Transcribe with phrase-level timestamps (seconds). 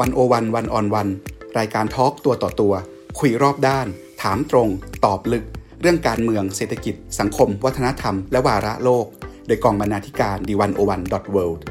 [0.00, 1.08] วันโอวันวันออนวัน
[1.58, 2.74] รายการทอล์กตัวต่อตัว
[3.18, 3.86] คุยรอบด้าน
[4.22, 4.68] ถามตรง
[5.04, 5.44] ตอบลึก
[5.80, 9.06] เรื่องการเมืองเศรษฐกิจ สังคม วัฒนธรรม และวาระโลก
[9.46, 11.64] โดยกองบรรณาธิการดีวันโอวันดอทเวิลด์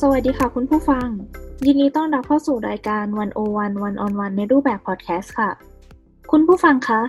[0.00, 1.08] สวัสดีค่ะคุณผู้ฟัง
[1.66, 5.50] ยินดีต้อนรับเข้าสู่รายการวันโอวันวันออนวันในรูปแบบพอดแคสต์ค่ะ
[6.30, 7.00] คุณผู้ฟังคะ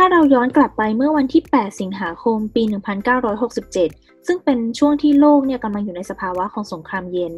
[0.00, 2.62] ถ้าเราย้อนกลับไปเมื่อวันที่ 8 สิงหาคม ปี
[3.44, 7.32] 1967 ซึ่งเป็นช่วงที่โลกเนี่ยกำลังอยู่ในสภาวะของสงครามเย็น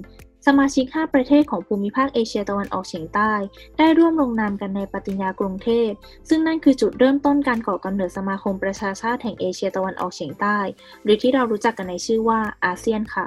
[0.47, 3.33] สมาชิก 5 ประเทศของภูมิภาคเอเชียตะวันออกเฉียงใต้
[3.79, 5.91] ได้ร่วมลงนามกันในปฏิญญากรุงเทพ
[6.29, 10.59] ซึ่งนั่นคือจุดเริ่มต้นการก่อกำเนิดสมาคมประชาชาติแห่งเอเชียตะวันออกเฉียงใต้
[11.03, 13.27] หรือที่เรารู้จักกันในชื่อว่าอาเซียนค่ะ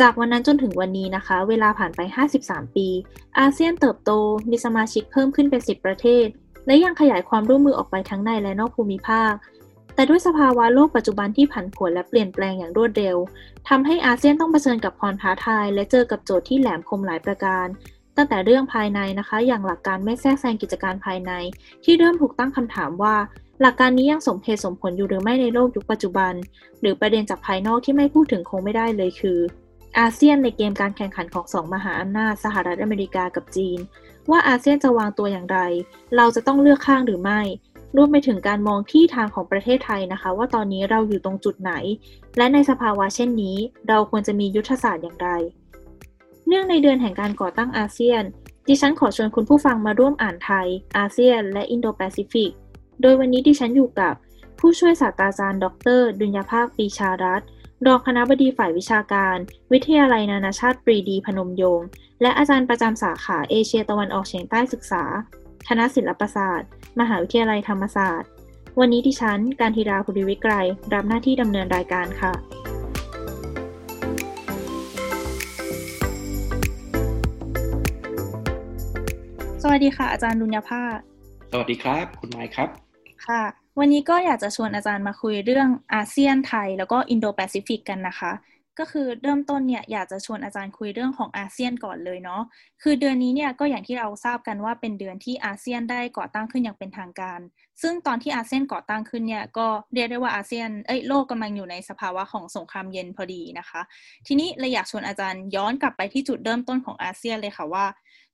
[0.00, 2.00] จากวันนั้นจนถึงวันนี้นะคะ เวลาผ่านไป
[2.38, 2.88] 53 ปี
[3.38, 4.10] อาเซียนเติบโต
[4.50, 6.26] มีสมาชิกเพิ่มขึ้นเป็น 10 ประเทศ
[6.66, 9.32] และยังขยายความร่วมมือออกไปทั้งในและนอกภูมิภาค
[9.94, 13.16] แต่ด้วยสภาวะโลกปัจจุบันที่ผันผวนและเปลี่ยนแปลงอย่างรวดเร็ว
[13.68, 17.66] ทำให้อาเซียนต้องเผชิญกับความท้าทาย และเจอกับโจทย์ที่แหลมคมหลายประการ
[18.16, 21.32] ตั้งแต่เรื่องภายในนะคะ อย่างหลักการไม่แทรกแซงกิจการภายใน
[21.84, 23.16] ที่เริ่มถูกตั้งคำถามว่า
[23.60, 26.32] หลักการนี้ยังสมเหตุสมผลอยู่หรือไม่ในโลกยุคปัจจุบัน
[26.80, 29.38] หรือประเด็นจากภายนอกที่ไม่พูดถึงคงไม่ได้เลยคือ
[29.98, 33.78] อาเซียนในเกมการแข่งขันของสองมหาอำนาจสหรัฐอเมริกากับจีน
[34.30, 35.58] ว่าอาเซียนจะวางตัวอย่างไร
[36.16, 37.40] เราจะต้องเลือกข้างหรือไม่
[37.96, 41.72] รวมไปถึงการมองที่ทางของประเทศไทยนะคะ ว่าตอนนี้เราอยู่ตรงจุดไหน
[42.36, 43.56] และในสภาวะเช่นนี้
[43.88, 45.28] เราควรจะมียุทธศาสตร์อย่างไร
[46.46, 48.22] เนื่องในเดือนแห่งการก่อตั้งอาเซียน
[48.68, 52.50] ดิฉันขอชวนคุณผู้ฟังมาร่วมอ่านไทย อาเซียน และอินโดแปซิฟิก
[53.02, 54.14] โดยวันนี้ดิฉันอยู่กับ
[54.58, 55.66] ผู้ช่วยศาสตราจารย์ ด
[55.98, 57.42] ร ดุลยภาคปีชารัต
[57.86, 59.36] รองคณะบดีฝ่ายวิชาการ
[59.72, 61.86] วิทยาลัยนานาชาติปรีดีพนมยงค์
[62.22, 65.04] และอาจารย์ประจำสาขาเอเชียตะวันออกเฉียงใต้ศึกษา
[65.68, 66.68] คณะศิลปศาสตร์
[67.00, 68.28] มหาวิทยาลัยธรรมศาสตร์
[68.80, 70.52] วันนี้ดิฉัน การธีราภูริวิกร
[70.94, 72.32] รับหน้าที่ดำเนินรายการค่ะ
[79.62, 80.86] สวัสดีค่ะ อาจารย์ดุลยภาค
[81.52, 82.68] สวัสดีครับ คุณไมค์ครับ
[83.26, 83.42] ค่ะ
[83.78, 88.32] วันนี้ก็อยากจะชวนอาจารย์มาคุยเรื่องอาเซียนไทย แล้วก็อินโดแปซิฟิกกันนะคะ
[88.78, 92.42] ก็คือเริ่มต้นเนี่ยอยากจะชวนอาจารย์คุยเรื่องของอาเซียนก่อนเลยเนาะ
[92.82, 97.40] คือเดือนนี้เนี่ยก็อย่างที่เราทราบกันว่าเป็นเดือนที่อาเซียนได้ก่อตั้งขึ้นอย่างเป็นทางการ
[97.82, 103.80] ซึ่งตอนที่อาเซียนก่อตั้งขึ้นเนี่ยก็เรียกได้ว่าอาเซียนเอ้ยโลกกำลังอยู่ในสภาวะของสงครามเย็นพอดีนะคะ
[104.26, 107.86] ทีนี้เลยอยากชวนอาจารย์ย้อนกลับไปที่จุดเริ่มต้นของอาเซียนเลยค่ะว่า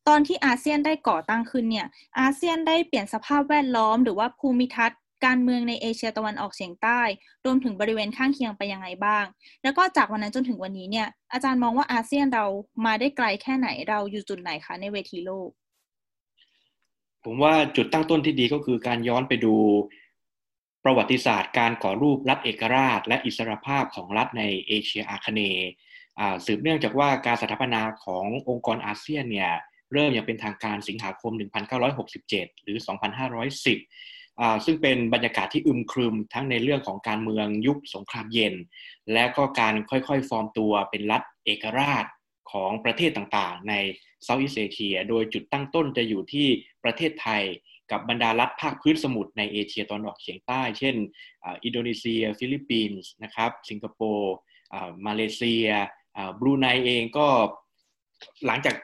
[0.08, 1.86] ตอนที่อาเซียนได้ก่อตั้งขึ้นเนี่ย
[2.20, 7.00] อาเซียนได้เปลี่ยนสภาพแวดล้อมหรือว่าภูมิทัศน์ การเมืองในเอเชียตะวันออกเฉียงใต้
[7.44, 9.24] รวมถึงบริเวณข้างเคียงไปยังไงบ้าง
[9.62, 12.44] แล้วก็จากวันนั้นจนถึงวันนี้เนี่ย อาจารย์มองว่าอาเซียนเรา
[12.86, 15.48] มาได้ไกลแค่ไหนเราอยู่จุดไหนคะในเวทีโลก
[17.24, 19.54] ผมว่าจุดตั้งต้นที่ดีก็คือการย้อนไปดู
[20.84, 25.70] ประวัติศาสตร์การก่อรูปรัฐเอกราช และอิสรภาพของรัฐในเอเชียอาคเนย์
[26.46, 29.52] สืบเนื่องจากว่าการสถาปนาขององค์กรอาเซียนเนี่ย
[29.92, 31.32] เริ่มอย่างเป็นทางการสิงหาคม
[31.98, 32.78] 1967 หรือ
[33.44, 34.17] 2510
[34.64, 38.54] ซึ่งเป็นบรรยากาศที่อึมครึมทั้งในเรื่องของการเมืองยุคสงครามเย็น
[39.12, 42.04] และก็การค่อยๆ ฟอร์มตัวเป็นรัฐเอกราช
[42.52, 43.74] ของประเทศต่างๆ ใน
[44.24, 46.46] Southeast Asia โดยจุดตั้งต้นจะอยู่ที่
[46.84, 47.42] ประเทศไทย
[47.90, 50.96] กับบรรดารัฐภาคพื้นสมุทรในเอเชียตะวันออกเฉียงใต้ เช่น
[51.46, 54.34] อินโดนีเซีย ฟิลิปปินส์นะครับสิงคโปร์
[55.06, 55.66] มาเลเซีย
[56.40, 57.28] บรูไนเองก็
[58.46, 58.76] หลังจาก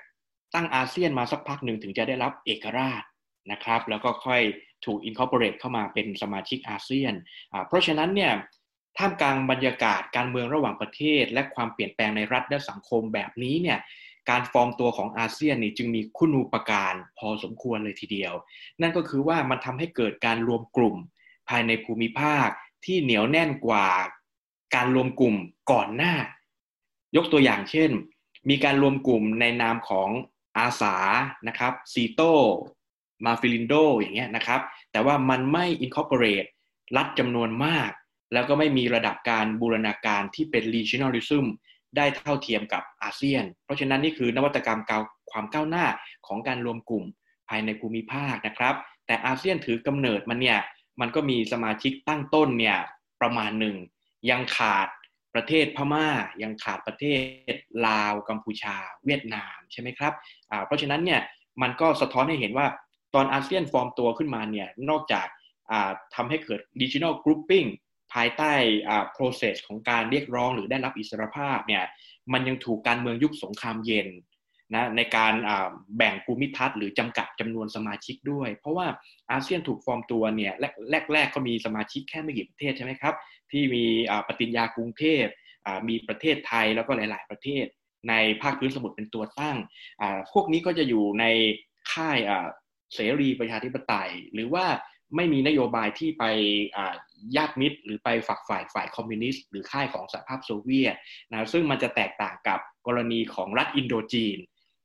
[0.54, 3.02] ตั้งอาเซียนมาสักพักหนึ่งถึงจะได้รับเอกราช
[3.52, 4.42] นะครับ แล้วก็ค่อย
[4.86, 7.14] ถูก incorporate เข้ามาเป็นสมาชิกอาเซียน
[7.68, 8.32] เพราะฉะนั้นเนี่ย
[8.98, 13.78] ท่ามกลางบรรยากาศการเมืองระหว่างประเทศ และความเปลี่ยนแปลงในรัฐและสังคมแบบนี้เนี่ย
[14.30, 18.32] การฟอร์มตัวของอาเซียนนี่จึงมีคุณูปการพอสมควรเลยทีเดียว
[18.80, 20.96] นั่นก็คือว่ามันทำให้เกิดการรวมกลุ่ม
[21.48, 22.48] ภายในภูมิภาค
[22.84, 23.88] ที่เหนียวแน่นกว่า
[24.74, 25.36] การรวมกลุ่ม
[25.72, 26.14] ก่อนหน้า
[27.16, 27.90] ยกตัวอย่างเช่น
[28.48, 30.08] มีการรวมกลุ่มในนามของ
[30.58, 30.96] อาสา
[31.48, 32.20] นะครับซีโต
[33.24, 34.60] มาฟิลินโดอย่างเงี้ยนะครับ
[34.94, 36.44] แต่ว่ามันไม่ incorporate
[36.96, 37.90] รัฐจำนวนมาก
[38.32, 41.44] แล้วก็ไม่มีระดับการบูรณาการที่เป็น regionalism
[41.96, 44.92] ได้เท่าเทียมกับอาเซียน เพราะฉะนั้นนี่คือนวัตกรรม
[45.30, 45.86] ความก้าวหน้า
[46.26, 47.04] ของการรวมกลุ่ม
[47.48, 48.74] ภายในภูมิภาคนะครับ
[49.06, 50.58] แต่อาเซียนถือกำเนิดมันเนี่ย
[51.00, 52.78] มันก็มีสมาชิกตั้งต้นเนี่ย
[53.20, 53.76] ประมาณหนึ่ง
[54.30, 54.88] ยังขาด
[55.34, 56.08] ประเทศพม่า
[56.42, 57.04] ยังขาดประเท
[57.52, 57.54] ศ
[57.86, 60.12] ลาว กัมพูชา เวียดนามใช่ไหมครับ
[60.66, 61.20] เพราะฉะนั้นเนี่ย
[61.62, 62.66] มันก็สะท้อนให้เห็นว่า
[63.14, 65.26] ตอนอาเซียนฟอร์มตัวขึ้นมาเนี่ยนอกจาก
[66.14, 67.68] ทำให้เกิด regional grouping
[68.12, 68.52] ภายใต้
[69.16, 71.84] process ของการเรียกร้องหรือได้รับอิสรภาพเนี่ย
[72.32, 74.08] มันยังถูกการเมืองยุคสงครามเย็น
[74.74, 75.34] นะในการ
[75.96, 78.86] แบ่งภูมิทัศน์หรือจำกัดจำนวนสมาชิกด้วย เพราะว่า
[79.30, 80.52] อาเซียนถูกฟอร์มตัวเนี่ย
[81.12, 83.14] แรกๆก็มีสมาชิกแค่ไม่กี่ประเทศใช่ไหมครับ
[83.50, 83.84] ที่มี
[84.28, 85.24] ปฏิญญากรุงเทพ
[85.88, 87.66] มีประเทศไทยแล้วก็หลาย ๆ ประเทศ
[88.08, 89.56] ในภาคพื้นสมุทรเป็นตัวตั้ง
[90.32, 91.24] พวกนี้ก็จะอยู่ใน
[91.92, 92.18] ค่าย
[92.94, 94.66] เสรีประชาธิปไตย หรือว่า
[95.16, 96.24] ไม่มีนโยบายที่ไป
[97.36, 100.94] ญาติมิตร หรือไปฝักฝ่ายฝ่ายคอมมิวนิสต์ หรือค่ายของสหภาพโซเวียต
[101.30, 104.38] นะซึ่งมันจะแตกต่างกับกรณีของรัฐอินโดจีน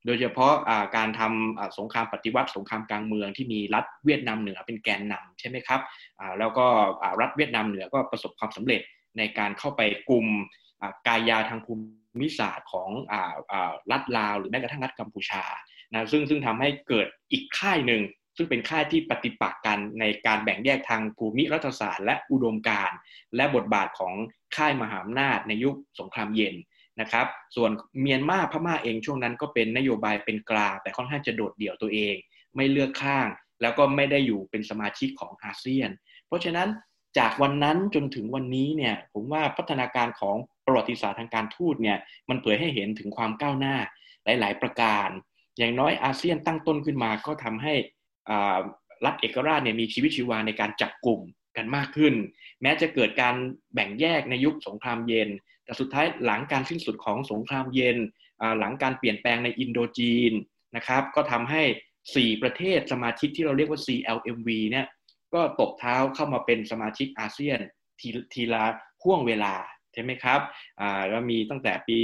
[0.06, 5.82] โดยเฉพาะะการทำสงครามปฏิวัติ สงครามกลางเมืองที่มีรัฐเวียดนามเหนือเป็นแกนนำใช่ไหมครับ
[6.40, 6.66] แล้วก็
[7.22, 8.82] รัฐเวียดนามเหนือก็ประสบความสำเร็จ
[9.18, 10.28] ในการเข้าไปกลุ่ม
[11.08, 11.74] กายาทางภู
[12.22, 12.90] มิศาสตร์ของ
[13.92, 15.44] รัฐลาว หรือแม้กระทั่งรัฐกัมพูชา
[15.94, 18.02] นะซึ่งซึ่งทำให้เกิดอีกค่ายหนึ่ง
[18.38, 22.98] ซึ่งเป็นค่ายที่ปฏิปักษ์กันในการแบ่งแยกทางภูมิรัฐศาสตร์และอุดมการณ์
[23.36, 24.14] และบทบาทของ
[24.56, 26.56] ค่ายมหาอำนาจในยุคสงครามเย็น
[27.02, 27.72] นะครับ ส่วน
[28.02, 32.16] เมียนมาพม่าเองช่วงนั้นก็เป็นนโยบายเป็นกลาง แต่ค่อนข้างจะโดดเดี่ยวตัวเอง
[32.56, 33.28] ไม่เลือกข้าง
[33.62, 35.90] แล้วก็ไม่ได้อยู่เป็นสมาชิกของอาเซียน
[36.28, 36.70] เพราะฉะนั้น
[37.18, 40.36] จากวันนั้นจนถึงวันนี้เนี่ยผมว่าพัฒนาการของ
[40.66, 41.98] ประวัติศาสตร์ทางการทูตเนี่ย
[42.30, 43.76] มันเผยให้เห็นถึงความก้าวหน้า
[44.26, 45.10] หลาย ๆ ประการ
[45.60, 47.74] อย่างน้อยอาเซียนตั้งต้นขึ้นมาก็ทำให้
[49.06, 51.20] รัฐเอกราชเนี่ยมีชีวิตชีวาในการจับกลุ่ม
[51.58, 52.14] กันมากขึ้น
[52.62, 53.36] แม้จะเกิดการ
[53.74, 55.30] แบ่งแยกในยุคสงครามเย็น
[55.64, 57.98] แต่สุดท้ายหลังการสิ้นสุดของสงครามเย็น
[58.60, 60.34] หลังการเปลี่ยนแปลงในอินโดจีน
[60.76, 61.64] นะครับ ก็ทำให้
[62.04, 64.88] 4 ประเทศสมาชิกที่เราเรียกว่า CLMV เนี่ย
[65.34, 67.60] ก็ตบเท้าเข้ามาเป็นสมาชิกอาเซียน
[68.00, 68.02] ท
[68.34, 68.64] ทีละ
[69.04, 69.54] ห่วงเวลา
[69.94, 70.40] ใช่ไหมครับ
[70.80, 72.00] อ่าแล้วมีตั้งแต่ปี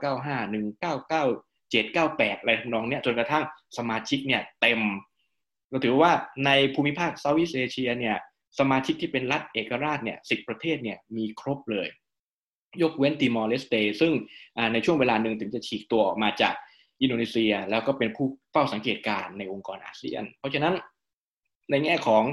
[0.00, 3.44] 1995 1997 98 อะไรทำนองเนี้ยจนกระทั่ง
[3.78, 4.80] สมาชิกเนี่ยเต็ม
[5.68, 6.12] เราถือว่า
[6.46, 8.16] ในภูมิภาค Southeast Asia เนี่ย
[8.58, 11.88] สมาชิกที่เป็นรัฐเอกราชเนี่ยสิบประเทศเนี่ยมีครบเลย
[12.82, 14.12] ยกเว้นติมอร์เลสเตซึ่ง
[14.72, 16.54] ในช่วงเวลาหนึ่งถึงจะฉีกตัวออกมาจาก
[17.02, 20.74] อินโดนีเซีย แล้วก็เป็นผู้เฝ้าสังเกตการณ์ในองค์กรอาเซียน เพราะฉะนั้น
[21.70, 22.24] ในแง่ของ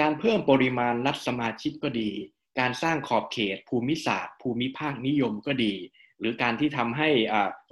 [0.00, 2.10] การเพิ่มปริมาณรัฐสมาชิกก็ดี
[2.60, 5.74] การสร้างขอบเขต ภูมิศาสตร์ ภูมิภาคนิยมก็ดี
[6.24, 7.08] หรือการที่ทำให้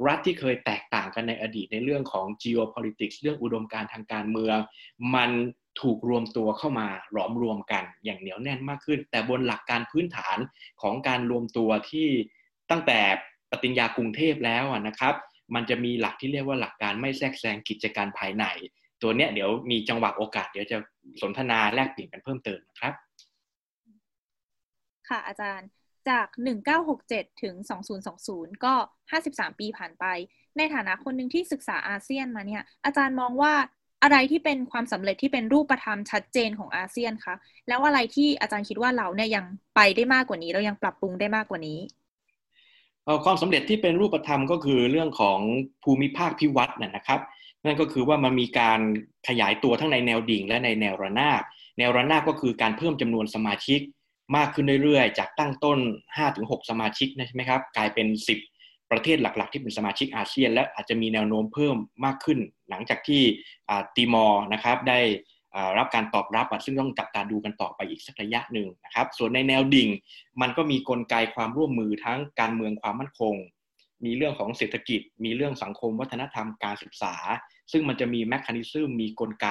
[0.07, 4.57] รัฐที่เคยแตกต่างกันในอดีตในเรื่องของ geopolitics เรื่องอุดมการทางการเมือง
[5.15, 5.31] มัน
[5.81, 10.39] ถูกรวมตัวเข้ามาหลอมรวมกันอย่างเหนียวแน่นมากขึ้น แต่บนหลักการพื้นฐาน
[10.83, 12.09] ของการรวมตัวที่
[12.71, 13.01] ตั้งแต่
[13.51, 15.15] ปฏิญญากรุงเทพแล้วนะครับ
[15.55, 18.45] มันจะมีหลักที่เรียกว่าหลักการไม่แทรกแซงกิจการภายใน
[19.03, 20.79] ตัวเนี้ยเดี๋ยวมีจังหวะโอกาสเดี๋ยวจะ
[21.23, 22.95] สนทนาแลกเปลี่ยนกันเพิ่มเติมนะครับ
[25.09, 25.69] ค่ะอาจารย์
[26.11, 26.27] จาก
[26.85, 27.55] 1967 ถึง
[28.11, 28.75] 2020 ก็
[29.17, 30.05] 53 ปีผ่านไป
[30.57, 33.55] ในฐานะคนหนึ่งที่ศึกษาอาเซียนมาเนี่ย อาจารย์มองว่า
[34.03, 37.35] อะไรที่เป็นความสำเร็จที่เป็นรูปธรรมชัดเจนของอาเซียนคะ
[37.69, 39.45] แล้วอะไรที่อาจารย์คิดว่าเราเนี่ยยัง
[39.77, 41.79] ไปได้มากกว่านี้ เรายังปรับปรุงได้มากกว่านี้
[43.25, 45.39] ความสำเร็จที่เป็นรูปธรรมก็คือเรื่องของ
[45.85, 47.21] ภูมิภาคพิวัตรนะครับ
[47.65, 48.81] นั่นก็คือว่ามันมีการ
[49.29, 51.43] ขยายตัวทั้งในแนวดิ่งและในแนวระนาบ
[51.79, 53.81] แนวระนาบก็คือการเพิ่มจำนวนสมาชิก
[54.37, 55.79] มากขึ้นเรื่อยๆ จากตั้งต้น
[56.25, 58.09] 5-6 สมาชิกนะใช่ไหมครับ กลายเป็น
[58.49, 62.39] 10 ประเทศหลักๆ ที่เป็นสมาชิกอาเซียน และอาจจะมีแนวโน้มเพิ่มมากขึ้น
[62.71, 63.23] หลังจากที่
[63.97, 65.01] ตีมอร์นะครับได้
[65.79, 69.89] รับการตอบรับซึ่งต้องจับตาดูกันต่อไปอีกสักระยะหนึ่งนะครับ ส่วนในแนวดิ่ง
[70.41, 73.35] มันก็มีกลไกความร่วมมือทั้งการเมืองความมั่นคง
[74.05, 77.15] มีเรื่องของเศรษฐกิจ มีเรื่องสังคมวัฒนธรรมการศึกษา
[77.73, 79.49] ซึ่งมันจะมี mechanism มีกลไก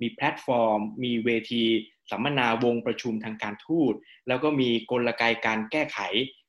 [0.00, 1.64] มีแพลตฟอร์ม มีเวที
[2.10, 3.94] สัมมนาวงประชุมทางการทูต
[4.28, 5.98] แล้วก็มีกลไกการแก้ไข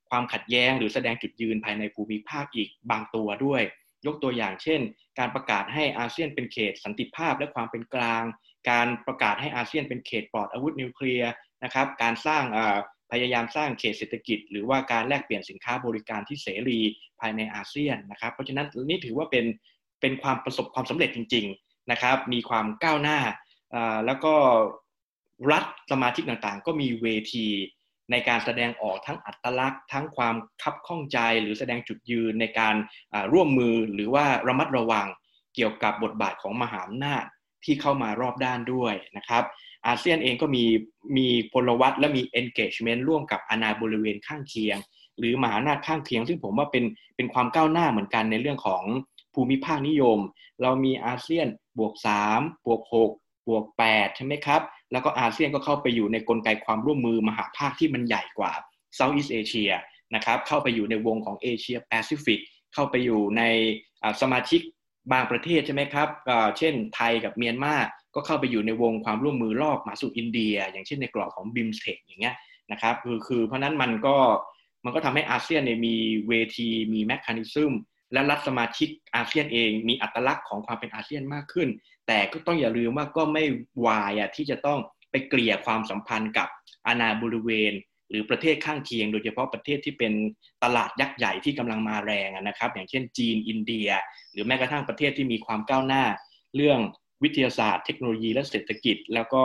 [0.10, 3.62] ความขัดแย้ง หรือแสดงจุดยืนภายในภูมิภาคอีกบางตัวด้วย
[4.06, 4.82] ยกตัวอย่างเช่น
[5.20, 8.24] การประกาศให้อาเซียนเป็นเขตสันติภาพและความเป็นกลาง
[8.70, 11.32] การประกาศให้อาเซียนเป็นเขตปลอดอาวุธนิวเคลียร์
[11.64, 12.44] นะครับการสร้าง
[13.12, 16.80] พยายามสร้างเขตเศรษฐกิจ หรือว่าการแลกเปลี่ยนสินค้าบริการที่เสรี
[17.20, 19.46] ภายในอาเซียนนะครับ เพราะฉะนั้นนี่ถือว่าเป็น
[20.02, 23.20] เป็นความประสบความสำเร็จจริง ๆ นะครับ มีความก้าวหน้า
[24.06, 24.34] แล้วก็
[25.52, 27.48] รัฐสมาชิกต่างๆ ก็มีเวที
[28.12, 32.76] ในการแสดงออกทั้งอัตลักษณ์ ทั้งความคับข้องใจหรือแสดงจุดยืนในการ
[33.34, 35.08] ร่วมมือหรือว่าระมัดระวัง
[35.56, 37.24] เกี่ยวกับบทบาทของมหาอำนาจ
[37.64, 39.44] ที่เข้ามารอบด้านด้วยนะครับ
[39.88, 40.66] อาเซียนเองก็มี
[41.18, 44.78] มีพลวัตและมี engagement ร่วมกับอาณาบริเวณข้างเคียง
[45.18, 46.84] หรือมหาอำนาจข้างเคียง ซึ่งผมว่าเป็น
[47.16, 48.84] เป็นความก้าวหน้าเหมือนกันในเรื่องของ
[49.34, 50.20] ภูมิภาคนิยม
[50.62, 51.48] เรามีอาเซียน
[51.80, 51.94] บวก
[52.30, 52.82] 3บวก
[53.16, 54.62] 6บวก8ใช่ไหมครับ
[54.92, 58.52] แล้วก็อาเซียนก็เข้าไปอยู่ในกลไกความร่วมมือมหภาคที่มันใหญ่กว่า
[58.96, 59.72] Southeast Asia
[60.16, 62.40] นะครับเข้าไปอยู่ในวงของเอเชียแปซิฟิก
[62.74, 63.44] เข้าไปอยู่ใน
[64.22, 64.62] สมาชิก
[65.12, 66.10] บางประเทศใช่ไหมครับ
[66.58, 67.76] เช่นไทยกับเมียนมา
[68.16, 72.36] ก็เข้าไปอยู่ในวงความร่วมมือรอบมหาสมุทรอินเดีย อย่างเช่นในกรอบของบิมสเทคอย่างเงี้ย
[72.72, 74.16] นะครับคือคือเพราะนั้นมันก็
[74.86, 75.96] มันก็ทำให้อาเซียนเนี่ยมี
[76.28, 77.74] เวทีมี mechanism
[78.16, 81.70] และรัฐสมาชิกอาเซียนเองมีอัตลักษณ์ของความเป็นอาเซียนมากขึ้น
[82.08, 83.44] แต่ก็ต้องอย่าลืมว่าก็ไม่
[83.86, 84.80] วายอะที่จะต้อง
[85.12, 86.48] ไปเกลี่ยความสัมพันธ์กับ
[86.88, 87.74] อาณาบริเวณ
[88.10, 90.14] หรือประเทศข้างเคียง โดยเฉพาะประเทศที่เป็น
[90.64, 93.90] ตลาดยักษ์ใหญ่ที่กำลังมาแรงนะครับ อย่างเช่นจีนอินเดีย
[94.32, 96.04] หรือแม้กระทั่งประเทศที่มีความก้าวหน้า
[96.56, 96.80] เรื่อง
[97.24, 99.44] วิทยาศาสตร์ เทคโนโลยีและเศรษฐกิจ แล้วก็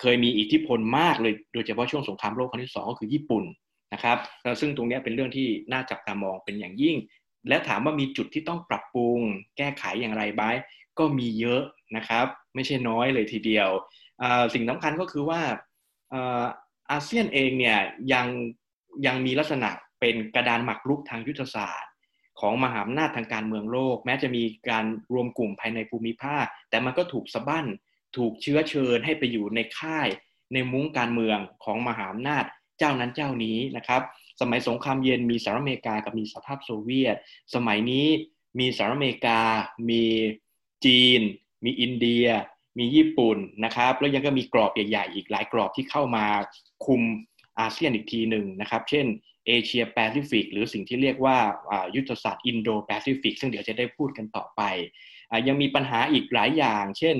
[0.00, 3.44] เคยมีอิทธิพลมากเลยโดยเฉพาะช่วงสงครามโลกครั้งที่สองก็คือญี่ปุ่น
[3.92, 4.18] นะครับ
[4.60, 6.96] ซึ่งตรงนี้เป็นเรื่องที่น่าจับตามองเป็นอย่างยิ่ง
[7.48, 9.20] และถามว่ามีจุดที่ต้องปรับปรุง
[9.56, 10.56] แก้ไขอย่างไรบ้าง
[10.98, 11.62] ก็มีเยอะ
[11.96, 13.68] นะครับ ไม่ใช่น้อยเลยทีเดียว
[14.54, 15.40] สิ่งสำคัญก็คือว่า
[16.90, 17.78] อาเซียนเองเนี่ย
[18.12, 18.26] ยัง
[19.06, 21.92] ยังมีลักษณะเป็นกระดานหมักรุกทางยุทธศาสตร์
[22.40, 27.66] ของมหาอำนาจทางการเมืองโลก แม้จะมีการรวมกลุ่มภายในภูมิภาค แต่มันก็ถูกสะบั้น
[28.16, 30.08] ถูกเชื้อเชิญให้ไปอยู่ในค่าย
[30.52, 32.44] ในมุ้งการเมืองของมหาอำนาจ
[32.78, 34.02] เจ้านั้นเจ้านี้นะครับ
[34.40, 37.16] สมัยสงครามเย็นมีสหรัฐอเมริกากับมีสหภาพโซเวียต
[37.54, 38.06] สมัยนี้
[38.58, 39.40] มีสหรัฐอเมริกา
[39.90, 40.04] มี
[40.84, 41.20] จีน
[41.64, 42.26] มีอินเดีย
[42.78, 46.26] มีญี่ปุ่นนะครับ แล้วยังก็มีกรอบใหญ่ๆอีกหลายกรอบที่เข้ามา
[46.86, 47.02] คุม
[47.60, 49.06] อาเซียนอีกทีหนึ่งนะครับ เช่น
[49.46, 51.38] เอเชียแปซิฟิกหรือสิ่งที่เรียกว่า
[51.94, 54.62] ยุทธศาสตร์อินโดแปซิฟิกซึ่งเดี๋ยวจะได้พูดกันต่อไป
[55.48, 57.16] ยังมีปัญหาอีกหลายอย่าง เช่น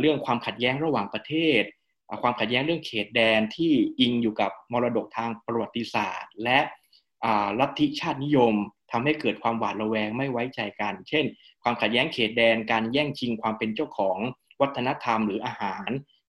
[0.00, 1.62] เรื่องความขัดแย้งระหว่างประเทศ
[2.22, 6.58] ความขัดแย้งเรื่องเขตแดนที่อิงอยู่กับมรดกทางประวัติศาสตร์ และ
[7.60, 8.54] ลัทธิชาตินิยม
[8.90, 11.24] ทำให้เกิดความหวาดระแวงไม่ไว้ใจกัน เช่น
[11.62, 14.18] ความขัดแย้งเขตแดนการแย่งชิงความเป็นเจ้าของ
[14.60, 15.88] วัฒนธรรมหรืออาหาร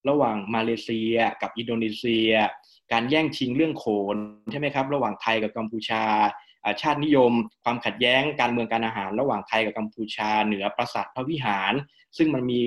[0.09, 2.31] ระหว่างมาเลเซีย กับอินโดนีเซีย
[2.91, 4.17] การแย่งชิงเรื่องโขน
[4.51, 6.03] ใช่ไหมครับระหว่างไทยกับกัมพูชา
[6.81, 7.31] ชาตินิยม
[7.63, 11.73] ความขัดแย้งการเมืองการอาหาร ระหว่างไทยกับกัมพูชาเหนือปราสาทพระวิหาร
[12.17, 12.61] ซึ่งมันมี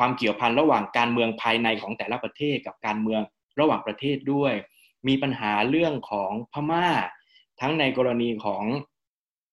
[0.00, 3.20] ความเกี่ยวพันระหว่างการเมืองภายในของแต่ละประเทศกับการเมือง
[3.60, 4.54] ระหว่างประเทศด้วย
[5.08, 6.88] มีปัญหาเรื่องของพม่า
[7.60, 8.64] ทั้งในกรณีของ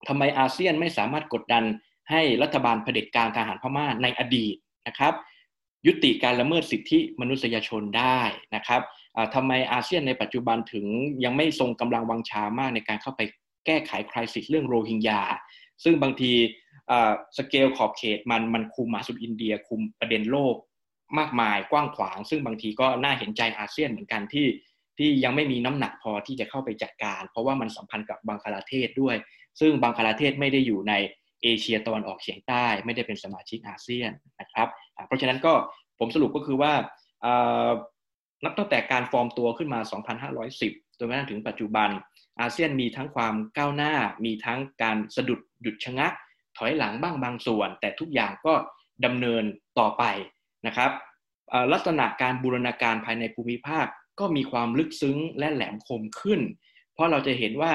[0.07, 1.63] ทำไมอาเซียนไม่สามารถกดดัน
[2.11, 4.55] ให้รัฐบาลเผด็จการทหารพม่าในอดีต
[4.87, 5.13] นะครับ
[5.87, 8.19] ยุติการละเมิดสิทธิมนุษยชนได้
[8.55, 8.81] นะครับ
[9.35, 10.85] ทำไมอาเซียนในปัจจุบันถึง
[11.23, 13.21] ยังไม่ทรงกำลังวังชามากในการเข้าไป
[13.65, 15.21] แก้ไขคริสิสเรื่องโรฮิงญา
[15.83, 16.31] ซึ่งบางที
[17.37, 20.55] สเกลขอบเขตมันมันคุมมาสุดอินเดีย คุมประเด็นโลก
[21.19, 24.47] มากมายกว้างขวาง ซึ่งบางทีก็น่าเห็นใจอาเซียนเหมือนกันที่
[24.97, 29.15] ที่ยังไม่มีน้ำหนักพอที่จะเข้าไปจัดการ เพราะว่ามันสัมพันธ์กับบังคลาเทศด้วย
[29.59, 30.93] ซึ่งบังคลาเทศไม่ได้อยู่ใน
[31.43, 34.67] เอเชียตะวันออกเฉียงใต้ ไม่ได้เป็นสมาชิกอาเซียนนะครับ
[35.07, 35.53] เพราะฉะนั้นก็
[35.99, 36.73] ผมสรุปก็คือว่า
[38.43, 39.79] นับตั้งแต่การฟอร์มตัวขึ้นมา
[40.39, 41.89] 2,510 จนกระทั่งถึงปัจจุบัน
[42.41, 43.93] อาเซียนมีทั้งความก้าวหน้า
[44.25, 46.13] มีทั้งการสะดุดหยุดชะงัก
[46.57, 48.53] ถอยหลังบ้างบางส่วน แต่ทุกอย่างก็
[49.05, 49.43] ดำเนิน
[49.79, 50.03] ต่อไป
[50.67, 50.91] นะครับ
[51.73, 53.85] ลักษณะการบูรณาการภายในภูมิภาค
[54.19, 56.41] ก็มีความลึกซึ้งและแหลมคมขึ้น
[56.93, 57.73] เพราะเราจะเห็นว่า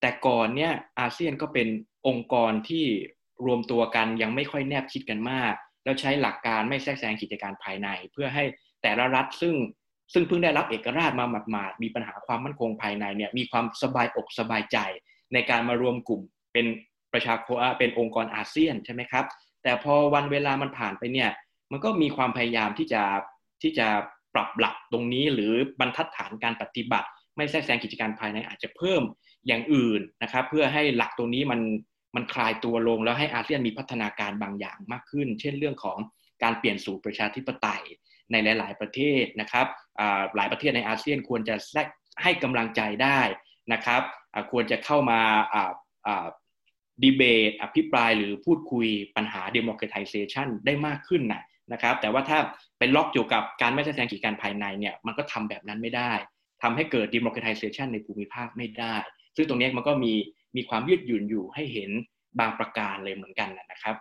[0.00, 1.68] แต่ก่อนเนี่ยอาเซียนก็เป็น
[2.08, 2.84] องค์กรที่
[3.46, 8.44] รวมตัวกันยังไม่ค่อยแนบชิดกันมาก แล้วใช้หลักการไม่แทรกแซงกิจการภายใน เพื่อให้
[8.82, 9.54] แต่ละรัฐซึ่ง
[10.12, 14.78] ซึ่งเพิ่งได้รับเอกราชมาหมาดๆมีปัญหาความมั่นคงภายในเนี่ยมีความสบายอกสบายใจ
[15.32, 16.22] ในการมารวมกลุ่ม
[16.52, 16.66] เป็น
[17.12, 19.24] ประชาคมเป็นองค์กรอาเซียนใช่ไหมครับ
[19.62, 21.30] แต่พอวันเวลามันผ่านไปเนี่ย
[21.72, 23.02] มันก็มีความพยายามที่จะ
[23.62, 23.86] ที่จะ
[24.34, 29.02] ปรับหลักตรงนี้หรือบรรทัดฐานการปฏิบัติ ไม่แทรกแซงกิจการภายในอาจจะเพิ่ม
[29.46, 31.60] อย่างอื่นนะครับ เพื่อให้หลักตรงนี้มัน
[32.16, 35.98] มันคลายตัวลงแล้วให้อาเซียนมีพัฒนาการบางอย่างมากขึ้น เช่นเรื่องของ
[36.42, 37.82] การเปลี่ยนสู่ประชาธิปไตย
[38.30, 39.66] ในหลาย ๆ ประเทศนะครับ
[40.36, 41.54] หลายประเทศในอาเซียนควรจะ
[42.22, 43.20] ให้กำลังใจได้
[43.72, 44.02] นะครับ
[44.50, 45.20] ควรจะเข้ามา
[47.02, 51.42] ดีเบตอภิปรายหรือพูดคุยปัญหา democratization ได้มากขึ้นนะ
[51.72, 52.38] นะครับ แต่ว่าถ้า
[52.78, 56.12] เป็นล็อกเกี่ยวกับการไม่แสดงกิจการภายในเนี่ยมันก็ทำแบบนั้นไม่ได้
[56.62, 58.94] ทำให้เกิด democratization ในภูมิภาคไม่ได้
[59.36, 60.12] ซึ่งตรงนี้มันก็มี
[60.56, 61.90] มีความยืดหยุ่นอยู่ให้เห็น
[62.38, 63.96] บางประการเลยเหมือนกันนะครับ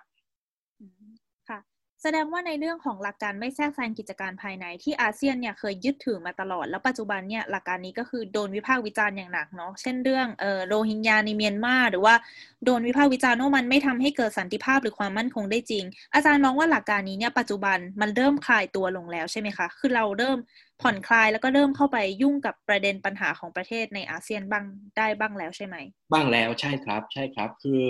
[2.04, 12.16] แสดงว่าในเรื่องของหลักการไม่แทรกแซงกิจการภายในที่อาเซียนเนี่ยเคยยึดถือมาตลอด แล้วปัจจุบันเนี่ยหลักการนี้ก็คือโดนวิพากษ์วิจารณ์อย่างหนักเนาะเช่นเรื่องเออโรฮิงญาในเมียนมาหรือว่า
[12.66, 20.38] โดนวิพากษ์วิจารณ์ว่ามันไม่ทำให้เกิดสันติภาพหรือความมั่นคงได้จริง อาจารย์มองว่าหลักการนี้เนี่ยปัจจุบันมันเริ่มคลายตัวลงแล้วใช่ไหมคะคือเราเริ่ม
[20.82, 24.66] ผ่อนคลายแล้วก็เริ่มเข้าไปยุ่งกับประเด็นปัญหาของประเทศในอาเซียนบ้าง
[24.98, 25.76] ได้บ้างแล้วใช่ไหม
[26.14, 27.84] บ้างแล้วใช่ครับ ใช่ครับ คือ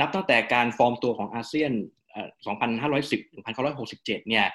[0.00, 1.72] นับตั้งแต่การฟอร์มตัวของอาเซียน
[2.14, 4.46] 2510 1967 เนี่ย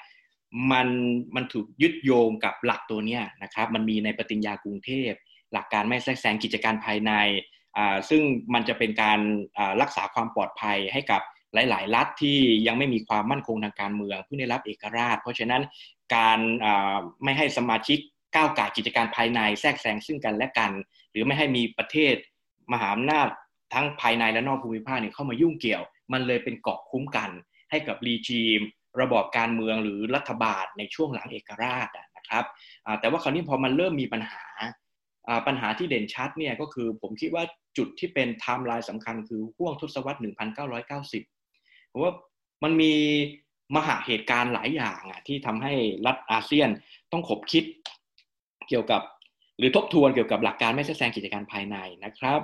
[0.72, 0.88] มัน
[1.36, 5.12] มันถูกยึดโยงกับหลักตัวเนี้ยนะครับมันมีในปฏิญญากรุงเทพ
[5.54, 7.12] หลักการไม่แทรกแซงกิจการภายใน
[8.10, 8.22] ซึ่ง
[8.54, 9.20] มันจะเป็นการ
[9.82, 11.22] รักษาความปลอดภัยให้กับ
[11.54, 12.38] หลาย ๆ รัฐที่
[12.68, 15.62] ยังไม่มีความมั่นคงทางการเมืองเพิ่งได้รับเอกราช เพราะฉะนั้น
[16.16, 16.40] การ
[17.24, 18.00] ไม่ให้สมาชิก
[18.36, 20.72] ก้าวไก่กิจการภายในแทรกแซงซึ่งกันและกัน
[21.12, 22.16] หรือไม่ให้มีประเทศ
[22.72, 23.28] มหาอำนาจ
[23.74, 27.30] ทั้งภายในและนอกภูมิภาคเนี่ยเข้ามายุ่งเกี่ยว มันเลยเป็นเกาะคุ้มกัน
[27.72, 28.62] ให้กับรีจีม
[29.02, 32.46] ระบอบการเมืองหรือรัฐบาลในช่วงหลังเอกราชนะครับ
[33.00, 34.44] แต่ว่าคราวนี้พอมันเริ่มมีปัญหา
[35.48, 37.44] ปัญหาที่เด่นชัดเนี่ยก็คือผมคิดว่า
[37.78, 40.20] จุดที่เป็นไทม์ไลน์สำคัญคือห้วงทศวรรษ
[41.26, 42.14] 1990ผมว่า
[42.64, 42.94] มันมี
[43.76, 45.74] มหาเหตุการณ์หลายอย่างอะที่ทำให้
[46.06, 46.70] รัฐอาเซียน
[47.12, 47.64] ต้องขบคิด
[48.70, 49.02] เกี่ยวกับ
[49.58, 52.40] หรือทบทวนเกี่ยวกับหลักการไม่แทรกแซงกิจการภายในนะครับ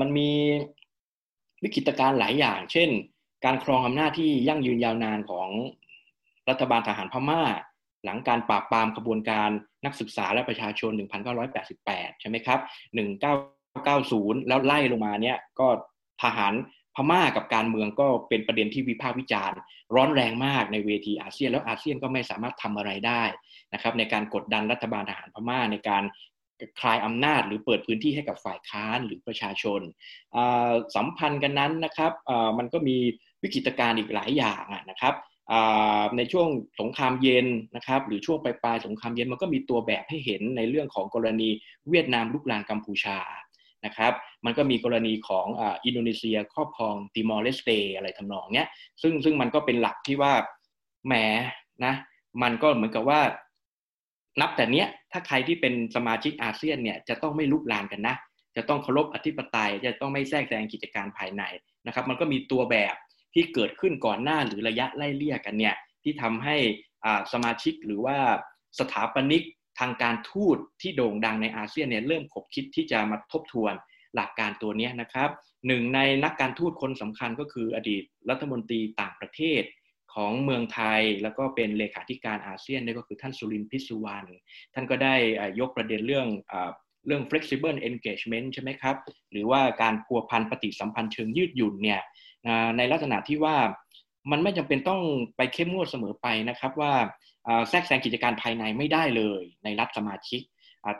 [0.00, 0.30] มันมี
[1.62, 2.90] วิกฤตการณ์หลายอย่าง เช่น
[3.44, 5.48] การครองอำนาจที่ยั่งยืนยาวนานของ
[6.48, 7.42] รัฐบาลทหารพม่า
[8.04, 9.50] หลังการปราบปรามขบวนการ
[9.84, 10.90] นักศึกษาและประชาชน
[11.56, 12.60] 1988 ใช่ไหมครับ
[13.34, 15.68] 1990 แล้วไล่ลงมาเนี่ยก็
[16.22, 16.54] ทหาร
[16.94, 19.58] พม่ากับการเมืองก็เป็นประเด็นที่วิพากษ์วิจารณ์
[19.94, 23.22] ร้อนแรงมากในเวทีอาเซียน แล้วอาเซียนก็ไม่สามารถทำอะไรได้
[23.72, 26.02] นะครับในการกดดันรัฐบาลทหารพม่าในการ
[26.80, 29.80] คลายอำนาจหรือเปิดพื้นที่ให้กับฝ่ายค้านหรือประชาชน
[30.96, 32.12] สัมพันธ์กันนั้นนะครับ
[32.58, 32.96] มันก็มี
[33.42, 35.14] วิกฤตการณ์อีกหลายอย่างนะครับ
[36.16, 36.48] ในช่วง
[36.80, 41.48] สงครามเย็นนะครับหรือช่วงปลายๆสงครามเย็นมันก็มีตัวแบบให้เห็นในเรื่องของกรณี
[41.90, 43.18] เวียดนามลุกลานกัมพูชา
[43.86, 44.12] นะครับ
[44.44, 45.46] มันก็มีกรณีของ
[45.84, 48.68] อินโดนีเซียครอบครองติมอร์เลสเตอะไรทำนองเนี้ย
[49.02, 50.32] ซึ่งซึ่งมันก็เป็นหลักที่ว่า
[51.06, 51.14] แหม
[51.84, 51.94] นะ
[52.42, 53.20] มันก็เหมือนกับว่า
[54.40, 58.16] นับแต่เนี้ยถ้าใครที่เป็นสมาชิกอาเซียนเนี่ยจะต้องไม่ลุกลานกันนะ
[58.56, 61.42] จะต้องเคารพอธิปไตย จะต้องไม่แทรกแซงกิจการภายใน
[61.86, 62.94] นะครับ มันก็มีตัวแบบ
[63.34, 66.56] ที่เกิดขึ้นก่อนหน้าหรือระยะไล่เลี่ยกันเนี่ยที่ทำให้
[67.32, 68.16] สมาชิกหรือว่า
[68.78, 69.42] สถาปนิก
[69.80, 73.72] ทางการทูตที่โด่งดังในอาเซียนเนี่ยเริ่มขบคิดที่จะมาทบทวน
[74.14, 75.30] หลักการตัวนี้นะครับ
[75.66, 79.62] หนึ่งในนักการทูตคนสำคัญก็คืออดีตรัฐมนตรีต่างประเทศ
[80.14, 84.28] ของเมืองไทย แล้วก็เป็นเลขาธิการอาเซียนนี่ก็คือท่านสุรินทร์พิสุวรรณ
[84.74, 85.14] ท่านก็ได้
[85.60, 86.26] ยกประเด็นเรื่อง
[87.06, 88.96] เรื่อง flexible engagement ใช่ไหมครับ
[89.32, 92.00] หรือว่าการพัวพันปฏิสัมพันธ์เชิงยืดหยุ่นเนี่ย
[92.76, 93.56] ในลักษณะที่ว่า
[94.30, 95.00] มันไม่จำเป็นต้อง
[95.36, 96.92] ไปเข้มงวดเสมอไปนะครับว่า
[97.68, 100.42] แทรกแซงกิจการภายในไม่ได้เลยในรัฐสมาชิก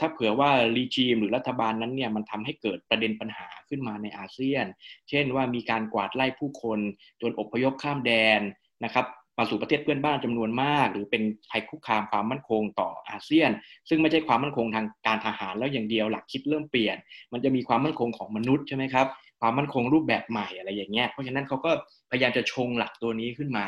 [0.00, 4.66] ถ้าเผื่อว่ารีจีมหรือรัฐบาลนั้นเนี่ยมันทำให้เกิดประเด็นปัญหาขึ้นมาในอาเซียน
[5.09, 6.80] เช่นว่ามีการกวาดไล่ผู้คน
[7.21, 8.41] จนอพยพข้ามแดน
[8.84, 9.06] นะครับ
[9.38, 13.50] มาสู่ประเทศเพื่อนบ้านจำนวนมาก หรือเป็นภัยคุกคามความมั่นคงต่ออาเซียน
[13.88, 16.97] ซึ่งไม่ใช่ความมั่นคงทางการทหารแล้วอย่างเดียวหลักคิดเริ่มเปลี่ยน
[17.32, 19.06] มันจะมีความมั่นคงของมนุษย์ใช่ไหมครับ
[19.40, 21.71] ความมั่นคงรูปแบบใหม่อะไรอย่างเงี้ยเพราะฉะนั้นเขาก็
[22.10, 23.66] พยายามจะชงหลักตัวนี้ขึ้นมา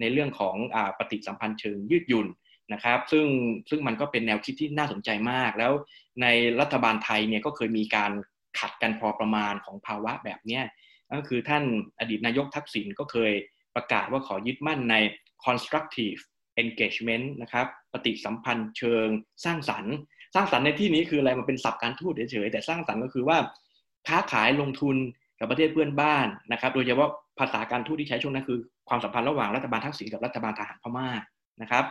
[0.00, 2.28] ในเรื่องของอปฏิสัมพันธ์เชิงยืดหยุ่น
[2.72, 3.26] นะครับ ซึ่ง
[3.70, 5.72] ซึ่งมันก็เป็นแนวคิดที่น่าสนใจมาก แล้ว
[6.22, 6.26] ใน
[6.60, 8.12] รัฐบาลไทยเนี่ยก็เคยมีการ
[8.58, 10.64] ขัดกันพอประมาณของภาวะแบบเนี้ย
[11.12, 11.64] ก็คือท่าน
[11.98, 13.32] อดีตนายกทักษิณก็เคย
[13.76, 14.96] ประกาศว่าขอยึดมั่นใน
[15.46, 16.20] constructive
[16.62, 19.08] engagement นะครับปฏิสัมพันธ์เชิง
[19.44, 19.94] สร้างสรรค์
[20.34, 23.38] สร้างสรรค์ในที่นี้คืออะไรมันเป็นศัพท์การทูตเฉยๆแต่สร้างสรรค์ก็คือว่า
[24.08, 24.96] ค้าขายลงทุน
[25.38, 28.58] กับประเทศเพื่อนบ้านนะครับ โดยเฉพาะภาษาการทูตที่ใช้ช่วงนั้นคือ
[28.88, 31.08] ความสัมพันธ์ระหว่างรัฐบาลทักษิณกับรัฐบาลทหารพม่า
[31.62, 31.84] นะครับ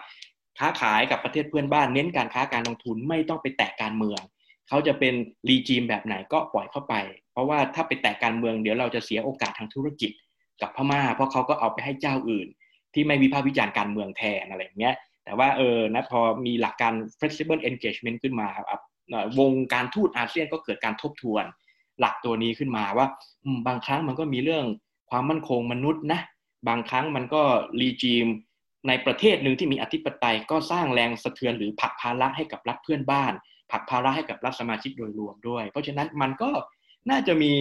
[0.59, 4.21] ค้าขายกับประเทศเพื่อนบ้าน เน้นการค้าการลงทุนไม่ต้องไปแตะการเมือง
[4.67, 5.13] เขาจะเป็น
[5.49, 6.93] รีจีมแบบไหนก็ปล่อยเข้าไป
[7.31, 10.11] เพราะว่าถ้าไปแตะการเมืองเดี๋ยวเราจะเสียโอกาสทางธุรกิจ
[10.61, 12.47] กับพม่า เพราะเขาก็เอาไปให้เจ้าอื่น
[12.93, 18.81] ที่ไม่วิพากษ์วิจารณ์การเมืองแทนอะไรอย่างเงี้ยแต่ว่าเออนะพอมีหลักการ flexible engagement ขึ้นมาครับ
[19.39, 21.43] วงการทูตอาเซียนก็เกิดการทบทวน
[21.99, 23.07] หลักตัวนี้ขึ้นมาว่า
[23.67, 24.65] บางครั้งมันก็มีเรื่อง
[25.09, 26.21] ความมั่นคงมนุษย์นะ
[26.67, 27.41] บางครั้งมันก็
[27.81, 28.27] รีจีม
[28.87, 33.33] ในประเทศหนึ่งที่มีอธิปไตยก็สร้างแรงสะเทือนหรือผลักภาระให้กับรัฐเพื่อนบ้าน
[33.71, 36.49] ผลักภาระให้กับรัฐสมาชิกโดยรวมด้วย เพราะฉะนั้นมันก็
[37.09, 37.53] น่าจะมี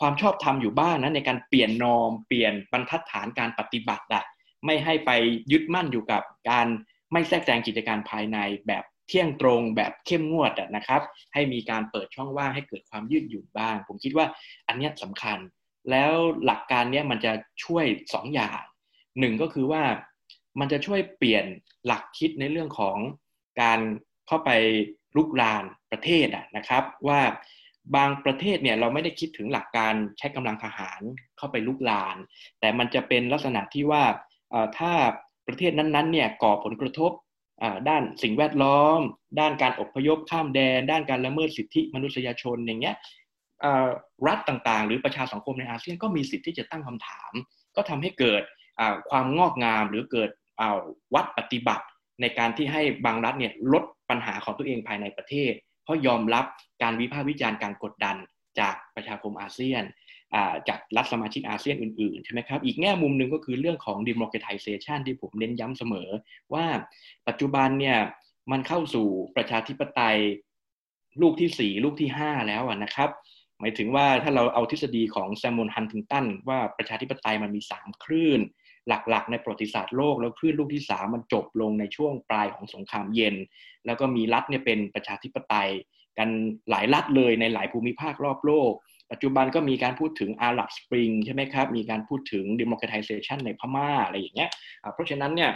[0.00, 4.24] ความชอบธรรมอยู่บ้างนะในการเปลี่ยนนอมเปลี่ยนบรรทัดฐานการปฏิบัติอะ
[4.66, 5.10] ไม่ให้ไป
[5.52, 6.66] ยึดมั่นอยู่กับการ
[7.12, 11.02] ไม่แทรกแซงกิจการภายในแบบเที่ยงตรงแบบเข้มงวดนะครับ
[11.34, 14.26] ให้มีการเปิดช่องว่างให้เกิดความยืดหยุ่นบ้าง ผมคิดว่า
[14.68, 15.38] อันนี้สำคัญ
[15.90, 16.12] แล้ว
[16.44, 17.32] หลักการนี้มันจะ
[17.64, 18.62] ช่วย2ออย่าง
[19.18, 19.82] หนึ่งก็คือว่า
[20.60, 21.44] มันจะช่วยเปลี่ยน
[21.86, 22.96] หลักคิดในเรื่องของ
[23.62, 23.80] การ
[24.26, 24.50] เข้าไป
[25.16, 27.20] ลุกลานประเทศนะครับ ว่า
[27.96, 31.00] บางประเทศเนี่ยเราไม่ได้คิดถึงหลักการใช้กำลังทหาร
[31.38, 32.16] เข้าไปลุกลาน
[32.60, 34.04] แต่มันจะเป็นลักษณะที่ว่า
[34.78, 34.92] ถ้า
[35.46, 37.12] ประเทศนั้นๆเนี่ยก่อผลกระทบ
[37.88, 39.00] ด้านสิ่งแวดล้อม
[39.40, 42.96] ด้านการอพยพข้ามแดน ด้านการละเมิดสิทธิมนุษยชนอย่างเงี้ย
[44.26, 47.32] รัฐต่างๆ หรือประชาสังคมในอาเซียนก็มีสิทธิ์ที่จะตั้งคำถาม
[47.76, 48.42] ก็ทำให้เกิด
[49.10, 50.30] ความงอกงามหรือเกิด
[51.14, 51.84] วัดปฏิบัติ
[52.20, 55.52] ในการที่ให้บางรัฐเนี่ยลดปัญหาของตัวเองภายในประเทศ
[55.88, 56.44] ราะยอมรับ
[56.82, 58.16] การวิพากษ์วิจารณ์การกดดัน
[58.60, 59.84] จากประชาคมอาเซียน
[60.68, 66.08] จากรัฐสมาชิกอาเซียนอื่นๆ ใช่ไหมครับ อีกแง่มุมหนึ่งก็คือเรื่องของ democratization ที่ผมเน้นย้ำเสมอ
[66.54, 66.66] ว่า
[67.28, 67.98] ปัจจุบันเนี่ย
[68.50, 70.18] มันเข้าสู่ประชาธิปไตย
[71.22, 73.10] ลูกที่ 4 ลูกที่ 5 แล้วนะครับ
[73.60, 78.40] หมายถึงว่าถ้าเราเอาทฤษฎีของแซมมอนฮันติงตันว่าประชาธิปไตยมันมี 3 คลื่น
[78.88, 83.34] หลักๆ ในประวัติศาสตร์โลก แล้วคลื่นลูกที่3มันจบลงในช่วงปลายของสงครามเย็น
[83.86, 85.70] แล้วก็มีรัฐเนี่ยเป็นประชาธิปไตย
[86.18, 86.28] กัน
[86.70, 88.72] หลายรัฐเลยในหลายภูมิภาครอบโลก
[89.10, 94.50] ปัจจุบันก็มีการพูดถึงอาหรับสปริงใช่ไหมครับ มีการพูดถึงดิมแครติเซชันในพม่าอะไรอย่างเงี้ย
[94.94, 95.50] เพราะฉะนั้นเนี่ย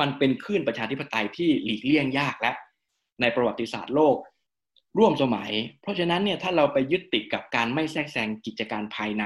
[0.00, 2.52] มันเป็นคลื่นประชาธิปไตยที่หลีกเลี่ยงยากและ
[3.20, 4.16] ในประวัติศาสตร์โลก
[4.98, 5.50] ร่วมสมัย
[5.82, 9.24] เพราะฉะนั้นเนี่ยถ้าเราไปยึดติดกับการไม่แทรกแซงกิจการภายใน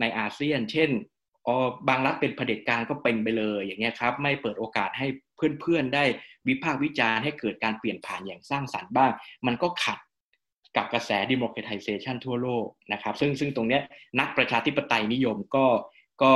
[0.00, 0.90] ในอาเซียน เช่น
[1.88, 5.06] บางรัฐเป็นเผด็จการก็เป็นไปเลยอย่างเงี้ยครับไม่เปิดโอกาสให้
[5.60, 6.04] เพื่อนๆได้
[6.48, 9.10] วิพากษ์วิจารณ์ให้เกิดการเปลี่ยนผ่านอย่างสร้างสรรค์บ้าง
[9.46, 9.98] มันก็ขัด
[10.76, 13.82] กับกระแส democratization ทั่วโลกนะครับ ซึ่งซึ่งตรงเนี้ย
[14.20, 15.66] นักประชาธิปไตยนิยมก็
[16.22, 16.32] ก็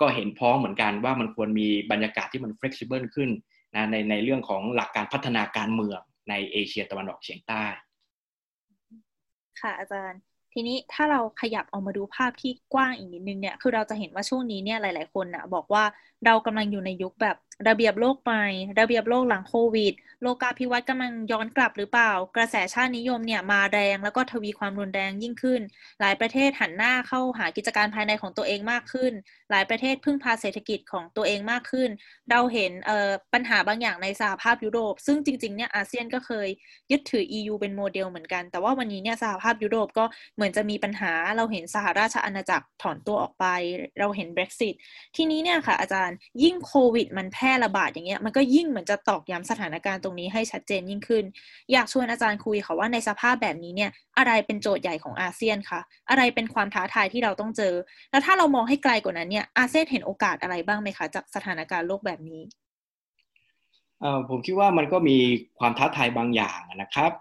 [0.00, 3.30] ก็เห็นพ้องเหมือนกันว่ามันควรมีบรรยากาศที่มันเฟ e ซิเบิลขึ้น
[3.74, 7.64] นะในในเรื่องของหลักการพัฒนาการเมืองในเอเชียตะวันออกเฉียงใต้
[9.60, 10.20] ค่ะอาจารย์
[10.58, 15.84] ทีนี้ถ้าเราขยับออกมาดูภาพที่กว้างอีกนิดนึงเนี่ย คือเราจะเห็นว่าช่วงนี้เนี่ยหลาย ๆ คนนะบอกว่า
[16.24, 17.36] เรากำลังอยู่ในยุคแบบ
[17.68, 18.44] ระเบียบโลกใหม่
[18.80, 25.60] ระเบียบโลกหลังโควิด โลกาภิวัตน์กำลังย้อนกลับหรือเปล่า กระแสชาตินิยมเนี่ยมาแรงแล้วก็ทวีความรุนแรงยิ่งขึ้น
[26.00, 29.12] หลายประเทศหันหน้าเข้าหากิจการภายในของตัวเองมากขึ้น
[29.50, 31.90] หลายประเทศพึ่งพาเศรษฐกิจของตัวเองมากขึ้น
[32.30, 32.72] เราเห็น
[33.34, 36.48] ปัญหาบางอย่างในสหภาพยุโรป ซึ่งจริงๆเนี่ยอาเซียนก็เคย
[36.90, 43.44] ยึดถือ EU เป็นโมเดลเหมือนกัน แต่ว่าวันนี้เนี่ยสหภาพยุโรปก็เหมือนจะมีปัญหา เราเห็นสหราชอาณาจักรถอนตัวออกไป
[43.98, 44.74] เราเห็น Brexit
[45.16, 46.05] ทีนี้เนี่ยค่ะอาจารย์
[46.42, 51.24] ยิ่งโควิด มันแพร่ระบาดอย่างเงี้ยมันก็ยิ่งเหมือนจะตอกย้ำสถานการณ์ตรงนี้ให้ชัดเจนยิ่งขึ้น
[51.72, 57.74] อยากชวนอาจารย์คุยค่ะว่าในสภาพแบบนี้เนี่ยอะไรเป็นโจทย์ใหญ่ของอาเซียนคะอะไรเป็นความท้าทายที่เราต้องเจอ
[58.10, 62.42] แล้วถ้าเรามองให้ไกลกว่านั้นเนี่ยอาเซียนเห็นโอกาสอะไรบ้างไหมคะจากสถานการณ์โลกแบบนี้
[64.28, 65.16] ผมคิดว่ามันก็มี
[65.58, 67.12] ความท้าทายบางอย่างนะครับ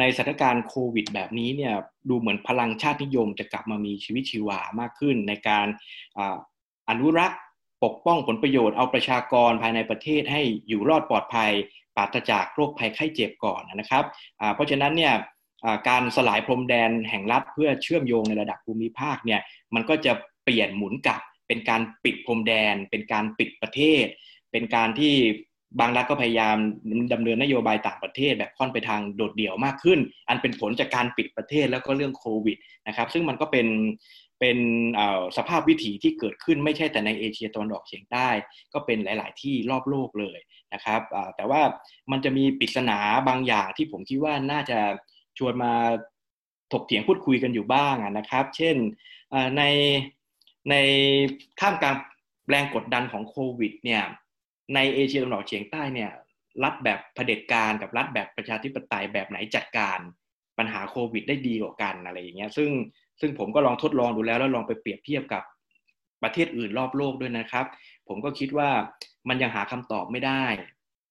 [0.00, 1.74] ในสถานการณ์โควิดแบบนี้เนี่ย
[2.08, 5.66] ดูเหมือนพลังชาตินิยมจะกลับมามีชีวิตชีวามากขึ้นในการ
[6.88, 7.40] อนุรักษ์
[7.84, 11.50] ปกป้องผลประโยชน์เอาประชากรภายในประเทศให้อยู่รอดปลอดภัย
[11.96, 14.04] ปราศจากโรคภัยไข้เจ็บก่อนนะครับ
[14.54, 15.14] เพราะฉะนั้นเนี่ย
[15.88, 19.40] การสลายพรมแดนแห่งรัฐเพื่อเชื่อมโยงในระดับภูมิภาคเนี่ย
[19.74, 20.12] มันก็จะ
[20.44, 24.04] เปลี่ยนหมุนกลับเป็นการปิดพรมแดน เป็นการปิดประเทศ
[24.52, 25.14] เป็นการที่
[25.80, 26.56] บางรัฐก็พยายาม
[27.12, 33.66] ดำเนินนโยบายต่างประเทศแบบค่อนไปทางโดดเดี่ยวมากขึ้น อันเป็นผลจากการปิดประเทศแล้วก็เรื่องโควิดนะครับ ซึ่งมันก็เป็น
[34.40, 34.58] เป็น
[35.36, 38.28] สภาพวิถีที่เกิดขึ้นไม่ใช่แต่ในเอเชียตะวันออกเฉียงใต้
[38.72, 40.38] ก็เป็นหลาย ๆ ที่รอบโลกเลย
[40.74, 41.00] นะครับ
[41.36, 41.62] แต่ว่า
[42.10, 44.78] มันจะมีปริศนาบางอย่างที่ผมคิดว่าน่าจะ
[45.38, 45.72] ชวนมา
[46.72, 48.76] ถกเถียงพูดคุยกันอยู่บ้างนะครับ เช่น
[49.56, 49.62] ใน
[50.70, 50.74] ใน
[51.60, 51.96] ท่ามกลาง
[52.50, 54.02] แรงกดดันของโควิดเนี่ย
[54.74, 56.10] ในเอเชียตะวันออกเฉียงใต้เนี่ย
[56.64, 59.98] รัฐแบบเผด็จการกับรัฐแบบประชาธิปไตยแบบไหนจัดการ
[60.58, 62.70] ปัญหาโควิดได้ดีกว่ากันอะไรอย่างเงี้ยซึ่ง
[63.20, 65.42] ซึ่งผมก็ลองทดลองดูแล้วแล้วลองไปเปรียบเทียบกับ
[66.22, 67.66] ประเทศอื่นรอบโลกด้วยนะครับ
[68.08, 68.70] ผมก็คิดว่า
[69.28, 70.44] มันยังหาคำตอบไม่ได้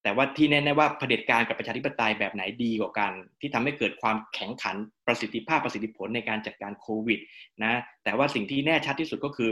[0.03, 4.75] แต่ว่าที่แน่ๆว่าเผด็จการกับประชาธิปไตยแบบไหนดีกว่ากัน ที่ทำให้เกิดความแข็งขัน
[5.07, 7.19] ประสิทธิภาพประสิทธิผลในการจัดการโควิด
[7.63, 9.49] นะแต่ว่าสิ่งที่แน่ชัดที่สุดก็คือ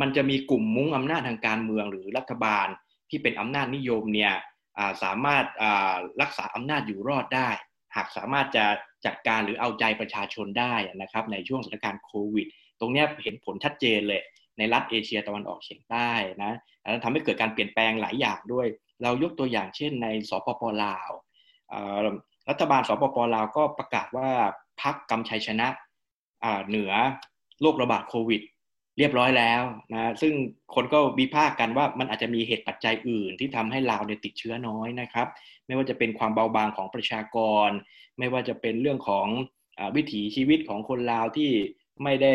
[0.00, 2.66] มันจะมีกลุ่มมุ้งอำนาจทางการเมืองหรือรัฐบาล
[3.10, 4.34] ที่เป็นอำนาจนิยมเนี่ย
[5.02, 5.44] สามารถ
[6.22, 7.48] รักษาอำนาจอยู่รอดได้
[7.96, 8.64] หากสามารถจะ
[9.06, 12.46] จัดการหรือเอาใจประชาชนได้นะครับในช่วงสถานการณ์โควิด
[12.80, 14.22] ตรงนี้เห็นผลชัดเจนเลย
[14.58, 16.10] ในรัฐเอเชียตะวันออกเฉียงใต้
[16.44, 18.66] นะแล้วทำให้เกิดการเปลี่ยนแปลงหลายอย่างด้วย
[19.02, 21.10] เรายกตัวอย่างเช่นในสปปลาว
[22.48, 24.28] รัฐบาลสปปลาวก็ประกาศว่า
[24.82, 25.68] พักกำชัยชนะ
[26.68, 26.92] เหนือ
[27.60, 28.42] โรคระบาดโควิด
[28.98, 30.32] เรียบร้อยแล้วนะซึ่ง
[30.74, 35.26] คนก็วิพากษ์กันว่ามันอาจจะมีเหตุปัจจัยอื่น ที่ทำให้ลาวเนี่ยติดเชื้อน้อยนะครับ
[35.66, 37.68] ไม่ว่าจะเป็นความเบาบางของประชากร
[38.18, 39.26] ไม่ว่าจะเป็นเรื่องของ
[39.78, 41.50] อวิถีชีวิตของคนลาวที่
[42.02, 42.34] ไม่ได้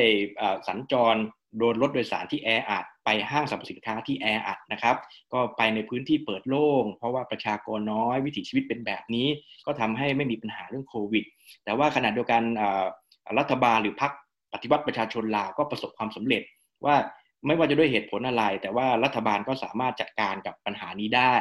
[0.68, 1.16] สัญจร
[1.58, 4.96] โดนรถโดยสารที่แออัดไปห้างสรรพสินค้าที่แออัดนะครับ
[5.34, 9.28] ก็ไปในพื้นที่เปิดโล่ง เพราะว่าประชากรน้อยวิถีชีวิตเป็นแบบนี้
[9.66, 11.26] ก็ทำให้ไม่มีปัญหาเรื่องโควิด
[11.64, 12.42] แต่ว่าขณะเดียวกัน
[13.38, 14.12] รัฐบาลหรือพรรค
[14.54, 16.44] ปฏิวัติประชาชนลาวก็ประสบความสำเร็จ
[16.86, 16.96] ว่า
[17.48, 21.36] ไม่ว่าจะด้วยเหตุผลอะไร แต่ว่ารัฐบาลก็สามารถจัดการกับปัญหานี้ได้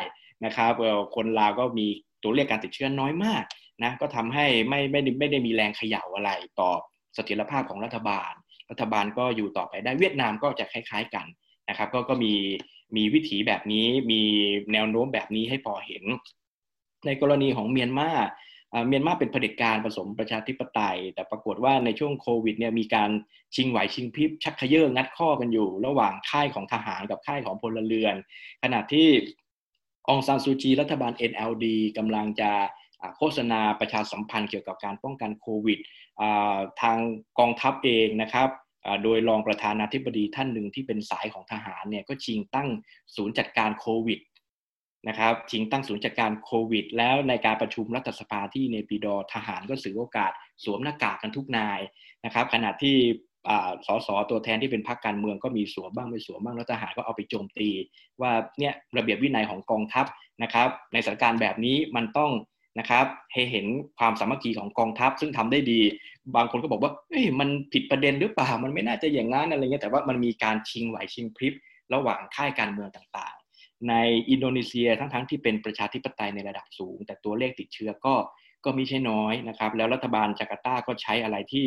[0.44, 0.72] นะครับ
[1.16, 1.86] คนลาวก็มี
[2.22, 3.44] ตัวเลขการติดเชื้อน้อยมาก
[3.82, 6.70] นะก็ทำให้ไม่ไม่ไม่ได้มีแรงเขย่าอะไรต่อ
[7.14, 8.32] เสถียรภาพของรัฐบาล
[8.70, 11.26] รัฐบาลก็อยู่ต่อไปได้เวียดนามก็จะคล้าย ๆกัน
[11.68, 12.34] นะครับก็ก็มี
[12.96, 14.22] มีวิถีแบบนี้มี
[14.72, 16.04] แนวโน้มแบบนี้ให้พอเห็น
[17.06, 18.10] ในกรณีของเมียนมา
[18.86, 23.10] เมียนมาเป็นเผด็จการผสมประชาธิปไตย แต่ปรากฏว่าในช่วงโควิดเนี่ยมีการ
[23.54, 28.14] ชิงไหวชิงพริบชักเขย่องัดข้อกันอยู่ ระหว่างค่ายของทหารกับค่ายของพลเรือน
[28.62, 29.08] ขณะที่
[30.08, 31.66] องซานซูจีรัฐบาล NLD
[31.98, 32.50] กำลังจะ
[33.16, 35.78] โฆษณาประชาสัมพันธ์เกี่ยวกับการป้องกันโควิด
[36.80, 36.98] ทาง
[37.38, 38.48] กองทัพเองนะครับ
[39.02, 42.68] โดยรองประธานาธิบดีท่านหนึ่งที่เป็นสายของทหารเนี่ยก็ชิงตั้ง
[43.16, 44.18] ศูนย์จัดการโควิด
[45.08, 50.32] นะครับชิงตั้งศูนย์จัดการโควิด แล้วในการประชุมรัฐสภาที่ในปีดอทหารก็สือโอกาส
[50.64, 51.80] สวมหน้ากากกันทุกนาย
[52.24, 52.96] นะครับ ขณะที่
[53.86, 57.68] สสตัวแทนที่เป็นพรรคการเมืองก็มีสวมบ้างไม่สวมบ้างแล้วทหารก็เอาไปโจมตี
[58.20, 60.06] ว่าเนี่ยระเบียบวินัยของกองทัพ
[60.42, 62.30] นะครับ ในสถานการณ์แบบนี้มันต้อง
[62.78, 63.66] นะครับให้เห็น
[63.98, 65.80] ความสามัคคีของกองทัพ ซึ่งทำได้ดี
[66.36, 71.54] บางคนก็บอกว่าเอ้ยมันผิดประเด็นหรือเปล่ามันไม่น่าจะอย่างนั้นอะไรเงี้ยแต่ว่ามันมีการชิงไหวชิงพริบ
[71.94, 73.37] ระหว่างค่ายการเมืองต่าง
[73.88, 73.94] ใน
[74.30, 78.14] อินโดนีเซียทั้งๆทที่เป็นประชาธิปไตยในระดับสูง แต่ตัวเลขติดเชื้อก็
[78.64, 81.66] ก็มีใช่น้อยนะครับ แล้วรัฐบาลจาการ์ตาก็ใช้อะไรที่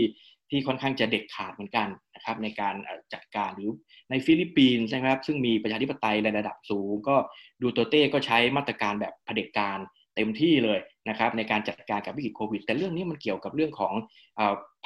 [0.49, 2.75] ที่ค่อนข้างจะเด็ดขาดเหมือนกันนะครับในการ
[3.13, 3.71] จัดการหรือ
[4.09, 7.15] ในฟิลิปปินส์นะครับ ซึ่งมีประชาธิปไตยในระดับสูง ก็
[7.61, 9.77] ดูเตอร์เต้ก็ใช้มาตรการแบบเผด็จการ
[10.15, 13.93] เต็มที่เลยนะครับ ในการจัดการกับวิกฤตโควิด แต่เรื่องนี้มันเกี่ยวกับเรื่องของ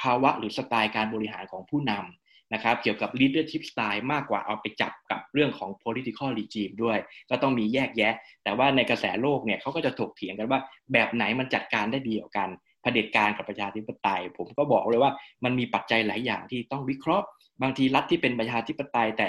[0.02, 6.98] ภาวะหรือสไตล์การบริหารของผู้นำ นะครับเกี่ยวกับ leadership style มากกว่าเอาไปจับกับเรื่องของ political regime ด้วย
[7.30, 10.60] ก็ต้องมีแยกแยะ แต่ว่าในกระแสโลกเนี่ยเขาก็จะถกเถียงกันว่า
[10.92, 12.48] แบบไหนมันจัดการได้ดีกว่ากัน
[12.82, 15.12] เผด็จการกับประชาธิปไตย ผมก็บอกเลยว่า
[15.44, 17.26] มันมีปัจจัยหลายอย่างที่ต้องวิเคราะห์
[17.62, 19.28] บางทีรัฐที่เป็นประชาธิปไตย แต่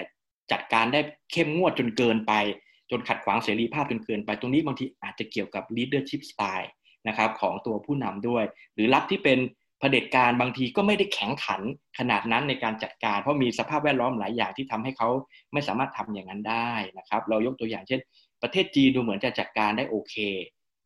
[0.52, 1.02] จัดการได้
[1.32, 2.34] เข้มงวดจนเกินไป
[2.92, 6.70] จนขัดขวางเสรีภาพจนเกินไป ตรงนี้บางทีอาจจะเกี่ยวกับ leadership style
[7.08, 9.40] นะครับของตัวผู้นำด้วย หรือรัฐที่เป็น
[9.80, 11.62] เผด็จการบางทีก็ไม่ได้แข็งขัน
[12.00, 15.10] ขนาดนั้นในการจัดการ เพราะมีสภาพแวดล้อมหลายอย่างที่ทำให้เขา
[15.54, 18.00] ไม่สามารถทำอย่างนั้นได้นะครับ เรายกตัวอย่างเช่น
[18.42, 20.16] ประเทศจีนดูเหมือนจะจัดการได้โอเค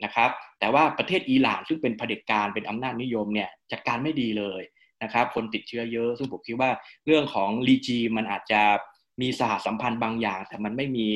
[0.03, 4.61] นะครับ แต่ว่าประเทศอิหร่านซึ่งเป็นเผด็จการเป็นอำนาจนิยมเนี่ยจัดการไม่ดีเลย
[5.03, 6.71] นะครับ คนติดเชื้อเยอะ ซึ่งผมคิดว่า
[7.05, 8.61] เรื่องของ regimeันอาจจะ
[9.21, 11.07] มีสหสัมพันธ์บางอย่าง แต่มันไม่มี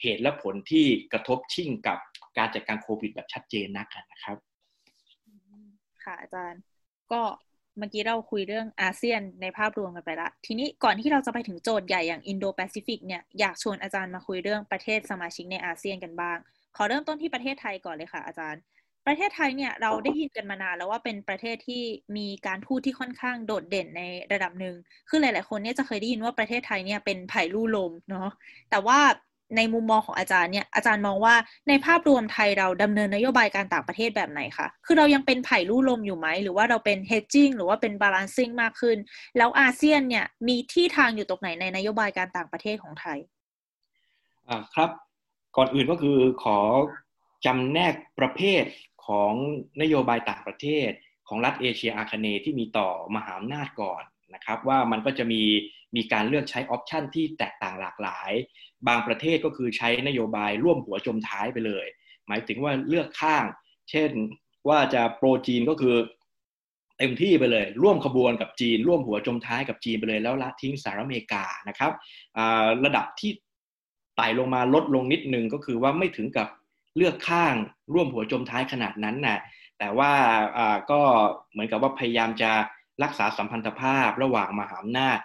[0.00, 1.98] เหตุและผลที่กระทบชิ่งกับ
[2.38, 4.36] การจัดการโควิดแบบชัดเจนนักนะครับ
[6.04, 6.60] ค่ะอาจารย์
[7.12, 7.22] ก็
[7.78, 16.38] เมื่อกี้เราคุยเรื่องอาเซียนในภาพรวมกันไปละ ทีนี้ก่อนที่เราจะไปถึงโจทย์ใหญ่อย่างอินโดแปซิฟิกเนี่ยอยากชวนอาจารย์มาคุยเรื่องประเทศสมาชิกในอาเซียนกันบ้าง
[16.76, 18.62] ขอเริ่มต้นที่ประเทศไทยก่อนเลยค่ะ อาจารย์
[19.06, 21.82] ประเทศไทยเนี่ยเราได้ยินกันมานานแล้วว่าเป็นประเทศที่
[22.16, 24.74] มีการทูตที่ค่อนข้างโดดเด่นในระดับหนึ่ง
[25.08, 28.28] คือหลาย ๆ คนเนี่ยจะเคยได้ยินว่าประเทศไทยเนี่ยเป็นไผ่ลู่ลมเนาะ
[28.70, 28.98] แต่ว่า
[29.56, 31.34] ในมุมมองของอาจารย์เนี่ยอาจารย์มองว่า
[31.68, 38.98] ในภาพรวมไทยเราดำเนินนโยบายการต่างประเทศแบบไหนคะคือเรายังเป็นไผ่ลู่ลมอยู่ไหม หรือว่าเราเป็น hedging หรือว่าเป็น balancing มากขึ้น
[39.36, 43.18] แล้วอาเซียนเนี่ยมีที่ทางอยู่ตรงไหนในนโยบายการต่างประเทศของไทย
[44.48, 44.90] อ่าครับ
[45.56, 46.58] ก่อนอื่นก็คือขอ
[47.46, 48.64] จำแนกประเภท
[49.06, 49.32] ของ
[49.82, 50.90] นโยบายต่างประเทศ
[51.28, 54.02] ของรัฐเอเชียอาคเนย์ที่มีต่อมหาอำนาจก่อน
[54.34, 55.42] นะครับว่ามันก็จะมี
[55.96, 58.30] มีการเลือกใช้ออปชันที่แตกต่างหลากหลาย
[58.88, 61.86] บางประเทศก็คือใช้นโยบายร่วมหัวจมท้ายไปเลย
[62.28, 63.44] หมายถึงว่าเลือกข้าง
[63.90, 64.10] เช่น
[64.68, 65.96] ว่าจะโปรจีนก็คือ
[66.98, 71.92] เต็มที่ไปเลย ร่วมขบวนกับจีน ร่วมหัวจมท้ายกับจีนไปเลยแล้วละทิ้งสหรัฐอเมริกานะครับ
[72.84, 73.30] ระดับที่
[74.16, 76.48] ไต่ลงมาลดลงนิดนึงก็คือว่าไม่ถึงกับ
[76.96, 77.54] เลือกข้าง
[77.94, 79.38] ร่วมหัวจมท้ายขนาดนั้นนะ่ะ
[79.78, 80.12] แต่ว่า
[80.90, 81.00] ก็
[81.52, 82.52] เหมือนกับว่าพยายามจะ
[83.02, 85.18] รักษาสัมพันธภาพระหว่างมหาอำนาจ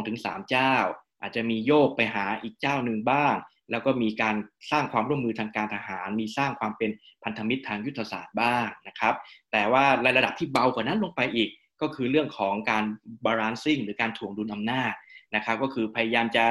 [0.00, 0.74] 2-3เจ้า
[1.20, 3.34] อาจจะมีโยกไปหาอีกเจ้าหนึ่งบ้าง
[3.70, 4.36] แล้วก็มีการ
[4.70, 6.90] สร้างความร่วมมือทางการทหาร มีสร้างความเป็น
[7.24, 9.14] พันธมิตรทางยุทธศาสตร์บ้างนะครับ
[9.52, 11.50] แต่ว่าในระดับที่เบากว่านั้นลงไปอีก
[11.80, 12.84] ก็คือเรื่องของการ
[13.24, 14.92] balancing หรือการถ่วงดุลอำนาจ
[15.34, 16.44] นะครับ ก็คือพยายามจะ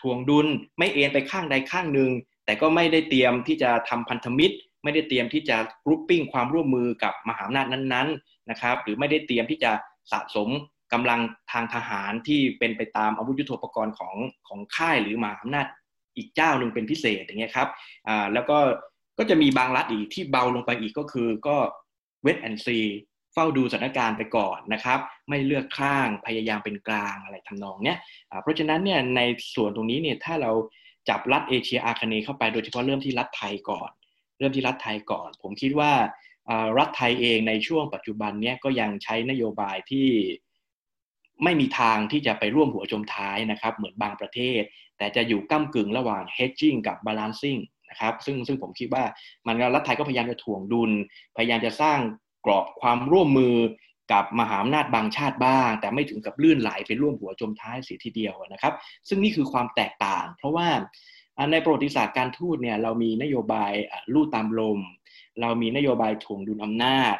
[0.00, 0.46] ถ่วงดุล
[0.78, 2.10] ไม่เอ็นไปข้างใดข้างหนึ่ง
[2.44, 9.72] แต่ก็ไม่ได้เตรียมที่จะทำพันธมิตร ไม่ได้เตรียมที่จะกรุ๊ปปิ้งความร่วมมือกับมหาอำนาจนั้นๆนะครับ หรือไม่ได้เตรียมที่จะ
[10.12, 10.48] สะสม
[10.92, 11.20] กำลัง
[11.52, 14.14] ทางทหารที่เป็นไปตามอาวุธยุโทโธปกรณ์ของ
[14.48, 15.66] ของค่ายหรือมหาอำนาจ
[16.16, 17.68] อีกเจ้าหนึ่งเป็นพิเศษอย่างเงี้ยครับ
[18.08, 18.58] อ่าแล้วก็
[19.18, 21.56] ก็จะมีบางรัฐอีกที่เบาลงไปอีกก็คือก็
[22.22, 22.80] เวทแอนซี
[23.32, 24.98] เฝ้าดูสถานการณ์ไปก่อนนะครับ
[25.28, 27.98] ไม่เลือกข้างพยายามเป็นกลางอะไรทำนองเนี้ย
[28.42, 29.20] เพราะฉะนั้นเนี่ยใน
[29.54, 30.52] ส่วนตรงนี้เนี่ยถ้าเรา
[31.08, 33.90] จับรัฐเอเชียอาคเนย์เข้าไปโดยเฉพาะเริ่มที่รัฐไทยก่อน
[34.38, 35.92] เริ่มที่รัฐไทยก่อน ผมคิดว่า
[36.78, 40.08] รัฐไทยเองในช่วงปัจจุบันเนี้ยก็ยังใช้นโยบายที่
[41.44, 44.62] ไม่มีทางที่จะไปร่วมหัวจมท้ายนะครับ เหมือนบางประเทศ
[44.98, 49.04] แต่จะอยู่ก้ากึ่งระหว่าง hedging กับ balancing นะครับ ซึ่งซึ่งผมคิดว่า
[49.46, 50.90] มันรัฐไทยก็พยายามจะถ่วงดุล
[51.36, 51.98] พยายามจะสร้าง
[52.46, 53.56] กรอบความร่วมมือ
[54.12, 58.74] กับมหาอำนาจบางชาติบ้าง แต่ไม่ถึงกับลื่นไหลไปร่วมหัวจมท้ายเสียทีเดียวนะครับ
[59.08, 60.68] ซึ่งนี่คือความแตกต่าง เพราะว่า
[61.52, 63.72] ในประวัติศาสตร์การทูตเนี่ยเรามีนโยบาย
[64.14, 64.78] ลู่ตามลม
[65.40, 67.16] เรามีนโยบายถ่วงดุลอำนาจ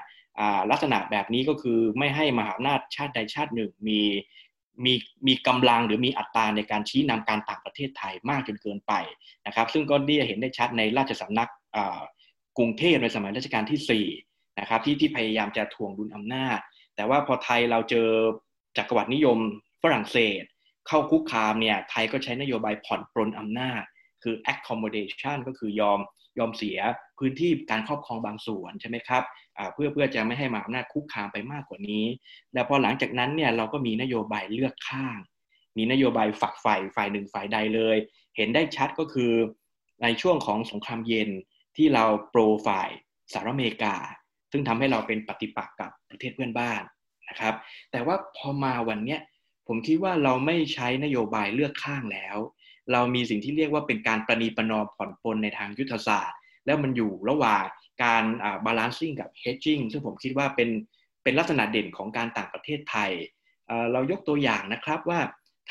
[0.71, 4.01] ลักษณะแบบนี้ก็คือไม่ให้มหาอำนาจชาติใดชาติหนึ่งมี
[4.85, 4.95] มี
[5.27, 8.93] มีกำลังหรือมีอัตราในการชี้นำการต่างประเทศไทยมากจนเกินไป
[9.47, 11.49] นะครับ ซึ่งก็ได้เห็นได้ชัดในราชสำนัก
[12.59, 16.59] กรุงเทพในสมัยรัชกาลที่4นะครับที่ที่พยายามจะทวงดุลอำนาจ
[16.97, 18.09] แต่ว่าพอไทยเราเจอ
[18.77, 19.39] จักรวรรดินิยม
[19.83, 20.43] ฝรั่งเศส
[20.89, 23.83] เข้าคุกคามเนี่ยไทยก็ใช้นโยบายผ่อนปลนอำนาจ
[24.23, 26.01] คือ accommodation ก็คือยอม
[26.39, 26.79] ยอมเสีย
[27.19, 29.23] พื้นที่การครอบครองบางส่วนใช่ไหมครับ
[29.75, 32.05] เพื่อเพื่อจะไม่ให้มาอำนาจคุกคามไปมากกว่านี้
[32.55, 35.19] แล้วพอหลังจากนั้นเนี่ยเราก็มีนโยบายเลือกข้าง
[35.77, 37.97] มีนโยบายฝักฝ่ายฝ่ายหนึ่งฝ่ายใดเลย
[38.37, 39.33] เห็นได้ชัดก็คือ
[40.03, 41.31] ในช่วงของสงครามเย็น
[41.77, 42.91] ที่เราโปรฝ่าย
[43.33, 43.95] สหรัฐอเมริกา
[44.53, 46.83] ซึ่งทำให้เราเป็นปฏิปักษ์กับประเทศเพื่อนบ้าน
[47.29, 47.55] นะครับ
[47.91, 49.21] แต่ว่าพอมาวันเนี้ย
[49.69, 52.37] ผมคิดว่าเราไม่ใช้นโยบายเลือกข้างแล้ว
[52.93, 57.65] เรามีสิ่งที่เรียกว่าเป็นการประนีประนอมผ่อนปลนในทางยุทธศาสตร์ แล้วมันอยู่ระหว่าง
[58.03, 58.25] การ
[58.65, 60.69] บาลานซิ่งกับ hedging ซึ่งผมคิดว่าเป็น
[61.23, 63.13] เป็นลักษณะเด่นของการต่างประเทศไทย
[63.93, 65.21] เรายกตัวอย่างนะครับว่า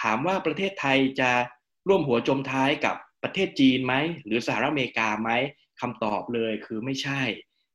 [0.02, 1.32] ถามว่าประเทศไทยจะ
[1.88, 3.94] ร่วมหัวจมท้ายกับประเทศจีนไหม
[4.26, 5.32] หรือสหรัฐอเมริกาไหม
[5.82, 7.22] คำตอบเลยคือไม่ใช่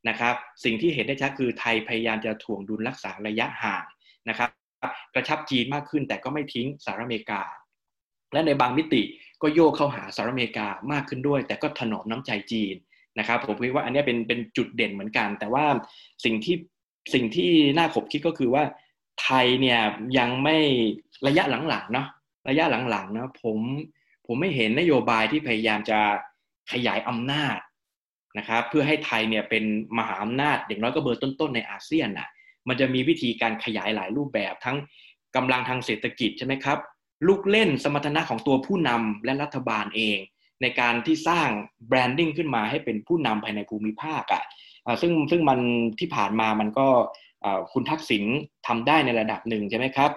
[0.08, 3.84] นะครับสิ่งที่เห็นได้ชัดคือไทยพยายามจะถ่วงดุลรักษาระยะห่าง
[4.28, 4.50] นะครับ
[5.14, 7.42] กระชับจีนมากขึ้นแต่ก็ไม่ทิ้งสหรัฐอเมริกา
[8.32, 9.02] และในบางมิติ
[9.42, 12.74] ก็โยกเข้าหาสหรัฐอเมริกามากขึ้นด้วย แต่ก็ถนอมน้ำใจจีน
[13.18, 15.64] นะครับ ผมคิดว่าอันนี้เป็นเป็นจุดเด่นเหมือนกัน แต่ว่า
[16.24, 16.56] สิ่งที่
[17.14, 18.64] สิ่งที่น่าขบคิดก็คือว่า
[19.22, 19.80] ไทยเนี่ย
[20.18, 20.56] ยังไม่
[21.26, 22.06] ระยะหลังๆเนาะ
[22.48, 23.58] ระยะหลังๆนะผม
[24.26, 25.98] ผมไม่เห็นนโยบายที่พยายามจะ
[26.72, 27.58] ขยายอำนาจ
[28.38, 29.64] นะครับเพื่อให้ไทยเนี่ยเป็น
[29.98, 32.28] มหาอำนาจอย่างน้อยก็เบอร์ต้นๆในอาเซียนนะ
[32.68, 34.76] มันจะมีวิธีการขยายหลายรูปแบบทั้ง
[35.36, 36.78] กำลังทางเศรษฐกิจใช่ไหมครับ
[37.28, 40.18] ลูกเล่นสมรรถนะของตัวผู้นำและรัฐบาลเอง
[40.62, 41.48] ในการที่สร้าง
[41.88, 45.60] แบรนดิ้งขึ้นมาให้เป็นผู้นำภายในภูมิภาคอะ่ะซึ่งซึ่งมัน
[46.00, 46.86] ที่ผ่านมามันก็
[47.72, 48.24] คุณทักษิณ
[48.66, 50.10] ทำได้ในระดับหนึ่งใช่ไหมครับ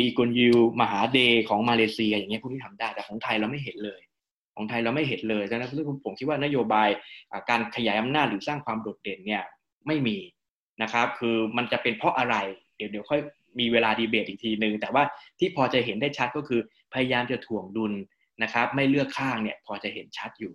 [0.00, 4.00] ลีกอนยูมหาเดย์ของมาเลเซีย อย่างเงี้ยพวกนี้ทำได้แต่ของไทยเราไม่เห็นเลย
[4.54, 5.70] ของไทยเราไม่เห็นเลยดังนั้น
[6.04, 6.88] ผมคิดว่านโยบาย
[7.50, 9.42] การขยายอำนาจหรือสร้างความโดดเด่นเนี่ย
[9.86, 10.16] ไม่มี
[10.82, 12.36] นะครับ คือมันจะเป็นเพราะอะไร
[12.76, 13.20] เดี๋ยวเดี๋ยวค่อย
[13.58, 15.02] มีเวลาดีเบตอีกทีหนึ่งแต่ว่า
[15.38, 16.60] ที่พอจะเห็นได้ชัดก็คือ
[16.92, 17.92] พยายามจะถ่วงดุล
[18.42, 20.54] นะครับ ไม่เลือกข้างเนี่ยพอจะเห็นชัดอยู่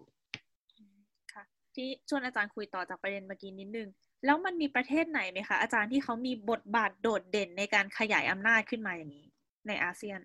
[1.34, 1.43] ค่ะ
[1.75, 3.89] ที่ชวนอาจารย์คุยต่อจากประเด็นเมื่อกี้นิดนึง
[4.25, 9.25] แล้วมันมีประเทศไหนไหมคะอาจารย์ที่เขามีบทบาทโดดเด่นในการขยายอำนาจขึ้นมาอย่างนี้
[9.67, 10.19] ในอาเซียน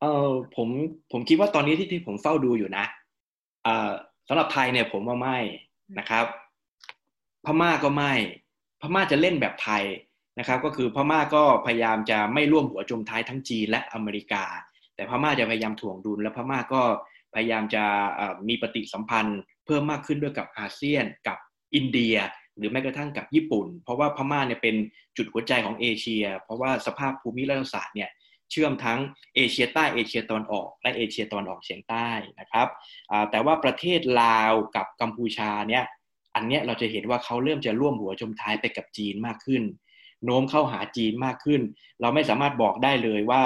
[0.00, 0.68] เออผม
[1.12, 2.84] ผมคิดว่าตอนนี้ที่ที่ผมเฝ้าดูอยู่นะ
[3.64, 3.90] เอ่อ
[4.28, 5.38] สำหรับไทยเนี่ยผมว่าไม่
[5.98, 6.26] นะครับ
[7.44, 8.12] พม่าก็ไม่
[8.80, 9.82] พม่าจะเล่นแบบไทย
[10.38, 14.44] นะครับก็คือพม่าก็พยายามจะไม่ร่วมหัวจมท้ายทั้งจีนและอเมริกา
[14.94, 16.82] แต่พม่าจะพยายามถ่วงดุล และพม่าก็
[17.34, 17.84] พยายามจะ
[18.48, 21.38] มีปฏิสัมพันธ์ เพิ่มมากขึ้นด้วยกับอาเซียนกับ
[21.74, 22.16] อินเดีย
[22.56, 24.76] หรือแม้กระทั่งกับญี่ปุ่น เพราะว่าพม่าเนี่ยเป็น
[25.16, 28.10] จุดหัวใจของเอเชีย เพราะว่าสภาพภูมิรัฐศาสตร์เนี่ย
[28.50, 28.98] เชื่อมทั้ง
[29.36, 32.08] เอเชียใต้เอเชียตอนออก และเอเชียตอนออกเฉียงใต้
[32.40, 32.68] นะครับ
[33.30, 35.84] แต่ว่าประเทศลาวกับกัมพูชาเนี่ย
[36.34, 39.62] อันเนี้ยเราจะเห็นว่าเขาเริ่มจะร่วมหัวจมท้ายไปกับจีนมากขึ้น
[40.24, 41.60] โน้มเข้าหาจีนมากขึ้น
[42.00, 43.42] เราไม่สามารถบอกได้เลยว่า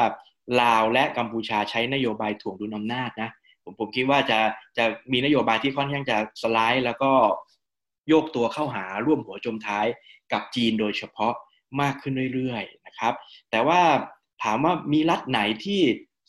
[0.63, 3.31] ลาวและกัมพูชาใช้นโยบายถ่วงดุลอำนาจนะ
[3.63, 4.39] ผมผมคิดว่าจะ
[4.79, 7.13] จะมีนโยบายที่ค่อนข้างจะสไลด์ แล้วก็
[8.09, 9.87] โยกตัวเข้าหาร่วมหัวจมท้าย
[10.33, 11.35] กับจีนโดยเฉพาะ
[11.81, 13.15] มากขึ้นเรื่อยๆนะครับ
[13.51, 13.81] แต่ว่า
[14.43, 15.81] ถามว่ามีรัฐไหนที่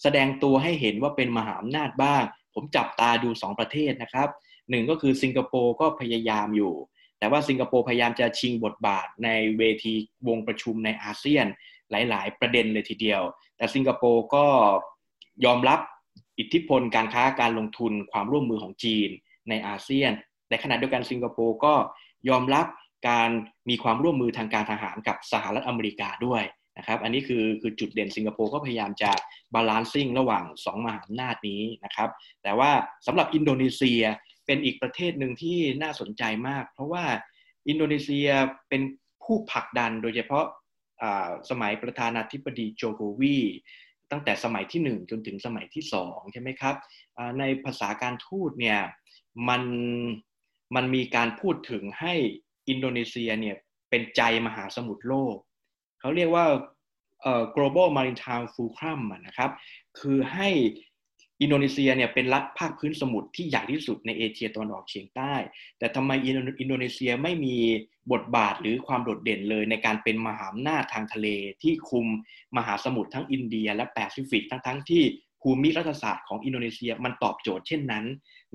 [0.02, 4.30] แสดงตัวให้เห็นว่าเป็นมหาอำนาจบ้าง ผมจับตาดู 2 ประเทศนะครับ
[4.70, 6.74] หนึ่งก็คือสิงคโปร์ก็พยายามอยู่
[7.26, 9.94] แต่ว่าสิงคโปร์พยายามจะชิงบทบาทในเวที
[10.28, 11.46] วงประชุมในอาเซียน
[11.92, 13.22] หลาย ๆ ประเด็นเลยทีเดียว
[13.58, 14.46] แต่สิงคโปร์ก็
[15.46, 15.80] ยอมรับ
[16.40, 19.10] อิทธิพลการค้าการลงทุนความร่วมมือของจีน
[19.50, 20.12] ในอาเซียน
[20.50, 21.74] ในขณะเดียวกันสิงคโปร์ก็
[22.30, 22.66] ยอมรับ
[23.10, 23.30] การ
[23.70, 26.44] มีความร่วมมือทางการทหารกับสหรัฐอเมริกาด้วย
[26.78, 29.12] นะครับ อันนี้คือคือจุดเด่นสิงคโปร์ก็พยายามจะ
[29.54, 32.10] balancing ระหว่าง 2 มหาอำนาจนี้นะครับ
[32.44, 32.72] แต่ว่า
[33.08, 34.04] สำหรับอินโดนีเซีย
[34.46, 37.06] เป็นอีกประเทศหนึ่งที่น่าสนใจมาก เพราะว่า
[37.68, 38.30] อินโดนีเซีย
[38.70, 38.82] เป็น
[39.24, 40.46] ผู้ผลักดันโดยเฉพาะ
[41.50, 43.38] สมัยประธานาธิบดีโจโกวี
[44.12, 46.76] ตั้งแต่สมัยที่ 1 จนถึงสมัยที่ 2 ใช่ไหมครับ
[47.40, 48.80] ในภาษาการทูตเนี่ย
[49.50, 49.64] มัน
[50.76, 52.14] มันมีการพูดถึงให้
[52.70, 53.56] อินโดนีเซียเนี่ย
[53.90, 55.36] เป็นใจมหาสมุทรโลก
[56.00, 56.46] เขาเรียกว่า
[57.56, 59.52] global maritime fulcrum นะครับ
[60.00, 60.50] คือให้
[61.42, 65.34] อินโดนีเซียเนี่ยเป็นรัฐภาคพื้นสมุทรที่ใหญ่ที่สุดในเอเชียตะวันออกเฉียงใต้
[65.78, 67.58] แต่ทำไมอินโดนีเซียไม่มี
[68.12, 71.28] บทบาทหรือความโดดเด่นเลยในการเป็นมหาอำนาจทางทะเล
[71.64, 72.08] ที่คุม
[72.58, 75.04] มหาสมุทรทั้งอินเดีย และแปซิฟิกทั้งทั้งที่
[75.42, 78.06] ภูมิรัฐศาสตร์ของอินโดนีเซียมันตอบโจทย์เช่นนั้น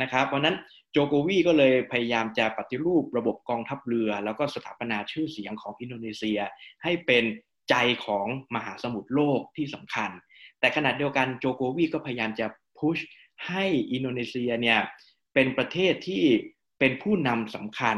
[0.02, 0.56] นะครับเพราะนั้น
[0.92, 6.38] โจโกวีก็เลยพยายามจะปฏิรูประบบกองทัพเรือ แล้วก็สถาปนาชื่อเสียงของอินโดนีเซีย
[6.82, 7.24] ให้เป็น
[7.70, 7.74] ใจ
[8.06, 10.10] ของมหาสมุทรโลกที่สำคัญ
[10.60, 12.46] แต่ขณะเดียวกันโจโกวีก็พยายามจะ
[12.80, 12.98] push
[13.48, 14.80] ให้อินโดนีเซียเนี่ย
[15.34, 16.24] เป็นประเทศที่
[16.78, 17.96] เป็นผู้นำสำคัญ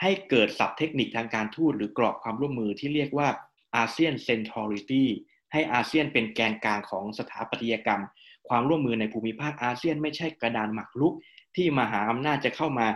[0.00, 3.28] ให้เกิดศัพท์เทคนิคทางการทูตหรือกรอบความร่วมมือที่เรียกว่า
[3.76, 5.08] ASEAN centrality
[5.52, 8.02] ให้อาเซียนเป็นแกนกลางของสถาปัตยกรรม
[8.48, 11.14] ความร่วมมือในภูมิภาคอาเซียนไม่ใช่กระดานหมากรุก
[11.56, 12.86] ที่มหาอำนาจจะเข้ามา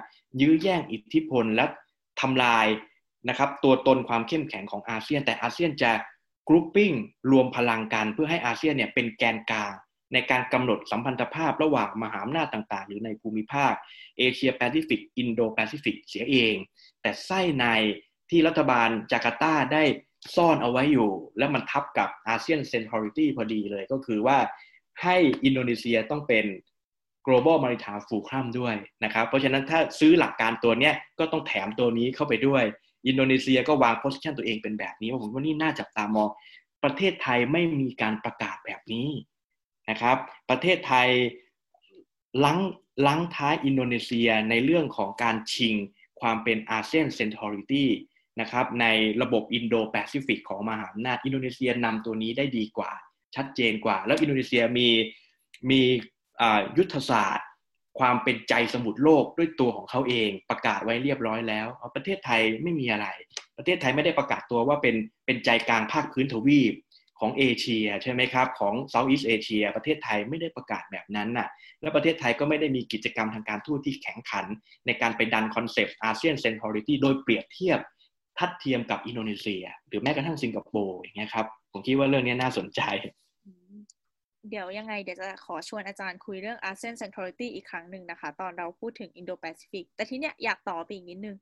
[0.41, 1.65] ยื้อแย่งอิทธิพลและ
[2.21, 2.67] ทำลาย
[3.29, 5.93] นะครับตัวตนความเข้มแข็งของอาเซียน แต่อาเซียนจะ
[6.49, 6.93] grouping
[7.31, 9.73] รวมพลังกันเพื่อให้อาเซียนเนี่ยเป็นแกนกลาง
[10.13, 13.73] ในการกำหนดสัมพันธภาพระหว่างมหาอำนาจต่างๆ หรือในภูมิภาค
[14.19, 16.55] เอเชียแปซิฟิกอินโดแปซิฟิกเสียเอง
[17.03, 17.65] แต่ไส้ใน
[18.31, 19.85] ที่รัฐบาลจาการ์ตาได้
[20.37, 24.39] ซ่อนเอาไว้อยู่ แล้วมันทับกับ ASEAN centrality พอดีเลยก็คือว่า
[25.03, 26.45] ให้อินโดนีเซียต้องเป็น
[27.27, 32.65] global maritime fulcrum ด้วยนะครับ เพราะฉะนั้นถ้าซื้อหลักการตัวนี้ก็ต้องแถมตัวนี้เข้าไปด้วย
[33.07, 36.29] อินโดนีเซียก็วาง position ตัวเองเป็นแบบนี้ผมว่านี่น่าจับตามอง
[36.85, 39.09] ประเทศไทยไม่มีการประกาศแบบนี้
[39.91, 40.16] นะครับ
[40.51, 41.09] ประเทศไทย
[42.45, 42.59] รั้ง
[43.07, 45.74] รั้งท้ายอินโดนีเซียในเรื่องของการชิง
[46.20, 47.91] ความเป็น ASEAN centrality
[48.41, 48.87] นะครับใน
[49.22, 52.93] ระบบอินโดแปซิฟิกของมหาอำนาจอินโดนีเซียนำตัวนี้ได้ดีกว่า
[53.37, 54.89] ชัดเจนกว่า แล้วอินโดนีเซียมี
[55.70, 55.80] มี
[56.78, 57.49] ยุทธศาสตร์
[57.99, 63.07] ความเป็นใจสมุทรโลกด้วยตัวของเขาเองประกาศไว้เรียบร้อยแล้วประเทศไทยไม่มีอะไร
[63.59, 66.72] ประเทศไทยไม่ได้ประกาศตัวว่าเป็นเป็นใจกลางภาคพื้นทวีป
[67.25, 71.49] ของเอเชียใช่ไหมครับของ Southeast Asia ประเทศไทยไม่ได้ประกาศแบบนั้นน่ะ
[71.83, 74.47] และประเทศไทยก็ไม่ได้มีกิจกรรมทางการทูตที่แข็งขัน
[74.87, 77.79] ในการไปดัน concept ASEAN centrality โดยเปรียบเทียบ
[78.39, 82.81] ทัดเทียมกับอินโดนีเซีย หรือแม้กระทั่งสิงคโปร์อย่างเงี้ยครับผมคิดว่าเรื่องนี้น่าสนใจ
[84.51, 91.37] เดี๋ยวยังไงเดี๋ยวจะขอชวนอาจารย์คุยเรื่อง ASEAN Security อีกครั้งหนึ่งนะคะ ตอนเราพูดถึง Indo-Pacific แต่ที่เนี้ยอยากต่อไปอีกนิดนึง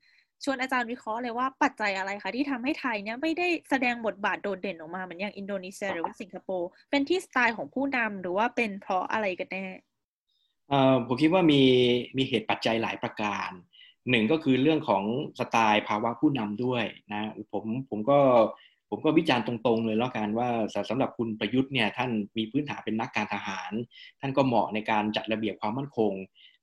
[0.44, 9.64] ชวนอาจารย์วิเคราะห์เลยว่าปัจจัยอะไรคะที่ทำให้ไทยเนี้ยไม่ได้แสดงบทบาทโดดเด่นออกมาเหมือนอย่างอินโดนีเซียหรือว่าสิงคโปร์เป็นที่สไตล์ของผู้นำหรือว่าเป็นเพราะอะไรกันแน่
[11.06, 11.62] ผมคิดว่ามี
[12.16, 13.50] มีเหตุปัจจัยหลายประการ
[14.10, 15.04] หนึ่งก็คือเรื่องของ
[15.38, 18.18] สไตล์ภาวะผู้นำด้วยนะผมผมก็
[18.90, 20.48] ผมก็วิจารณ์ตรงๆเลยแล้วกันว่า
[20.90, 23.72] สำหรับคุณประยุทธ์เนี่ยท่านมีพื้นฐานเป็นนักการทหาร
[24.20, 26.12] ท่านก็เหมาะในการจัดระเบียบความมั่นคง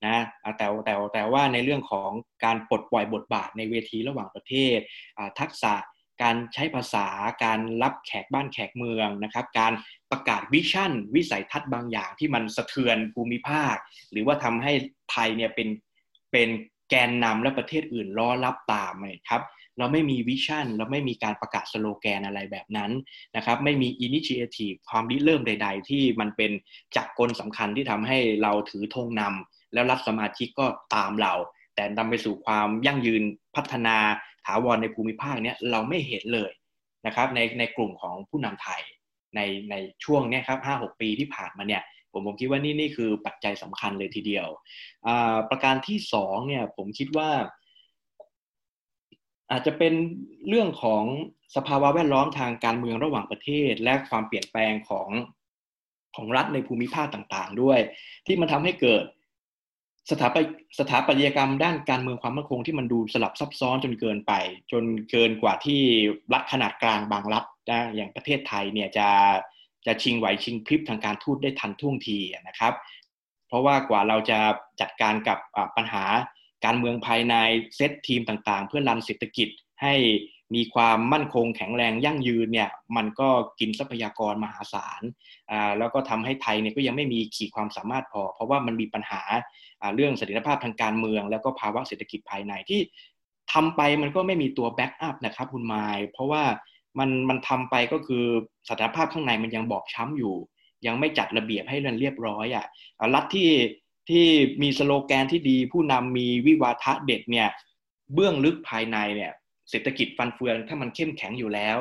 [0.06, 0.24] นะ
[0.56, 2.10] แต่แต่แต่ว่าในเรื่องของ
[2.44, 4.78] การปลดปล่อยบทบาทในเวทีระหว่างประเทศ
[5.40, 5.74] ทักษะ
[6.22, 7.06] การใช้ภาษา
[7.44, 9.72] การรับแขกบ้านแขกเมืองนะครับ การ
[10.10, 13.76] ประกาศวิชั่น วิสัยทัศน์บางอย่างที่มันสะเทือนภูมิภาค
[14.12, 14.72] หรือว่าทำให้
[15.10, 15.68] ไทยเนี่ยเป็น
[16.32, 16.48] เป็น
[16.90, 18.94] แกนนำและประเทศอื่นล้อรับตาม
[19.30, 19.42] ครับ
[19.78, 22.90] เราไม่มี vision เราไม่มีการประกาศสโลแกนอะไรแบบนั้น
[23.36, 26.52] นะครับไม่มี initiative ความริเริ่มใด ๆ ที่มันเป็น
[26.96, 31.34] จักรกลสำคัญที่ทำให้เราถือธงนำ แล้วรัฐสมาชิกก็ตามเรา
[31.74, 33.22] แต่นำไปสู่ความยั่งยืน
[33.56, 33.96] พัฒนา
[34.46, 36.50] ถาวรในภูมิภาคเนี้ยเราไม่เห็นเลย
[37.06, 38.82] นะครับในในกลุ่มของผู้นำไทย
[39.34, 39.40] ใน
[39.70, 44.46] ในช่วงเนี้ยครับห้าหกปีที่ผ่านมาเนี่ยผมผมคิดว่านี่นี่คือปัจจัยสำคัญเลยทีเดียว
[45.50, 47.30] ประการที่สองเนี่ยผมคิดว่า
[49.50, 49.94] อาจจะเป็น
[50.48, 51.04] เรื่องของ
[51.56, 55.08] สภาวะแวดล้อมทางการเมืองระหว่างประเทศ และความเปลี่ยนแปลงของ
[56.16, 57.80] ของรัฐในภูมิภาคต่างๆ ด้วย
[58.26, 59.04] ที่มันทำให้เกิด
[60.10, 60.36] สถาป
[60.78, 64.32] สถาปัตยกรรมด้านการเมืองความมั่นคงที่มันดูสลับซับซ้อนจนเกินไป
[64.72, 65.80] จนเกินกว่าที่
[66.32, 69.08] รัฐขนาดกลางบางรัฐนะอย่างประเทศไทยเนี่ยจะ
[69.86, 72.74] จะชิงไหวชิงพริบทางการทูตได้ทันท่วงทีนะครับ
[73.48, 74.38] เพราะว่ากว่าเราจะ
[74.80, 75.38] จัดการกับ
[75.76, 76.04] ปัญหา
[76.64, 77.34] การเมืองภายใน
[77.76, 79.48] เซตทีมต่างๆ เพื่อรันเศรษฐกิจ
[79.82, 79.94] ให้
[80.54, 83.28] มีความมั่นคงแข็งแรงยั่งยืนเนี่ยมันก็
[83.60, 85.02] กินทรัพยากรมหาศาล
[85.50, 89.22] อ่าแล้วก็ทำให้ไทยเนี่ยก็ยังไม่มีขีดความสามารถพอ เพราะว่ามันมีปัญหา
[89.80, 92.80] อ่าเรื่องเสถียรภาพทางการเมือง แล้วก็ภาวะเศรษฐกิจภายในที่
[93.52, 96.44] ทำไปมันก็ไม่มีตัว backup นะครับคุณไมล์เพราะว่า
[96.98, 98.24] มันมันทำไปก็คือ
[98.68, 100.34] สถานภาพข้างในมันยังบอบช้ำอยู่
[100.86, 102.66] ยังไม่จัดระเบียบให้เรียบร้อยอะ
[103.14, 103.50] รัฐที่
[104.08, 104.26] ที่
[104.62, 107.48] มีสโลแกนที่ดีผู้นำมีวิวาทะเด็ดเนี่ย
[108.14, 109.32] เบื้องลึกภายในเนี่ย
[109.70, 111.78] เศรษฐกิจฟันเฟือง ถ้ามันเข้มแข็งอยู่แล้ว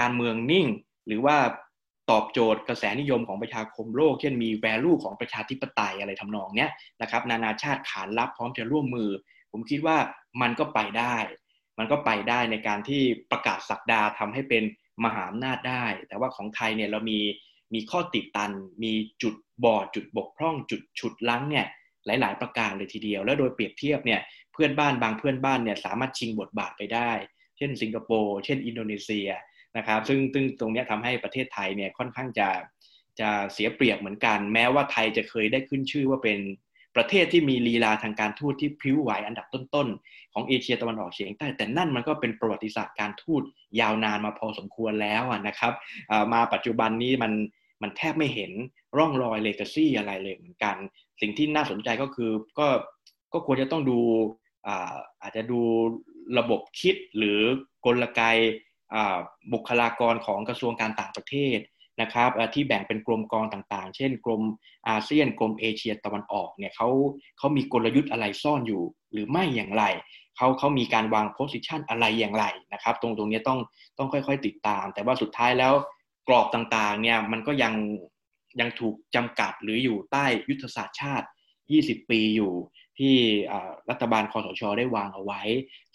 [0.00, 0.66] การเมืองนิ่ง
[1.06, 1.36] หรือว่า
[2.10, 6.70] ตอบโจทย์กระแสนิยมของประชาคมโลก เช่นมี value ของประชาธิปไตยอะไรทำนองเนี้ย
[7.02, 9.10] นะครับ นานาชาติขานรับพร้อมจะร่วมมือ
[9.52, 9.96] ผมคิดว่า
[10.40, 11.16] มันก็ไปได้
[11.78, 14.64] มันก็ไปได้ในการที่ประกาศสักดาทำให้เป็น
[15.04, 17.20] มหาอำนาจได้ แต่ว่าของไทยเนี่ยเรามี
[17.74, 21.66] มีข้อติดตัน มีจุดบอดจุดบกพร่อง จุดฉุดลั้งเนี่ย
[22.06, 24.20] หลาย ๆ ประการเลยทีเดียว แล้วโดยเปรียบเทียบเนี่ย
[24.52, 27.10] เพื่อนบ้านบางเพื่อนบ้านเนี่ยสามารถชิงบทบาทไปได้
[27.56, 29.28] เช่นสิงคโปร์เช่นอินโดนีเซีย
[29.76, 32.48] นะครับซึ่งซึ่งตรงนี้ทำให้ประเทศไทยเนี่ยค่อนข้างจะ
[33.20, 36.38] จะเสียเปรียบเหมือนกัน แม้ว่าไทยจะเคยได้ขึ้นชื่อว่าเป็น
[36.96, 43.42] ประเทศที่มีลีลาทางการทูตที่พริ้วไหวอันดับต้น ๆ ของเอเชียตะวันออกเฉียงใต้ แต่นั่นมันก็เป็นประวัติศาสตร์การทูต
[43.80, 45.72] ยาวนานมาพอสมควรแล้วนะครับ
[46.32, 47.32] มาปัจจุบันนี้มัน
[47.84, 48.52] มันแทบไม่เห็น
[48.96, 50.76] ร่องรอยเลกาซี่อะไรเลยเหมือนกัน
[51.20, 52.68] สิ่งที่น่าสนใจก็คือก็
[53.32, 53.98] ก็ควรจะต้องดู
[54.66, 55.60] อาอาจจะดู
[56.38, 57.40] ระบบคิดหรือ
[57.84, 58.20] กลไก
[59.52, 61.58] บุคลากรของกระทรวงการต่างประเทศ
[62.00, 64.42] นะครับที่แบ่งเป็นกรมกองต่างๆ เช่น กรม
[64.88, 66.88] อาเซียน กรมเอเชียตะวันออกเนี่ยเขา
[67.38, 68.82] เขามีกลยุทธ์อะไรซ่อนอยู่
[69.12, 69.84] หรือไม่อย่างไร
[70.36, 73.58] เขาเขามีการวางโพสิชันอะไรอย่างไรนะครับ ตรงตรงนี้ต้อง
[73.98, 75.74] ต้องค่อยๆ ติดตาม แต่ว่าสุดท้ายแล้ว
[76.28, 77.74] กรอบต่างๆเนี่ยมันก็ยัง
[78.60, 81.26] ยังถูกจำกัดหรืออยู่ใต้ยุทธศาสตร์ชาติ
[81.68, 82.52] 20 ปีอยู่
[82.98, 83.14] ที่
[83.90, 85.42] รัฐบาลคอสชได้วางเอาไว้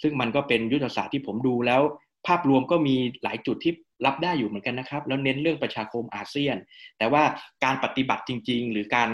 [0.02, 1.82] ซึ่งมันก็เป็นยุทธศาสตร์ที่ผมดูแล้ว
[2.28, 3.74] ภาพรวมก็มีหลายจุดที่
[4.06, 6.58] รับได้อยู่เหมือนกันนะครับ แล้วเน้นเรื่องประชาคมอาเซียน
[6.98, 7.24] แต่ว่า
[7.64, 9.10] การปฏิบัติจริง ๆ หรือการ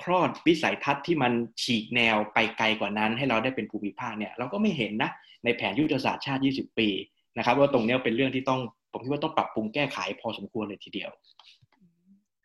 [0.00, 1.32] คลอดวิสัยทัศน์ที่มัน
[1.62, 5.10] ฉีกแนวไปไกลกว่านั้น ให้เราได้เป็นภูมิภาคเนี่ยเราก็ไม่เห็นนะ
[5.44, 6.88] ในแผนยุทธศาสตร์ชาติ 20 ปี
[7.38, 8.60] นะครับ ว่าตรงนี้เป็นเรื่องที่ต้อง
[8.96, 11.10] ผมคิดว่าต้องปรับปรุงแก้ไขพอสมควรเลยทีเดียว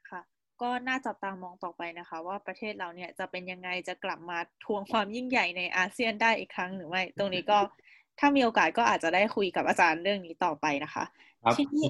[0.09, 0.21] ค่ะ
[0.61, 7.59] ก็น่าจับตามองต่อไปนะคะ ว่าประเทศเราเนี่ยจะเป็นยังไงจะกลับมาทวงความยิ่งใหญ่ในอาเซียนได้อีกครั้งหรือไม่ ตรงนี้ก็
[8.19, 11.03] ถ้ามีโอกาสก็อาจจะได้คุยกับอาจารย์เรื่องนี้ต่อไปนะคะ
[11.57, 11.87] ทีนี้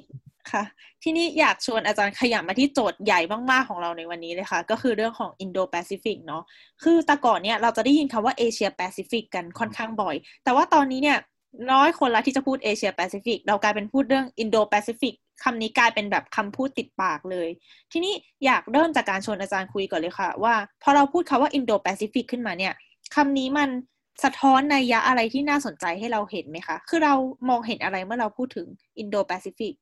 [0.51, 0.63] ค่ะ
[1.03, 3.19] ทีนี้อยากชวนอาจารย์ขยับมาที่โจทย์ใหญ่
[3.51, 6.43] มากๆของเราในวันนี้เลยค่ะ ก็คือเรื่องของอินโดแปซิฟิกเนาะ
[6.83, 11.17] คือแต่ก่อนเนี่ยเราจะได้ยินคำว่าเอเชียแปซิฟิกกันค่อนข้างบ่อย แต่ว่าตอนนี้เนี่ย
[11.71, 17.49] น้อยคนละที่จะพูดเอเชียแปซิฟิกเรากลายเป็นพูดเรื่องอินโดแปซิฟิกคำนี้กลายเป็นแบบคำพูดติดปากเลย
[17.91, 18.13] ทีนี้
[18.45, 22.73] อยากเริ่มจากการชวนอาจารย์คุยก่อนเลยค่ะ ว่าพอเราพูดคำว่าอินโดแปซิฟิกขึ้นมาเนี่ย
[23.15, 23.69] คำนี้มัน
[24.23, 27.13] สะท้อนนัยยะอะไรที่น่าสนใจให้เราเห็นไหมคะ คือเรา
[27.49, 28.67] มองเห็นอะไรเมื่อเราพูดถึง
[28.99, 29.73] อินโดแปซิฟิก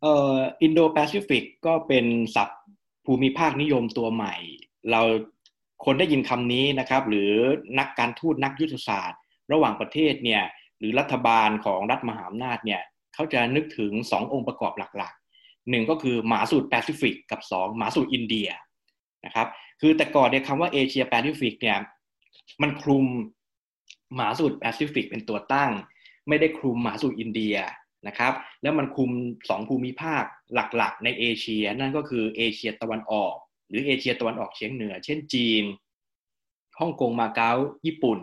[0.00, 2.60] เอ่ออินโดแปซิฟิกก็เป็นศัพท์
[3.06, 4.34] ภูมิภาคนิยมตัวใหม่
[4.90, 5.00] เรา
[5.84, 7.30] คนได้ยินคำนี้นะครับ หรือ
[7.78, 9.20] นักการทูตนักยุทธศาสตร์
[9.52, 10.42] ระหว่างประเทศเนี่ย
[10.78, 12.82] หรือรัฐบาลของรัฐมหาอำนาจเนี่ย
[13.14, 18.48] เขาจะนึกถึง 2 องค์ประกอบหลักๆหนึ่งก็คือมหาสมุทรแปซิฟิกกับ 2 มหาสมุทรอินเดีย
[19.26, 19.48] นะครับ
[19.80, 21.78] คือแต่ก่อนเนี่ยคำว่าเอเชียแปซิฟิกเนี่ย
[22.62, 23.04] มันคลุม
[24.16, 25.70] มหาสมุทรแปซิฟิกเป็นตัวตั้ง
[26.28, 27.56] ไม่ได้คลุมมหาสมุทรอินเดีย
[28.06, 28.32] นะครับ
[28.62, 30.22] แล้วมันคลุม 2 ภูมิภาค
[30.54, 33.34] หลักๆ ในเอเชียนั่นก็คือเอเชียตะวันออก
[33.68, 35.64] หรือเอเชียตะวันออกเฉียงเหนือ เช่นจีน
[36.80, 37.52] ฮ่องกงมาเก๊า
[37.86, 38.20] ญี่ปุ่น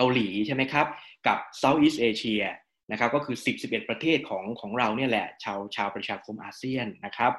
[0.00, 0.86] เกาหลีใช่ไหมครับ
[1.26, 2.42] กับ Southeast Asia
[2.90, 7.32] นะครับก็คือ 10 11 ประเทศของของเราเนี่ยแหละ ชาวชาวประชาคมอาเซียนนะครับ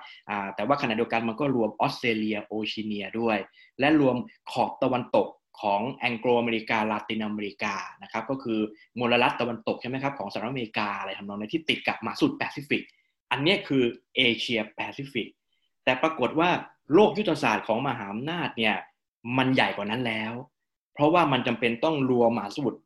[0.56, 3.38] แต่ว่าขณะเดียวกันมันก็รวมออสเตรเลียโอชิเนียด้วย
[3.80, 4.16] และรวม
[4.52, 5.28] ขอบตะวันตก
[5.62, 8.60] ของแองโกลอเมริกาลาตินอเมริกานะครับก็คือ
[9.00, 12.84] มลรัฐตะวันตกใช่ไหมครับของสหรัฐอเมริกาอะไรทำนองนี้ที่ติดกับมหาสมุทรแปซิฟิก
[13.32, 13.84] อันนี้คือ
[14.18, 15.28] เอเชียแปซิฟิก
[15.84, 16.50] แต่ปรากฏว่า
[16.94, 18.76] โลกยุทธศาสตร์ของมหาอำนาจเนี่ย
[19.38, 20.34] มันใหญ่กว่านั้นแล้ว
[20.94, 22.80] เพราะว่ามันจำเป็นต้องรวมมหาสมุทร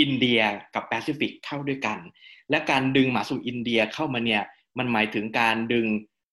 [0.00, 0.40] อินเดีย
[0.74, 1.98] กับแปซิฟิกเข้าด้วยกัน
[2.50, 4.42] และการดึงมหาสมุทรอินเดียเข้ามาเนี่ย
[4.78, 5.86] มันหมายถึงการดึง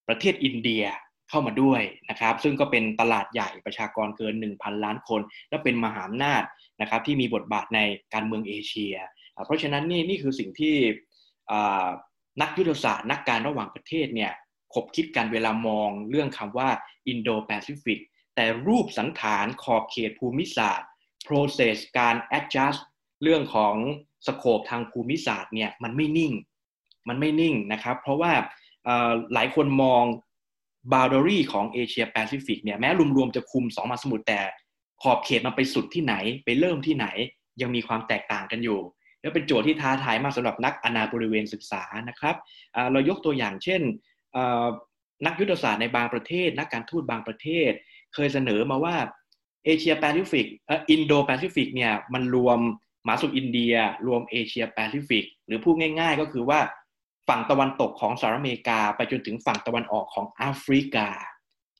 [0.07, 0.83] ประเทศอินเดีย
[1.29, 6.43] เข้ามาด้วยนะครับ ซึ่งก็เป็นตลาดใหญ่ประชากรเกิน 1,000 ล้านคน และเป็นมหาอำนาจ
[6.81, 7.79] นะครับที่มีบทบาทใน
[8.13, 8.95] การเมืองเอเชีย
[9.45, 10.75] เพราะฉะนั้นนี่นี่คือสิ่งที่
[12.41, 14.31] นักยุทธศาสตร์นักการระหว่างประเทศเนี่ย
[14.73, 16.69] ขบคิดกันเวลามองเรื่องคำว่า
[17.07, 17.99] อินโดแปซิฟิก
[18.35, 20.89] แต่รูปสัณฐานขอบเขตภูมิศาสตร์
[21.31, 22.81] process การ adjust
[23.23, 23.75] เรื่องของ
[24.27, 26.33] scope ทางภูมิศาสตร์เนี่ยมันไม่นิ่ง
[27.09, 28.31] มันไม่นิ่งนะครับ เพราะว่า
[29.33, 30.03] หลายคนมอง
[30.93, 34.41] boundary ของเอเชียแปซิฟิกเนี่ยแม้รวมๆจะคุมสองมหาสมุทรแต่
[35.01, 36.15] ขอบเขตมันไปสุดที่ไหน
[36.45, 37.07] ไปเริ่มที่ไหน
[37.61, 38.79] ยังมีความแตกต่างกันอยู่
[39.21, 42.35] แล้วเป็นโจทย์ที่ท้าทายมากสำหรับนักอนาบริเวณศึกษานะครับ
[42.91, 43.81] เรายกตัวอย่างเช่น
[45.25, 47.71] นักยุทธศาสตร์ในบางประเทศ นักการทูตบางประเทศ
[48.13, 48.95] เคยเสนอมาว่า
[49.65, 50.45] เอเชียแปซิฟิก
[50.91, 52.59] อินโดแปซิฟิกเนี่ยมันรวม
[53.05, 53.73] มหาสมุทรอินเดีย
[54.07, 56.59] รวมเอเชียแปซิฟิกหรือพูดง่าย ๆ ก็คือว่า
[57.27, 61.07] ฝั่งตะวันตกของสหรัฐอเมริกา ไปจนถึงฝั่งตะวันออกของแอฟริกา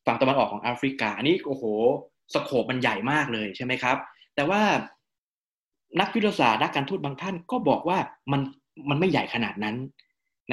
[0.06, 1.64] ฝั่งตะวันออกของแอฟริกา อันนี้โอ้โห
[2.34, 3.98] scope มันใหญ่มากเลยใช่ไหมครับ
[4.36, 4.62] แต่ว่า
[6.00, 7.98] นักยุทธศาสตร์นักการทูตบางท่านก็บอกว่า
[8.32, 8.42] มัน
[8.90, 9.76] มันไม่ใหญ่ขนาดนั้น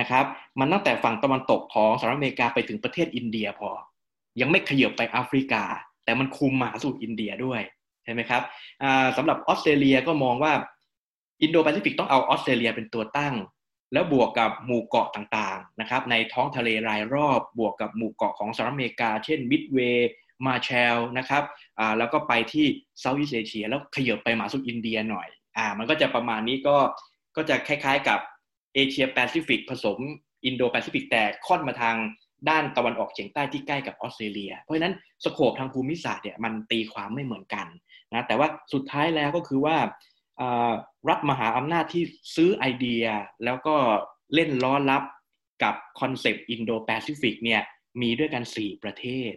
[0.00, 0.24] นะครับ
[0.58, 3.70] มันตั้งแต่ฝั่งตะวันตกของสหรัฐอเมริกาไปถึงประเทศอินเดียพอ
[4.40, 5.62] ยังไม่ขยับไปแอฟริกา
[6.08, 7.60] แต่มันคุมมาสู่อินเดียด้วย
[8.04, 8.42] ใช่ไหมครับ
[9.16, 10.52] สำหรับออสเตรเลียก็มองว่า
[11.42, 13.34] อินโดแปซิฟิกต้องเอาออสเตรเลียเป็นตัวตั้ง
[13.92, 20.10] แล้วบวกกับหมู่เกาะต่างๆนะครับในท้องทะเลรายรอบบวกกับหมู่เกาะของสหรัฐอเมริกา เช่นมิดเวย์
[20.46, 21.42] มาร์แชลนะครับ
[21.98, 22.66] แล้วก็ไปที่
[23.00, 26.76] Southeast Asia แล้วขยับไปมาสุดอินเดียหน่อยอ่ามันก็จะประมาณนี้ก็
[27.36, 28.20] ก็จะคล้ายๆกับ
[28.74, 29.98] เอเชียแปซิฟิกผสม
[30.44, 31.96] อินโดแปซิฟิกแต่ค่อนมาทาง
[32.48, 37.66] ด้านตะวันออกเฉียงใต้ที่ใกล้กับออสเตรเลีย เพราะฉะนั้น scope ทางภูมิศาสตร์เนี่ยมันตีความไม่เหมือนกัน
[38.14, 39.76] นะแต่ว่าสุดท้ายแล้วก็คือว่า
[41.08, 42.02] รัฐมหาอำนาจที่
[42.36, 43.04] ซื้อไอเดีย
[43.44, 43.74] แล้วก็
[44.34, 45.02] เล่นล้อรับ
[45.62, 47.62] กับ concept อินโดแปซิฟิกเนี่ย
[48.02, 49.32] มีด้วยกัน 4 ประเทศ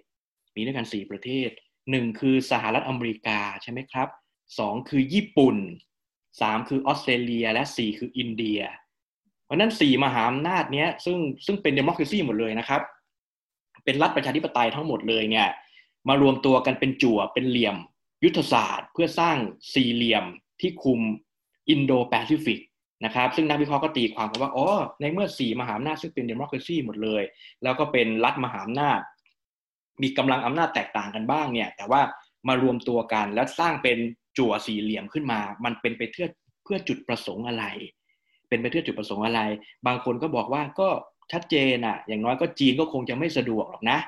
[0.56, 1.49] มีด้วยกัน 4 ประเทศ
[1.86, 4.08] 1 คือสหรัฐอเมริกาใช่ไหมครับ
[4.49, 5.58] 2 คือญี่ปุ่น
[6.14, 8.62] 3 คือออสเตรเลีย และ 4 คืออินเดีย
[9.51, 12.82] เพราะนั้นสี่มหาอำนาจเนี้ยซึ่งซึ่งเป็น democracy หมดเลยนะครับ
[13.86, 15.47] เป็นรัฐประชาธิปไตยทั้งหมดเลยเนี่ย
[16.10, 17.76] มารวมตัวกันเป็นจั่วเป็นเหลี่ยม
[18.24, 19.38] ยุทธศาสตร์ เพื่อสร้าง
[19.74, 20.26] สี่เหลี่ยม
[20.62, 20.99] ที่คุม
[21.70, 22.60] อินโดแปซิฟิก
[23.06, 24.68] นะครับ ซึ่งนักวิเคราะห์ก็ตีความกันว่าอ๋อ
[25.02, 27.24] ในเมื่อสี่มหาอำนาจซึ่งเป็นเดโมคราซีหมดเลย
[27.64, 28.99] แล้วก็เป็นรัฐมหาอำนาจ
[30.02, 32.02] มีกำลังอำนาจแตกต่างกันบ้างเนี่ย แต่ว่า
[32.47, 33.97] มารวมตัวกันแล้วสร้างเป็น
[34.38, 36.28] จั่วสี่เหลี่ยมขึ้นมา มันเป็นไปเพื่อ
[36.64, 37.66] เพื่อจุดประสงค์อะไร
[38.52, 39.41] เป็นไปเพื่อจุดประสงค์อะไร
[39.88, 40.89] บางคนก็บอกว่าก็
[41.32, 43.99] ชัดเจนอะอย่างน้อยก็จีนก็คงจะไม่สะดวกหรอกนะ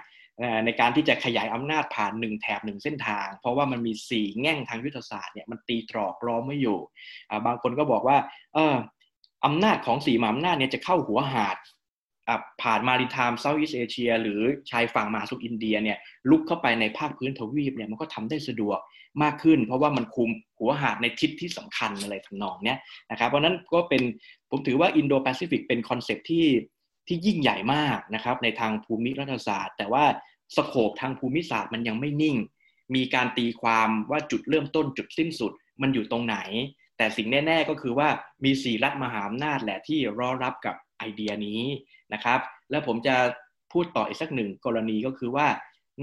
[0.66, 6.80] ในการที่จะขยายอำนาจผ่านหนึ่งแถบหนึ่งเส้นทาง เพราะว่ามันมีสี่แง่งทางยุทธศาสตร์เนี่ยมันตีตรอกล้อมไม่อยู่
[7.46, 8.18] บางคนก็บอกว่า
[8.54, 8.76] เออ
[9.46, 11.58] อำนาจของสี่มหาอำนาจเนี่ยจะเข้าหัวหาด
[12.62, 14.42] ผ่าน maritime Southeast Asia หรือ
[14.72, 15.98] ชายฝั่งมหาสมุทรอินเดียเนี่ย
[16.30, 18.80] รุกเข้าไปในภาคพื้นทวีปเนี่ยมันก็ทำได้สะดวก
[19.24, 22.80] มากขึ้น เพราะว่ามันคุมหัวหาดในทิศที่สำคัญอะไรทำนองเนี้ย
[23.12, 24.02] นะครับเพราะนั้นก็เป็น
[24.50, 26.46] ผมถือว่าอินโดแปซิฟิกเป็น concept ที่
[27.08, 30.06] ที่ยิ่งใหญ่มากนะครับในทางภูมิรัฐศาสตร์ แต่ว่า
[30.56, 32.38] scope ทางภูมิศาสตร์มันยังไม่นิ่ง
[32.96, 35.52] มีการตีความว่าจุดเริ่มต้นจุดสิ้นสุด
[35.82, 36.38] มันอยู่ตรงไหน
[36.98, 38.10] แต่สิ่งแน่ ๆ ก็คือว่า
[38.44, 41.62] มีสี่รัฐมหาอำนาจแหละที่ล้อรับกับไอเดียนี้
[42.14, 42.40] นะครับ
[42.70, 43.16] แล้วผมจะ
[43.72, 45.48] พูดต่ออีกสักหนึ่งกรณีก็คือว่า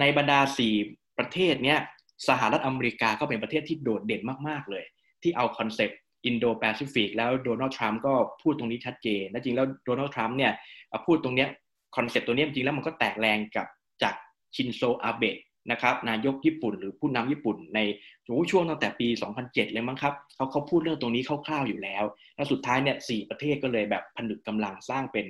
[0.00, 0.74] ในบรรดาสี่
[1.18, 1.78] ประเทศเนี้ย
[2.28, 4.84] สหรัฐอเมริกาก็เป็นประเทศที่โดดเด่นมากๆเลย
[5.22, 10.52] ที่เอา concept อินโดแปซิฟิกแล้วโดนัลด์ทรัมป์ก็พูดตรงนี้ชัดเจนและจริงแล้วโดนัลด์ทรัมป์เนี่ย
[11.06, 11.48] พูดตรงเนี้ย
[11.96, 13.66] concept ตัวนี้จริงแล้วมันก็แตกแขนงกับ
[14.02, 14.14] จาก
[14.54, 15.38] ชินโซอาเบะ
[15.70, 17.80] นะครับนายกญี่ปุ่นหรือผู้นำญี่ปุ่นใน
[18.50, 19.08] ช่วงตั้งแต่ปี
[19.40, 22.04] 2007 เลยมั้งครับเขาเขาพูดเรื่องตรงนี้คร่าวๆอยู่แล้ว
[22.36, 25.26] แล้วสุดท้ายเนี่ยสี่ประเทศก็เลยแบบผนึกกำลังสร้างเป็น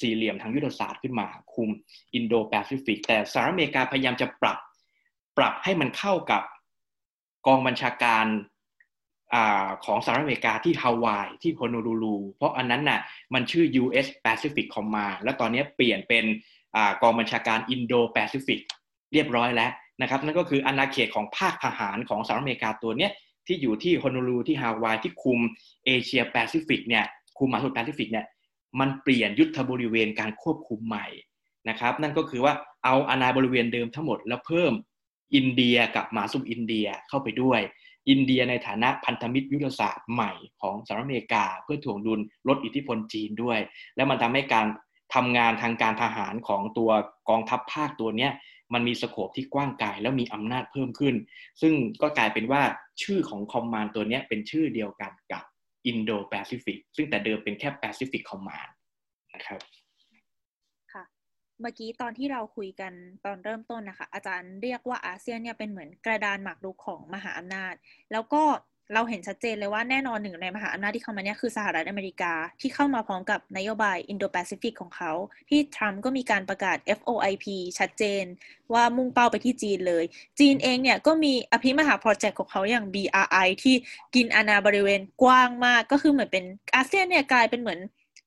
[0.00, 1.70] สี่เหลี่ยมทางยุทธศาสตร์ขึ้นมาคุม
[2.14, 4.58] อินโดแปซิฟิกแต่สหรัฐอเมริกาพยายามจะปรับ
[5.36, 6.42] ปรับให้มันเข้ากับ
[7.46, 9.36] กองบัญชาการ
[9.84, 13.00] ของสหรัฐอเมริกาที่ฮาวายที่โฮโนลูลูเพราะอันนั้นน่ะ
[13.34, 14.06] มันชื่อ U.S.
[14.24, 16.24] Pacific Command แล้วตอนนี้เปลี่ยนเป็น
[16.76, 18.60] กองบัญชาการอินโดแปซิฟิก
[19.12, 19.70] เรียบร้อยแล้ว
[20.02, 23.12] นะครับนั่นก็คืออาณาเขตของภาคทหารของสหรัฐอเมริกาตัวเนี้ย
[23.46, 25.40] ที่อยู่ที่โฮโนลูลูที่ฮาวายที่คุม
[25.86, 27.04] เอเชียแปซิฟิกเนี่ย
[27.38, 28.26] คุมมหาสมุทรแปซิฟิกเนี่ย
[28.80, 31.06] มันเปลี่ยนยุทธบริเวณการควบคุมใหม่
[31.68, 32.54] นะครับนั่นก็คือว่า
[32.84, 34.72] เอาอาณาบริเวณเดิมทั้งหมดแล้วเพิ่ม
[35.34, 37.60] อินเดียกับมหาสมุทรอินเดียเข้าไปด้วย
[38.10, 43.58] อินเดียในฐานะพันธมิตรยุทธศาสตร์ใหม่ของสหรัฐอเมริกา เพื่อถ่วงดุลลดอิทธิพลจีนด้วย
[43.96, 44.66] แล้วมันทำให้การ
[45.14, 46.90] ทำงานทางการทหารของตัว
[47.28, 48.32] กองทัพภาคตัวเนี้ย
[48.74, 51.14] มันมี scope ที่กว้างไกลแล้วมีอำนาจเพิ่มขึ้น
[51.60, 52.62] ซึ่งก็กลายเป็นว่า
[53.02, 55.42] ชื่อของ command ตัวนี้เป็นชื่อเดียวกันกับ
[55.86, 58.74] อินโดแปซิฟิกซึ่งแต่เดิมเป็นแค่ Pacific Command
[59.34, 59.60] นะครับ
[61.62, 62.92] เมื่อกี้ตอนที่เราคุยกัน
[63.24, 67.74] ตอนเริ่มต้นนะคะ อาจารย์เรียกว่าอาเซียนเนี่ยเป็นเหมือนกระดานหมากรุกของมหาอำนาจ
[68.12, 68.42] แล้วก็
[68.94, 75.12] เราเห็นชัดเจนเลยว่าแน่นอนหนึ่งในมหาอำนาจที่เข้ามาเนี่ยคือสหรัฐอเมริกาที่เข้ามาพร้อมกับนโยบายอินโดแปซิฟิกของเขา
[75.48, 77.44] ที่ทรัมป์ก็มีการประกาศ FOIP
[77.78, 78.24] ชัดเจน
[78.72, 80.04] ว่ามุ่งเป้าไปที่จีนเลย
[80.38, 83.74] จีนเองเนี่ยก็มีอภิมหาโปรเจกต์ของเขาอย่าง BRI ที่
[84.14, 86.44] กินอาณาบริเวณกว้างมาก ก็คือเหมือนเป็น
[86.74, 87.80] อาเซียนเนี่ยกลายเป็นเหมือน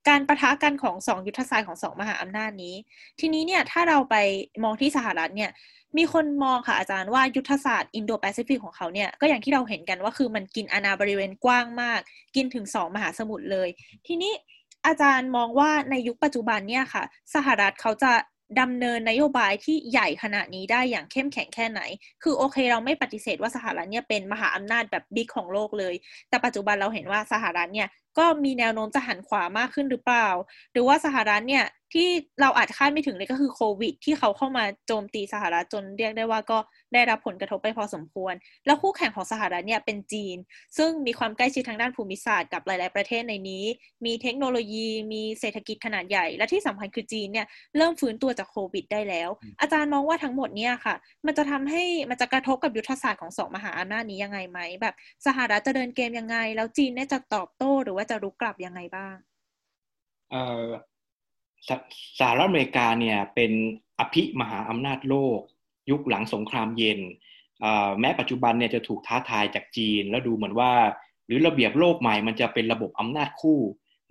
[0.09, 2.75] การปะทะกันของสองยุทธศาสตร์ของสองมหาอำนาจนี้
[3.19, 4.15] ทีนี้เนี่ยถ้าเราไป
[4.63, 5.51] มองที่สหรัฐเนี่ย
[5.97, 11.99] มีคนมองค่ะอาจารย์ว่ายุทธศาสตร์อินโดแปซิฟิกของเขาเนี่ยก็อย่างที่เราเห็นกันว่าคือมันกินอาณาบริเวณกว้างมาก
[12.35, 13.69] กินถึงสองมหาสมุทรเลย
[14.07, 14.33] ทีนี้
[14.87, 17.03] อาจารย์มองว่าในยุคปัจจุบันเนี่ยค่ะ
[17.35, 18.13] สหรัฐเขาจะ
[18.61, 21.81] ดำเนินนโยบายที่ใหญ่ขนาดนี้ได้อย่างเข้มแข็งแค่ไหน
[22.23, 25.93] คือโอเคเราไม่ปฏิเสธว่าสหรัฐเนี่ยเป็นมหาอำนาจแบบ big ของโลกเลย
[26.29, 27.87] แต่ปัจจุบันเราเห็นว่าสหรัฐเนี่ย
[28.17, 30.27] ก็มีแนวโน้มจะหันขวามากขึ้นหรือเปล่า
[30.71, 32.09] หรือว่าสหรัฐเนี่ยที่
[32.41, 36.57] เราอาจคาดไม่ถึงเลยก็คือโควิด ที่เขาเข้ามาโจมตีสหรัฐจนเรียกได้ว่าก็
[36.93, 38.33] ได้รับผลกระทบไปพอสมควร
[38.65, 40.37] แล้วคู่แข่งของสหรัฐเนี่ยเป็นจีน
[40.77, 43.63] ซึ่งมีความใกล้ชิดทางด้านภูมิศาสตร์กับหลาย ๆประเทศในนี้
[44.05, 47.47] มีเทคโนโลยี มีเศรษฐกิจขนาดใหญ่ และที่สำคัญคือจีนเนี่ย
[47.77, 49.29] เริ่มฟื้นตัวจากโควิด ได้แล้ว
[49.61, 50.95] อาจารย์มองว่าทั้งหมดเนี่ยค่ะ
[51.25, 54.95] มันจะทำให้มันจะกระทบกับยุทธศาสตร์ของสองมหาอำนาจนี้ยังไงไหมแบบ
[55.25, 59.15] สหรัฐจะเดินเกมยังไง แล้วจีนเนี่ยจะตอบโต้หรือว่าจะรุกกลับยังไงบ้าง
[62.19, 63.51] สหรัฐอเมริกาเนี่ยเป็น
[63.99, 65.39] อภิมหาอำนาจโลก
[65.91, 66.99] ยุคหลังสงครามเย็น
[67.99, 70.71] แม้ปัจจุบันเนี่ยจะถูกท้าทายจากจีน แล้วดูเหมือนว่า
[71.25, 73.59] หรือระเบียบโลกใหม่มันจะเป็นระบบอำนาจคู่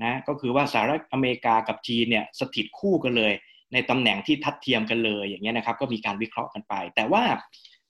[0.05, 3.32] นะก็คือว่าสหรัฐอเมริกากับจีนเนี่ยสถิตคู่กันเลย
[3.72, 7.22] ในตำแหน่งที่ทัดเทียมกันเลยอย่างเงี้ยนะครับก็มีการวิเคราะห์กันไป แต่ว่า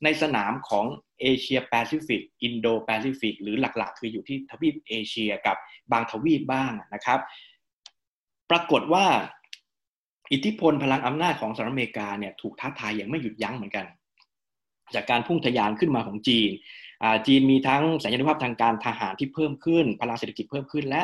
[0.05, 0.85] ในสนามของ
[1.21, 5.57] เอเชียแปซิฟิกอินโดแปซิฟิกหรือหลักๆ คืออยู่ที่ทวีปเอเชียกับ
[5.93, 7.21] บางทวีปบ้างนะครับ
[8.51, 9.07] ปรากฏว่า
[10.33, 13.87] อิทธิพลพลังอำนาจของสหรัฐอเมริกาเนี่ยถูกท้าทายอย่างไม่หยุดยั้งเหมือนกัน
[14.95, 16.51] จากการพุ่งทะยานขึ้นมาของจีน
[17.27, 21.03] จีนมีทั้งสัญญาณภาพทางการทหารที่เพิ่มขึ้น พลังเศรษฐกิจเพิ่มขึ้น และ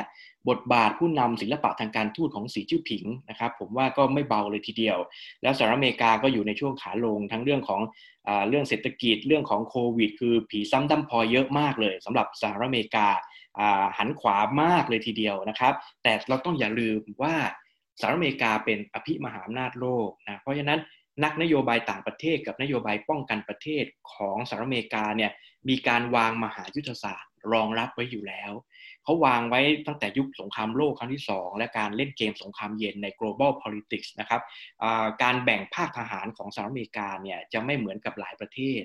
[0.48, 4.98] บทบาทผู้นำศิลปะทางการทูตของสีจิ้วผิงนะครับผมว่าก็ไม่เบาเลยทีเดียว
[5.42, 7.80] แล้วสหรัฐอเมริกาก็อยู่ในช่วงขาลงทั้งเรื่องของ
[8.28, 13.06] อเรื่องเศรษฐกิจเรื่องของโควิด คือผีซ้ำดำพอเยอะมากเลยสำหรับสหรัฐอเมริกา
[13.98, 17.34] หันขวามากเลยทีเดียวนะครับ แต่เราต้องอย่าลืมว่า
[18.00, 20.80] สหรัฐอเมริกาเป็นอภิมหาอำนาจโลกนะเพราะฉะนั้น
[21.24, 25.30] นักนโยบายต่างประเทศกับนโยบายป้องกันประเทศของสหรัฐอเมริกาเนี่ย
[25.68, 28.52] มีการวางมหายุทธศาสตร์รองรับไว้อยู่แล้ว
[29.04, 34.42] เขาวางไว้ตั้งแต่ยุคสงครามโลกครั้งที่ 2 และการเล่นเกมสงครามเย็นใน global politics นะครับ
[35.22, 38.82] การแบ่งภาคทหารของสหรัฐอเมริกาเนี่ยจะไม่เหมือนกับหลายประเทศ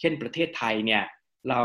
[0.00, 1.02] เช่นประเทศไทยเนี่ย
[1.48, 1.62] เรา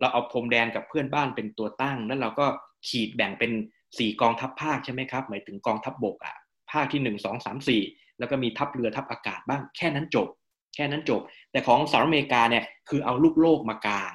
[0.00, 2.46] เราเอาพรมแดนกับเพื่อนบ้านเป็นตัวตั้ง แล้วเราก็
[2.88, 3.52] ขีดแบ่งเป็น
[3.86, 6.36] 4 กองทัพภาคใช่ไหมครับหมายถึงกองทัพบบกอะ
[6.72, 10.28] ภาคที่ 1 2 3 4 แล้วก็มีทัพเรือทัพอากาศบ้างแค่นั้นจบ
[10.74, 11.20] แค่นั้นจบ
[11.50, 14.12] แต่ของสหรัฐอเมริกาเนี่ยคือเอาลูกโลกมากลาง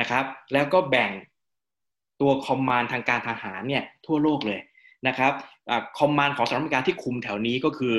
[0.00, 1.10] นะครับ แล้วก็แบ่ง
[2.20, 4.60] ตัวคอมมานด์ทางการทหารเนี่ยทั่วโลกเลย
[5.08, 5.32] นะครับ
[5.98, 7.96] คอมมานด์ของสหรัฐอเมริกาที่คุมแถวนี้ก็คือ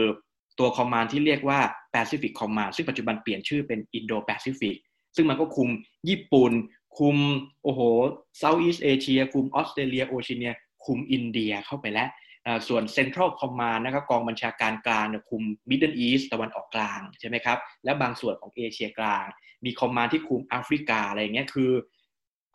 [0.60, 1.60] ตัวคอมมานด์ที่เรียกว่า
[1.94, 4.76] Pacific Command ซึ่งปัจจุบันเปลี่ยนชื่อเป็น Indo-Pacific
[5.16, 5.70] ซึ่งมันก็คุม
[6.10, 6.52] ญี่ปุ่น
[6.98, 7.18] คุม
[7.64, 7.82] โอ้โห
[8.42, 10.54] Southeast Asia คุมออสเตรเลียโอเชียเนีย
[10.86, 12.10] คุมอินเดียเข้าไปแล้ว
[12.68, 19.26] ส่วน Central Command นะครับกองบัญชาการกลางคุม Middle East ตะวันออกกลางใช่ไหมครับ และบางส่วนของเอเชียกลาง
[19.66, 21.72] มีคอมมานที่คุมแอฟริกาอะไรเงี้ยคือ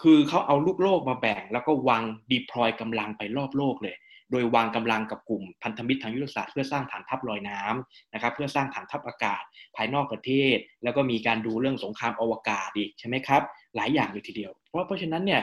[0.03, 3.97] คือเขาเอาลูกโลกมาแบ่ง แล้วก็วางดีพลอยกำลังไปรอบโลกเลย
[4.30, 9.43] โดยวางกำลังกับกลุ่มพันธมิตรทางยุทธศาสตร์เพื่อสร้างฐานทัพลอยน้ำนะครับ เพื่อสร้างฐานทัพอากาศ
[9.76, 13.43] ภายนอกประเทศ แล้วก็มีการดูเรื่องสงครามอวกาศอีกใช่ไหมครับ
[13.76, 15.43] หลายอย่างเลยทีเดียว เพราะเพราะฉะนั้นเนี่ย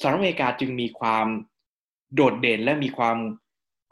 [0.00, 1.26] สหรัฐอเมริกาจึงมีความ
[2.14, 3.16] โดดเด่นและมีความ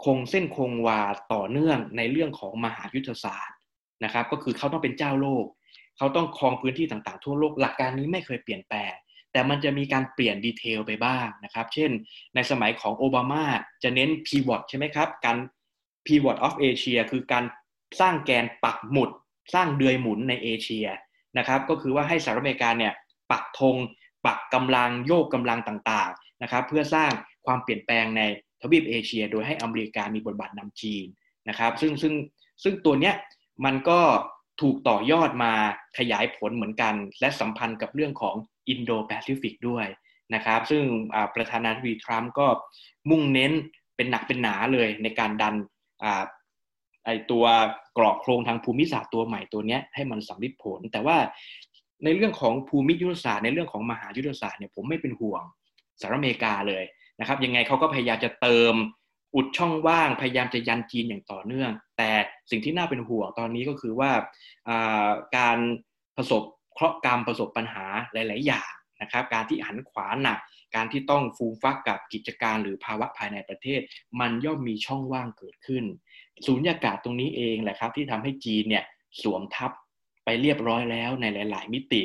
[0.05, 1.01] คงเส้นคงวา
[1.33, 3.57] ต่อเนื่องในเรื่องของมหายุทธศาสตร์
[4.05, 5.47] นะครับ ก็คือเขาต้องเป็นเจ้าโลก
[5.99, 8.93] เขาต้องครองพื้นที่ต่างๆ ทั่วโลกหลักการนี้ไม่เคยเปลี่ยนแปลง
[9.33, 11.91] แต่มันจะมีการเปลี่ยนดีเทลไปบ้างนะครับ เช่น
[12.35, 13.45] ในสมัยของโอบามา
[13.83, 15.37] จะเน้น pivot ใช่ไหมครับ การ
[16.07, 17.45] pivot of Asia คือการ
[18.01, 19.11] สร้างแกนปักหมุด
[19.55, 20.87] สร้างเดือยหมุนในเอเชีย
[21.39, 22.93] นะครับ ก็คือว่าให้สหรัฐอเมริกาเนี่ย
[23.31, 23.77] ปักธง
[24.27, 27.11] ปักกำลังโยกกำลังต่างๆนะครับ เพื่อสร้าง
[27.47, 28.23] ความเปลี่ยนแปลงใน
[28.67, 31.07] ทวีปเอเชีย โดยให้อเมริกามีบทบาทนำจีน
[31.49, 32.15] นะครับ ซึ่งซึ่ง
[32.63, 33.15] ซึ่งตัวเนี้ย
[33.65, 34.01] มันก็
[34.61, 35.53] ถูกต่อยอดมา
[35.99, 38.35] ขยายผลเหมือนกัน และสัมพันธ์กับเรื่องของ
[38.69, 39.87] อินโดแปซิฟิกด้วย
[40.35, 40.83] นะครับ ซึ่ง
[41.35, 42.47] ประธานาธิบดีทรัมป์ก็
[43.11, 43.53] มุ่งเน้น
[43.97, 45.55] เป็นหนักเป็นหนาเลยในการดัน
[47.05, 47.45] ไอตัว
[47.99, 51.17] กรอบโครงทางภูมิศาสตร์ตัวใหม่ตัวนี้ให้มันสำลิดผล แต่ว่า
[52.05, 55.43] ในเรื่องของภูมิยุทธศาสตร์ในเรื่องของมหายุทธศาสตร์เนี่ยผมไม่เป็นห่วง
[56.01, 56.85] สหรัฐอเมริกาเลย
[57.21, 58.75] นะครับยังไงเขาก็พยายามจะเติม
[59.35, 62.11] อุดช่องว่างพยายามจะยันจีนอย่างต่อเนื่อง แต่
[62.51, 64.11] สิ่งที่น่าเป็นห่วงตอนนี้ก็คือว่า
[65.37, 65.59] การ
[66.17, 66.43] ประสบ
[66.73, 68.71] เคราะห์กรรมประสบปัญหาหลาย ๆ อย่าง
[69.03, 70.39] นะครับ การที่หันขวาหนัก
[70.75, 73.81] การที่ต้องฟูมฟักกับกิจการหรือภาวะภายในประเทศ
[74.21, 75.85] มันย่อมมีช่องว่างเกิดขึ้น
[76.47, 78.85] สูญญากาศตรงนี้เองแหละครับ ที่ทำให้จีนเนี่ย
[79.23, 79.71] สวมทับ
[80.25, 82.03] ไปเรียบร้อยแล้วในหลาย ๆ มิติ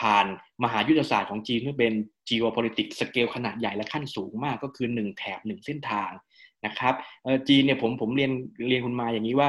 [0.00, 0.26] ผ่าน
[0.62, 1.92] มหายุทธศาสตร์ของจีนที่เป็น
[2.28, 6.10] geopolitics สเกลขนาดใหญ่และขั้นสูงมากก็คือ 1 แถบ 1 เส้นทาง
[6.66, 6.94] นะครับ
[7.48, 8.32] จีนเนี่ยผมผมเรียน
[8.68, 9.48] เรียนคุณมาอย่างนี้ว่า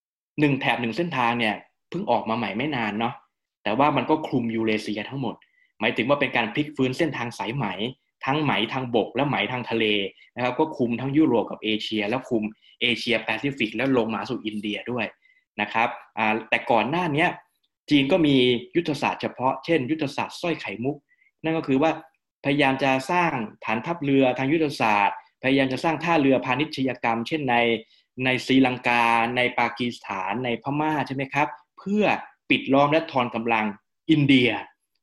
[0.00, 1.54] 1 แถบ 1 เส้นทางเนี่ย
[1.90, 3.14] เพิ่งออกมาใหม่ไม่นานเนาะ
[3.64, 5.34] แต่ว่ามันก็คลุมยูเรเซียทั้งหมด
[5.80, 7.66] หมายถึงว่าเป็นการพลิกฟื้นเส้นทางสายไหม
[8.24, 9.84] ทั้งไหมทางบก และไหมทางทะเล
[10.34, 12.42] นะครับก็คุมทั้งยุโรปกับเอเชีย แล้วคุม
[12.82, 15.06] เอเชียแปซิฟิกแล้วลงมาสู่อินเดียด้วย
[15.60, 15.88] นะครับ
[16.48, 17.26] แต่ก่อนหน้านี้
[17.90, 18.36] จีนก็มี
[18.76, 20.96] ยุทธศาสตร์เฉพาะ เช่น ยุทธศาสตร์สร้อยไข่มุก
[21.46, 21.90] นั่นก็คือว่า
[22.44, 23.32] พยายามจะสร้าง
[23.64, 27.56] ฐานทัพเรือทางยุทธศาสตร์ พยายามจะสร้างท่าเรือพาณิชยกรรม เช่นใน
[28.24, 29.04] ในศรีลังกา
[29.36, 32.04] ในปากีสถาน ในพม่าใช่ไหมครับ เพื่อ
[32.50, 33.66] ปิดล้อมและทอนกำลัง
[34.10, 34.50] อินเดีย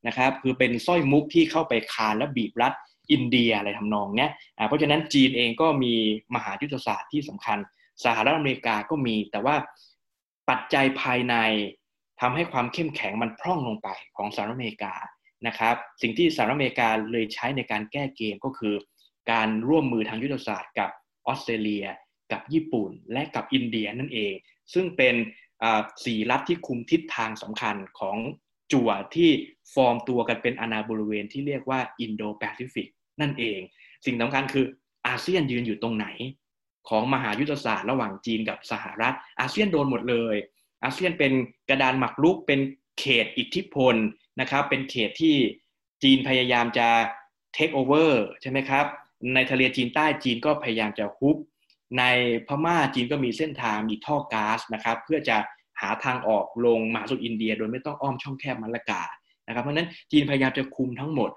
[0.08, 2.74] นะครับคือเป็นสร้อยมุกที่เข้าไปคานและบีบรัด
[3.12, 4.32] อินเดียอะไรทำนองเนี้ย
[4.68, 5.94] เพราะฉะนั้นจีนเองก็มี
[6.36, 7.58] มหายุทธศาสตร์ที่สำคัญ
[8.04, 9.56] สหรัฐอเมริกาก็มี แต่ว่า
[10.50, 11.36] ปัจจัยภายใน
[12.22, 14.94] ทำให้ความเข้มแข็งมันพร่องลงไปของสหรัฐอเมริกา
[15.48, 18.76] นะครับสิ่งที่สหรัฐอเมริกาเลยใช้ในการแก้เกมก็คือ
[19.32, 20.90] การร่วมมือทางยุทธศาสตร์กับ
[21.28, 21.86] ออสเตรเลีย
[22.32, 24.34] กับญี่ปุ่น และกับอินเดียนั่นเอง
[24.74, 25.16] ซึ่งเป็น
[26.06, 28.18] สี่รัฐที่คุมทิศทางสำคัญของ
[28.74, 29.30] Quad ที่
[29.74, 32.88] ฟอร์มตัวกันเป็นอาณาบริเวณที่เรียกว่าอินโดแปซิฟิก
[33.22, 33.60] นั่นเอง
[34.06, 34.66] สิ่งสำคัญคือ
[35.08, 36.08] อาเซียนยืนอยู่ตรงไหน
[36.90, 40.36] ของมหายุทธศาสตร์ระหว่างจีนกับสหรัฐ อาเซียนโดนหมดเลย
[40.84, 41.32] อาเซียนเป็น
[41.70, 42.60] กระดานหมักลุกเป็น
[43.00, 43.96] เขตอิทธิพล
[44.40, 45.36] นะครับเป็นเขตที่
[46.04, 46.88] จีนพยายามจะ
[47.54, 48.86] เทคโอเวอร์ใช่ไหมครับ
[49.36, 51.38] ในทะเลจีนใต้จีนก็พยายามจะฮุบ
[52.00, 52.04] ใน
[52.48, 55.38] พม่าจีนก็มีเส้นทางมีท่อก๊าซนะครับเพื่อจะ
[55.82, 59.04] หาทางออกลงมาสู่อินเดีย โดยไม่ต้องอ้อมช่องแคบมัลกา
[59.48, 61.30] นะครับเพราะฉะนั้นจีนพยายามจะคุมทั้งหมด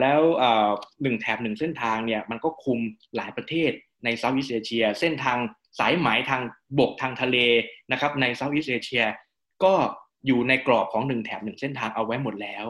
[0.00, 0.20] แล้ว
[1.02, 2.78] หนึ่งแถบหนึ่งเส้นทางเนี่ยมันก็คุม
[3.16, 3.70] หลายประเทศ
[4.04, 5.38] ใน Southeast Asia เส้นทาง
[5.78, 6.42] สายไหมทาง
[6.78, 7.36] บกทางทะเล
[7.92, 9.04] นะครับใน Southeast Asia
[9.64, 9.74] ก็
[10.26, 12.64] อยู่ในกรอบของหนึ่งแถบหนึ่งเส้นทางเอาไว้หมดแล้ว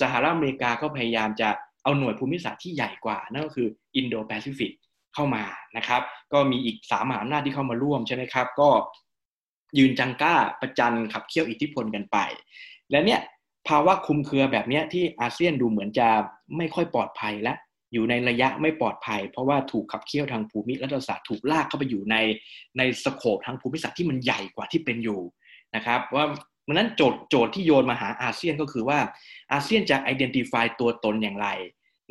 [0.00, 1.48] สหรัฐอเมริกาก็พยายามจะ
[1.82, 4.72] เอาหน่วยภูมิศาสตร์ที่ใหญ่กว่า นั่นก็คืออินโดแปซิฟิก
[5.14, 5.44] เข้ามา
[5.76, 8.68] นะครับ ก็มีอีกสามมหาอำนาจที่เข้ามาร่วมใช่ไหมครับ ก็
[9.78, 12.16] ยืนจังก้าประจันขับเคี่ยวอิทธิพลกันไป
[12.90, 13.20] และเนี่ย
[13.68, 16.08] ภาวะคลุมเครือแบบนี้ที่อาเซียนดูเหมือนจะ
[16.56, 17.52] ไม่ค่อยปลอดภัยและ
[17.92, 22.16] อยู่ในระยะไม่ปลอดภัย เพราะว่าถูกขับเคี่ยวทางภูมิรัฐศาสตร์ถูกลากเข้าไปอยู่ใน
[22.78, 25.20] ใน scope ทางภูมิศาสตร์ที่มันใหญ่กว่าที่เป็นอยู่
[25.74, 26.24] นะครับ เพ
[26.68, 28.98] ราะนั้นโจทย์โจทย์ที่โยนมาหาอาเซียนก็คือว่า
[29.52, 31.48] อาเซียนจะ identify ตัวตนอย่างไร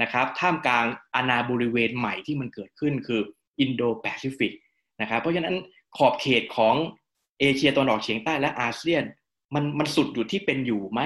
[0.02, 0.86] นะครับท่ามกลาง
[1.16, 3.22] อาณาบริเวณใหม่ที่มันเกิดขึ้นคือ
[3.60, 4.54] อินโดแปซิฟิก
[5.02, 5.56] นะครับเพราะฉะนั้น
[5.98, 6.76] ขอบเขตของ
[7.40, 9.04] เอเชียตะวันออกเฉียงใต้และอาเซียน
[9.54, 11.02] มันมันสุดอยู่ที่เป็นอยู่ไหม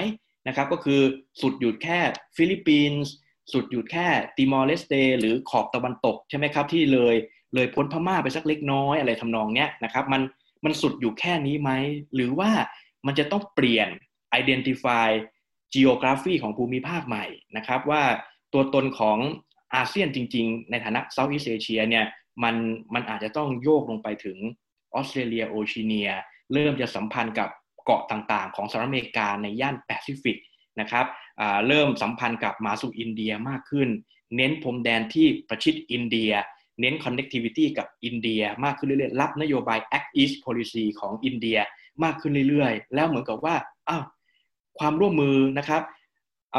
[0.47, 1.01] นะครับก็คือ
[1.41, 1.99] สุดหยุดแค่
[2.35, 3.11] ฟิลิปปินส์
[3.53, 7.15] สุดหยุดแค่ติมอร์เลสเตหรือขอบตะวันตกใช่ไหมครับที่เลย
[7.55, 10.21] เลยพ้นพม่าไปสักเล็กน้อยอะไรทำนองเนี้ยนะครับมัน
[10.65, 11.71] มันสุดอยู่แค่นี้ไหม
[12.15, 12.49] หรือว่า
[13.05, 13.89] มันจะต้องเปลี่ยน
[14.41, 15.09] identify
[15.75, 17.25] geography ของภูมิภาคใหม่
[17.57, 18.03] นะครับ ว่า
[18.53, 19.17] ตัวตนของ
[19.75, 22.05] อาเซียนจริง ๆ ในฐานะ Southeast Asia เนี่ย
[22.43, 22.55] มัน
[22.93, 24.37] มันอาจจะต้องโยกลงไปถึง
[24.93, 26.09] ออสเตรเลียโอเชียเนีย
[26.53, 27.49] เริ่มจะสัมพันธ์กับ
[27.85, 30.37] เกาะต่างๆ ของสหรัฐอเมริกาในย่านแปซิฟิก
[30.79, 31.05] นะครับ
[31.67, 33.89] เริ่มสัมพันธ์กับมาสู่อินเดียมากขึ้น
[34.35, 36.31] เน้นพรมแดนที่ประชิดอินเดีย
[36.81, 41.57] เน้น connectivity กับอินเดีย มากขึ้นเรื่อยๆ รับนโยบาย Act East Policy ของอินเดีย
[42.03, 43.55] มากขึ้นเรื่อยๆ แล้วเหมือนกับว่า
[43.89, 44.03] อ้าว
[44.79, 45.81] ความร่วมมือนะครับ
[46.53, 46.55] เ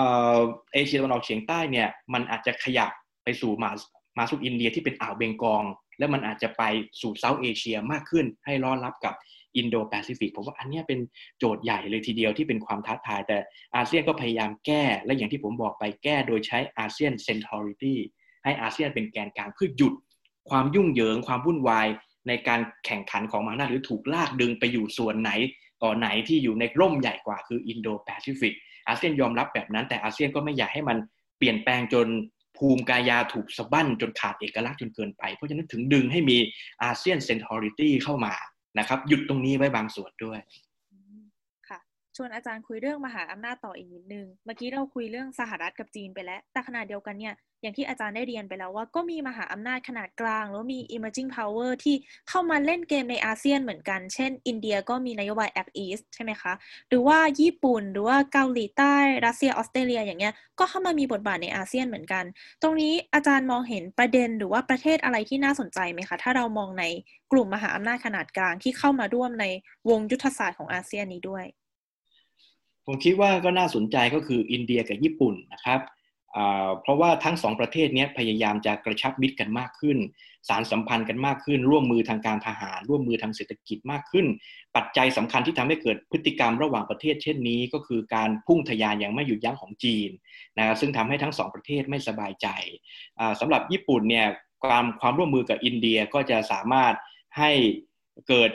[0.76, 2.90] อเชียตะวันออกเฉียงใต้เนี่ยมันอาจจะขยับ
[3.24, 3.70] ไปสู่มา
[4.18, 5.64] มาสู่อินเดียที่เป็นอ่าวเบงกอล
[5.98, 6.62] แล้วมันอาจจะไป
[7.00, 9.14] สู่ South Asia มากขึ้นให้รอรับกับ
[9.56, 11.00] อินโดแปซิฟิกผมว่าอันนี้เป็น
[11.38, 13.38] โจทย์ใหญ่เลยทีเดียวที่เป็นความท้าทาย แต่
[13.76, 17.98] อาเซียนก็พยายามแก้และอย่างที่ผมบอกไปแก้โดยใช้ ASEAN Centrality
[18.44, 19.94] ให้อาเซียนเป็นแกนกลางเพื่อหยุด
[20.50, 21.86] ความยุ่งเหยิงความวุ่นวาย
[22.28, 25.30] ในการแข่งขันของมหาอำนาจหรือถูกลากดึงไปอยู่ส่วนไหน
[25.82, 28.54] ต่อไหนที่อยู่ในร่มใหญ่กว่าคืออินโดแปซิฟิก
[28.88, 30.96] อาเซียนยอมรับแบบนั้น แต่อาเซียนก็ไม่อยากให้มัน
[31.38, 32.06] เปลี่ยนแปลงจน
[32.58, 36.38] ภูมิกายาถูกสะบั้นจนขาดเอกลักษณ์จนเกินไป เพราะฉะนั้นถึงดึงให้มี
[36.84, 38.34] ASEAN Centrality เข้ามา
[38.78, 40.38] นะครับหยุดตรงนี้ไว้บางส่วนด้วย
[42.16, 51.94] ชวนอาจารย์คุยเรื่องมหาอำนาจต่ออีกนิดนึง เมื่อกี้เราคุยเรื่องสหรัฐกับจีนไปแล้ว แต่ขณะเดียวกันเนี่ย อย่างที่อาจารย์ได้เรียนไปแล้วว่าก็มีมหาอำนาจขนาดกลาง แล้วมี emerging power ที่
[52.28, 56.52] เข้ามาเล่นเกมในอาเซียนเหมือนกัน เช่น อินเดียก็มีนโยบาย Act East ใช่ไหมคะ
[56.88, 58.94] หรือว่าญี่ปุ่น หรือว่าเกาหลีใต้
[59.26, 62.24] รัสเซีย ออสเตรเลีย อย่างเงี้ย ก็เข้ามามีบทบาทในอาเซียนเหมือนกัน
[62.62, 66.84] ตรงนี้อาจารย์มองเห็นประเด็นหรือว่าประเทศอะไรที่น่าสนใจไหมคะ ถ้าเรามองใน
[67.32, 69.46] กลุ่มมหาอำนาจขนาดกลางที่เข้ามาร่วมใน
[69.88, 71.46] วงยุทธศาสตร์ของอาเซียนนี้ด้วย
[72.86, 75.80] ผมคิดว่าก็น่าสนใจก็คืออินเดียกับญี่ปุ่นนะครับ
[76.82, 79.98] เพราะว่าทั้งสองประเทศนี้พยายามจะกระชับมิตรกันมากขึ้น
[80.48, 84.26] สารสัมพันธ์กันมากขึ้น ร่วมมือทางการทหาร ร่วมมือทางเศรษฐกิจมากขึ้น
[84.76, 90.10] ปัจจัยสำคัญที่ทำให้เกิดพฤติกรรมระหว่างประเทศเช่นนี้ ก็คือการพุ่งทะยานอย่างไม่หยุดยั้งของจีน
[90.58, 92.48] นะซึ่งทำให้ทั้งสองประเทศไม่สบายใจ
[93.40, 94.26] สำหรับญี่ปุ่นเนี่ย
[94.62, 96.94] ความความร่วมมือกับอินเดียก็จะสามารถ
[97.38, 97.50] ให้
[98.28, 98.50] เกิด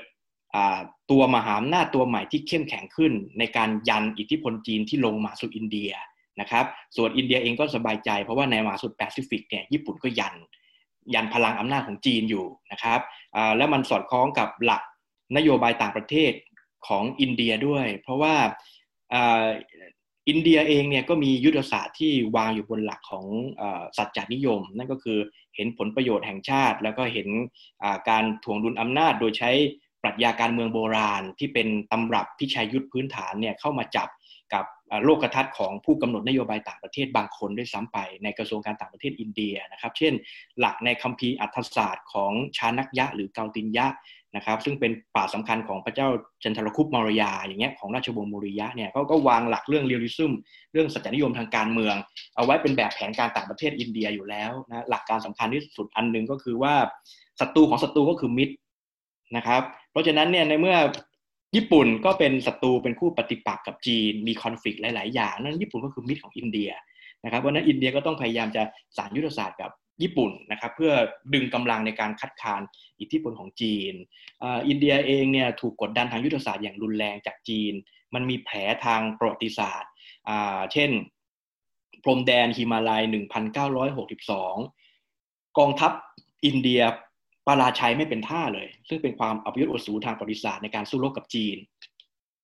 [1.12, 5.92] ตัวมหาอำนาจตัวใหม่ที่เข้มแข็งขึ้น ในการยันอิทธิพลจีนที่ลงมาสู่อินเดีย
[6.42, 10.36] นะครับ ส่วนอินเดียเองก็สบายใจ เพราะว่าในมหาสมุทรแปซิฟิกเนี่ยญี่ปุ่นก็ยัน
[11.14, 13.00] ยันพลังอำนาจของจีนอยู่นะครับ
[13.58, 14.82] แล้วมันสอดคล้องกับหลัก
[15.38, 16.32] นโยบายต่างประเทศ
[16.88, 18.36] ของอินเดียด้วย เพราะว่า
[20.30, 23.26] อินเดียเองเนี่ยก็มียุทธศาสตร์ที่วางอยู่บนหลักของ
[23.98, 25.20] สัจจานิยม นั่นก็คือ
[25.56, 27.28] เห็นผลประโยชน์แห่งชาติ แล้วก็เห็น
[28.10, 29.52] การถ่วงดุลอำนาจโดยใช้
[30.04, 34.10] ปรัชญาการเมืองโบราณ ที่เป็นตำรับพิชัยยุทธพื้นฐานเนี่ยเข้ามาจับ
[34.54, 34.66] กับ
[35.04, 40.14] โลกทัศน์ของผู้กำหนดนโยบายต่างประเทศบางคนด้วยซ้ำไปในกระทรวงการต่างประเทศอินเดียนะครับ เช่น
[40.60, 43.88] หลักในคัมภีร์อรรถศาสตร์ของจาณักยะหรือเกาฏิลยะ
[44.36, 46.08] นะครับซึ่งเป็นปราชญ์สำคัญของพระเจ้า
[46.44, 50.32] จันทรคุปต์เมารยะอย่างเงี้ยของราชวงศ์เมารยะเนี่ยเขาก็วางหลักเรื่อง realism
[50.74, 51.96] เรื่องสัจนิยมทางการเมือง
[52.36, 56.74] เอาไว้เป็นแบบแผนการต่างประเทศอินเดียอยู่แล้วนะหลักการสำคัญที่สุดอันหนึ่งก็คือว่า
[57.40, 58.56] ศัตรูของศัตรูก็คือมิตร
[59.36, 59.62] นะครับ
[59.98, 60.78] เพราะฉะนั้นเนี่ยในเมื่อ
[61.56, 66.72] ญี่ปุ่นก็เป็นศัตรูเป็นคู่ปฏิปักษ์กับจีนมี conflict หลาย ๆ อย่างนั้นญี่ปุ่นก็คือมิตรของอินเดีย
[67.24, 68.64] นะครับเพราะนั้นอินเดียก็ต้องพยายามจะ
[68.98, 69.72] สารยุทธศาสตร์กับ
[70.04, 70.94] ญี่ปุ่นนะครับเพื่อ
[71.34, 72.62] ดึงกำลังในการคัดค้าน
[73.00, 73.94] อิทธิพลของจีน
[74.40, 77.74] อินเดียเองเนี่ยถูกกดดันทางยุทธศาสตร์อย่างรุนแรงจากจีน
[78.14, 79.92] มันมีแผลทางประวัติศาสตร์
[80.74, 80.90] เช่น
[82.04, 85.92] พรมแดนฮิมาลัย1962 กองทัพ
[86.46, 86.82] อินเดีย
[87.48, 91.58] ปาราชัยไม่เป็นท่าเลย ซึ่งเป็นความอัปยศอสูทางประวัติศาสตร์ในการสู้รบกับจีน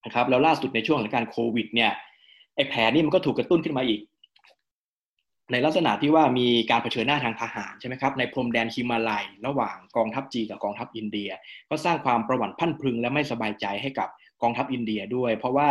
[0.06, 1.92] นะครับแล้วล่าสุดในช่วงของการโควิดเนี่ย
[2.56, 4.02] ไอ้แผนนี่มันก็ถูกกระตุ้นขึ้นมาอีก
[5.52, 11.30] ในลักษณะที่ว่ามีการเผชิญหน้าทางทหารใช่ไหมครับในพรมแดนฮิมาลัย ระหว่างกองทัพจีนกับกองทัพอินเดีย
[11.70, 14.10] ก็สร้างความประวัติพันพึงและไม่สบายใจให้กับ
[14.42, 15.70] กองทัพอินเดียด้วย เพราะว่า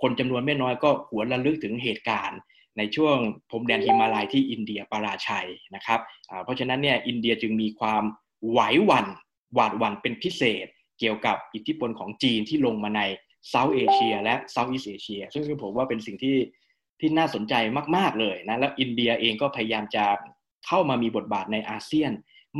[0.00, 2.38] คนจำนวนไม่น้อยก็หวนระลึกถึงเหตุการณ์
[2.78, 3.16] ในช่วง
[3.50, 6.00] พรมแดนฮิมาลัยที่อินเดียปราชัยนะครับ
[6.44, 8.02] เพราะฉะนั้นเนี่ยอินเดียจึงมีความ
[8.50, 9.06] ไหวหวัน่น
[9.54, 10.66] หวาดหวั่นเป็นพิเศษ
[10.98, 13.02] เกี่ยวกับอิทธิพลของจีนที่ลงมาใน
[13.48, 16.36] South Asia และ Southeast Asia ซึ่งผมว่าเป็นสิ่งที่
[17.00, 17.54] ที่น่าสนใจ
[17.96, 20.04] มาก ๆ เลยนะ แล้วอินเดียเองก็พยายามจะ
[20.66, 22.12] เข้ามามีบทบาทในอาเซียน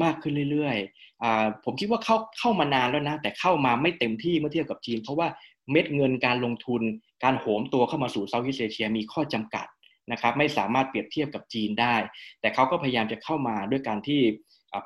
[0.02, 5.28] มากขึ้นเรื่อยๆ ผมคิดว่าเข้าเข้ามานานแล้วนะ แต่เข้ามาไม่เต็มที่เมื่อเทียบกับจีน เพราะว่า
[5.70, 6.82] เม็ดเงินการลงทุน
[7.24, 9.66] การโหมตัวเข้ามาสู่ Southeast Asia มีข้อจำกัด
[10.12, 11.94] นะครับ ไม่สามารถเปรียบเทียบกับจีนได้
[12.40, 14.20] แต่เขาก็พยายามจะเข้ามาด้วยการที่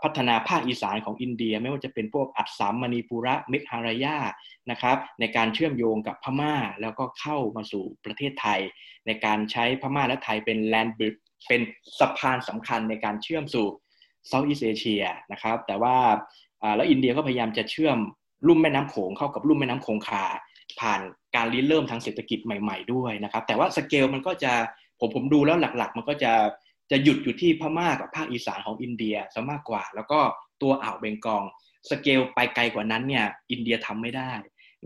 [0.03, 4.18] พัฒนาภาคอีสานของอินเดีย ไม่ว่าจะเป็นพวกอัสสัมมณีปุระเมฆาลายา
[4.70, 8.61] นะครับในการเชื่อมโยงกับพม่าแล้วก็เข้ามาสู่ประเทศไทย
[9.07, 11.14] ในการใช้พม่าและไทยเป็น land bridge
[11.49, 11.61] เป็น
[11.99, 13.66] สะพานสำคัญในการเชื่อมสู่
[14.28, 15.97] Southeast Asia นะครับแต่ว่า
[16.76, 17.99] แล้วอินเดียก็พยายามจะเชื่อม
[18.49, 20.24] ลุ่มแม่น้ำโขงเข้ากับลุ่มแม่น้ำคงคา
[20.80, 21.01] ผ่าน
[21.37, 24.53] การริเริ่มทางเศรษฐกิจใหม่ ๆ ด้วยนะครับแต่ว่าสเกลมันก็จะ
[25.01, 26.32] ผมผมดูแล้วหลัก ๆ มันก็จะ
[26.91, 30.20] จะหยุดอยู่ที่พม่ากับภาคอีสานของอินเดียซะมากกว่า แล้วก็
[30.62, 31.43] ตัวอ่าวเบงกอล
[31.91, 34.32] สเกลไปไกลกว่านั้นเนี่ยอินเดียทำไม่ได้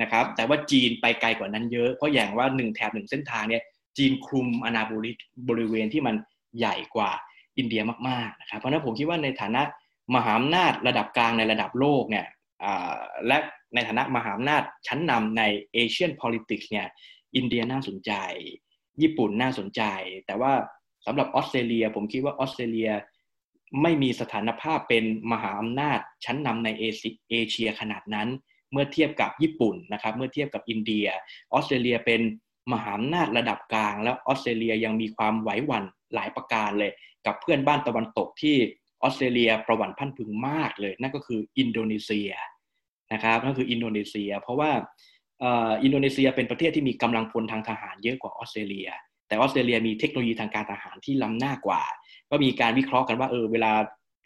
[0.01, 3.63] นะครับแต่ว่าจีนไปไกลกว่านั้นเยอะเพราะอย่างว่าหนึ่งแถบหนึ่งเส้นทางเนี่ย
[3.97, 5.13] จีนคลุมอนาบริ
[5.49, 6.15] บริเวณที่มัน
[6.59, 7.11] ใหญ่กว่า
[7.59, 9.63] อินเดียมากๆนะครับเพราะนั้นผมคิดว่าในฐานะ
[10.15, 12.27] มหาอำนาจระดับกลางในระดับโลกเนี่ย
[13.27, 13.39] และ
[13.75, 15.43] ในฐานะมหาอำนาจชั้นนำใน
[15.73, 16.87] Asian politics เนี่ย
[17.37, 18.13] อินเดียน่าสนใจ
[19.03, 19.83] ญี่ปุ่นน่าสนใจ
[20.27, 20.53] แต่ว่า
[21.09, 22.91] สำหรับออสเตรเลีย ผมคิดว่าออสเตรเลีย
[23.83, 28.29] ไม่มีสถานภาพเป็นมหาอำนาจชั้นนำในเอเชียขนาดนั้น
[28.73, 31.07] เมื่อเทียบกับญี่ปุ่นนะครับ เมื่อเทียบกับอินเดีย
[31.53, 32.21] ออสเตรเลียเป็น
[32.73, 35.85] มหาอำนาจระดับกลาง แล้วออสเตรเลียยังมีความไหวหวั่น
[36.15, 36.93] หลายประการเลย
[37.27, 38.57] กับเพื่อนบ้านตะวันตกที่
[39.03, 42.31] ออสเตรเลียประหวั่นพรั่นพรึงมากเลย นั่นก็คืออินโดนีเซีย
[43.13, 44.71] นะครับนั่นคืออินโดนีเซีย เพราะว่า
[45.83, 48.89] อินโดนีเซียเป็นประเทศที่มีกำลังพลทางทหารเยอะกว่าออสเตรเลีย
[49.29, 51.83] แต่ออสเตรเลียมีเทคโนโลยีทางการทหารที่ล้ำหน้ากว่า
[52.31, 53.73] ก็มีการวิเคราะห์กันว่าเออเวลา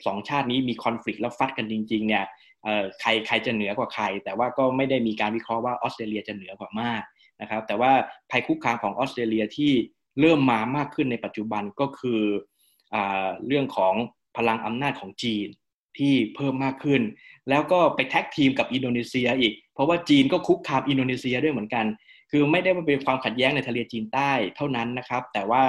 [0.06, 2.24] สองชาตินี้มีคอนฟ lict แล้วฟัดกันจริง ๆ เนี่ย
[3.00, 7.02] ใครใครจะเหนือกว่าใคร แต่ว่าก็ไม่ได้มีการวิเคราะห์ว่าออสเตรเลียจะเหนือกว่ามาก
[7.40, 7.92] นะครับ แต่ว่า
[8.30, 9.72] ภัยคุกคามของออสเตรเลียที่
[10.20, 12.20] เริ่มมามากขึ้นในปัจจุบันก็คือ
[12.94, 12.96] อ
[13.46, 13.94] เรื่องของ
[14.36, 15.48] พลังอำนาจของจีน
[15.98, 17.02] ที่เพิ่มมากขึ้น
[17.50, 21.86] แล้วก็ไป tag team กับอินโดนีเซียอีก เพราะว่าจีนก็คุกคามอินโดนีเซียด้วยเหมือนกัน
[22.34, 25.62] คือไม่ได้ว่าเป็นความขัดแย้งในทะเลจีนใต้เท่านั้นนะครับ แต่ว่า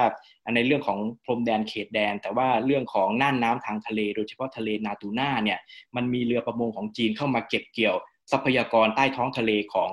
[0.55, 5.59] ในเรื่องของพรมแดนเขตแดน แต่ว่าเรื่องของน่านน้ำทางทะเล โดยเฉพาะทะเลนาตูน่าเนี่ย
[5.95, 7.95] มันมีเรือประมงของจีนเข้ามาเก็บเกี่ยว
[8.31, 9.91] ทรัพยากรใต้ท้องทะเลของ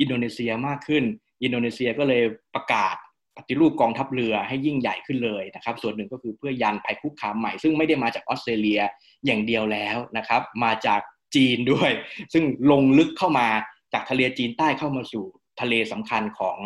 [0.00, 1.04] อินโดนีเซียมากขึ้น
[1.42, 2.22] อินโดนีเซียก็เลย
[2.54, 2.96] ประกาศ
[3.36, 8.80] ปฏิรูปกองทัพเรือให้ยิ่งใหญ่ขึ้นเลยนะครับ ส่วนหนึ่งก็คือเพื่อยันภัยคุกคามใหม่ ซึ่งไม่ได้มาจากออสเตรเลีย
[9.26, 11.00] อย่างเดียวแล้วนะครับ มาจาก
[11.34, 11.90] จีนด้วย
[12.32, 13.48] ซึ่งลงลึกเข้ามา
[13.92, 15.26] จากทะเลจีนใต้เข้ามาสู่
[15.60, 16.58] ทะเลสำคัญของ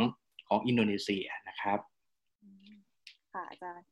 [0.48, 1.78] ของอินโดนีเซียนะครับ
[3.32, 3.86] ค่ะอาจารย์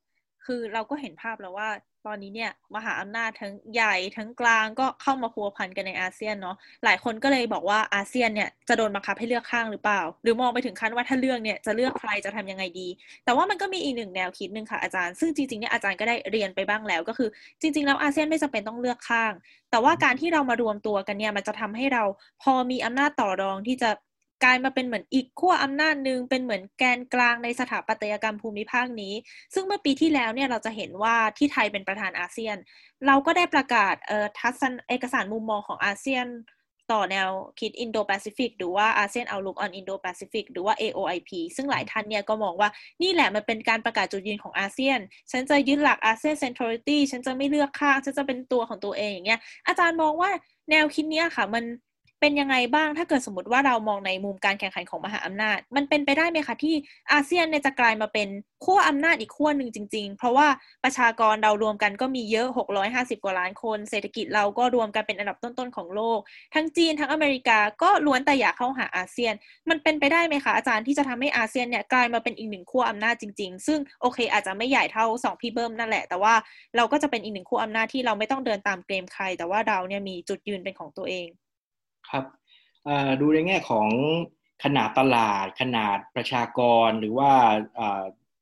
[0.46, 1.68] คือเราก็เห็นภาพแล้วว่า
[2.06, 12.88] ตอนนี้เนี่ยมหาอำนาจทั้งใหญ่ทั้งกลางก็เข้ามาพัวพันกันในอาเซียนเนาะหลายคนก็เลยบอกว่าอาเซียนเนี่ยจะโดนบังคับให้เลือกข้างหรือเปล่า หรือมองไปถึงขั้นว่าถ้าเลือกเนี่ยจะเลือกใครจะทำยังไงดี
[13.24, 17.28] แต่ว่ามันก็มีอีกหนึ่งแนวคิดหนึ่งค่ะอาจารย์ซึ่งจริงๆเนี่ยอาจารย์ก็ได้เรียนไปบ้างแล้วก็คือ
[17.60, 19.32] จริง ๆ แล้วอาเซียนไม่จำเป็นต้องเลือกข้าง
[19.70, 22.04] แต่ว่าการที่เรามารวมตัวกันเนี่ยมันจะทำให้เรา
[22.42, 23.90] พอมีอำนาจต่อรองที่จะ
[24.44, 29.14] กลายมาเป็นเหมือนอีกขั้วอำนาจหนึ่งเป็นเหมือนแกนกลางในสถาปัตยกรรมภูมิภาคนี้
[29.54, 32.56] ซึ่งเมื่อปีที่แล้วเนี่ยเราจะเห็นว่าที่ไทยเป็นประธานอาเซียน
[33.06, 36.28] เราก็ได้ประกาศเอ่อทัศนเอกสารมุมมองของอาเซียน
[36.94, 37.28] ต่อแนว
[37.60, 42.68] คิดอินโดแปซิฟิกหรือว่า ASEAN Outlook on Indo-Pacific หรือว่า AOIP ซึ่งหลายท่านเนี่ยก็มองว่า
[43.02, 44.98] นี่แหละมันเป็นการประกาศจุดยืนของอาเซียน
[45.32, 50.30] ฉันจะยึดหลักอาเซียนเซนทรัลิตี้ฉันจะไม่เลือกข้าง ฉันจะเป็นตัวของตัวเองอย่างเงี้ยอาจารย์มองว่า
[50.70, 51.64] แนวคิดเนี้ยค่ะ มัน
[52.20, 56.74] เป็นยังไงบ้างถ้าเกิดสมมติว่าเรามองในมุมการแข่งขันของมหาอำนาจ มันเป็นไปได้ไหมคะที่
[57.12, 58.28] อาเซียนเนี่ยจะกลายมาเป็น
[58.64, 60.48] ขั้วอำนาจอีกขั้วหนึ่งจริง ๆ เพราะว่า
[60.84, 62.46] ประชากรเรารวมกันก็มีเยอะ
[62.86, 66.20] 650 กว่าล้านคน เศรษฐกิจเราก็รวมกันเป็นอันดับต้นๆของโลก
[66.54, 69.34] ทั้งจีนทั้งอเมริกาก็ล้วนแต่อยากเข้าหาอาเซียน
[69.70, 76.34] มันเป็นไปได้ไหมคะอาจารย์ที่จะทำให้อาเซียนเนี่ยกลายมาเป็นอีกหนึ่งขั้วอำนาจจริง ๆ ซึ่งโอเค อาจจะไม่ใหญ่เท่าสองพี่เบิ้มนั่นแหละ แต่ว่า
[76.76, 81.28] เราก็จะเป็นอีกหนึ่งขั้วอำนาจที่เราไม่ต้องเดินตามเกมใคร แต่ว่าเราเนี่ยมีจุดยืนเป็นของตัวเอง
[82.10, 82.24] ครับ
[83.20, 83.88] ดูในแง่ของ
[84.64, 87.30] ขนาดตลาด ขนาดประชากร หรือว่า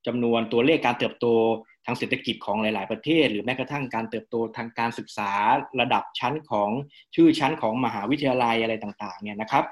[0.07, 1.27] จำนวนตัวเลขการเติบโต
[1.85, 5.31] ทางเศรษฐกิจของหลาย ๆ ประเทศ หรือแม้กระทั่งการเติบโตทางการศึกษา
[5.81, 6.69] ระดับชั้นของ
[7.15, 9.65] ชื่อชั้นของมหาวิทยาลัยอะไรต่าง ๆ เนี่ยนะครับ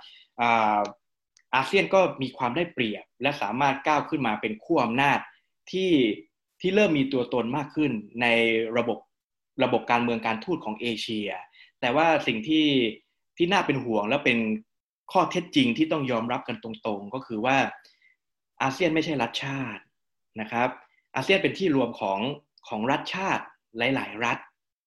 [1.55, 5.19] อาเซียนก็มีความได้เปรียบ และสามารถก้าวขึ้นมาเป็นขั้วอำนาจ
[5.71, 5.91] ที่
[6.61, 7.91] ที่เริ่มมีตัวตนมากขึ้น
[8.21, 8.27] ใน
[8.77, 8.99] ระบบ
[9.63, 11.29] ระบบการเมืองการทูตของเอเชีย
[11.79, 12.65] แต่ว่าสิ่งที่
[13.37, 14.39] ที่น่าเป็นห่วงและเป็น
[15.11, 17.57] ข้อเท็จจริงที่ต้องยอมรับกันตรงๆ ก็คือว่า
[18.61, 19.83] อาเซียนไม่ใช่รัฐชาติ
[20.41, 20.69] นะครับ
[21.15, 22.19] อาเซียนเป็นที่รวมของ
[22.67, 23.43] ของรัฐชาติ
[23.77, 24.37] หลาย ๆ รัฐ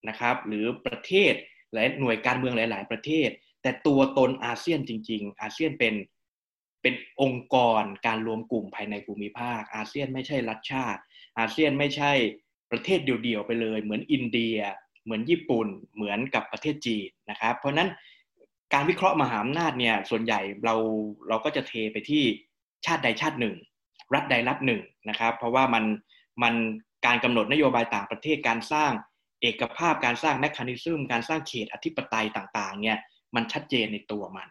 [0.09, 1.32] นะครับ หรือประเทศ
[1.72, 3.28] หลายหน่วยการเมืองหลาย ๆ ประเทศ
[3.62, 5.94] แต่ตัวตนอาเซียนจริง ๆ อาเซียนเป็น
[6.82, 11.01] เป็นองค์กรการรวมกลุ่มภายในภูมิภาค อาเซียนไม่ใช่รัฐชาติ
[11.38, 12.12] อาเซียนไม่ใช่
[12.70, 14.59] ประเทศเดียวๆไปเลย เหมือนอินเดีย
[15.05, 17.88] เหมือนญี่ปุ่น เหมือนกับประเทศจีนนะครับ เพราะนั้น
[18.74, 20.74] การวิเคราะห์มหาอำนาจเนี่ยส่วนใหญ่เรา
[21.28, 22.24] เราก็จะเทไปที่
[22.86, 23.56] ชาติใดชาติหนึ่ง
[24.14, 25.84] รัฐใดรัฐหนึ่งนะครับ เพราะว่ามัน
[26.42, 26.54] มัน
[27.06, 28.92] การกำหนดนโยบายต่างประเทศการสร้าง
[29.40, 32.98] เอกภาพการสร้าง mechanism การสร้างเขตอธิปไตยต่างๆเนี่ย
[33.34, 34.50] มันชัดเจนในตัวมัน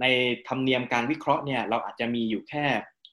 [0.00, 0.06] ใน
[0.48, 2.64] ธรรมเนียมการวิเคราะห์เนี่ยเราอาจจะมีอยู่แค่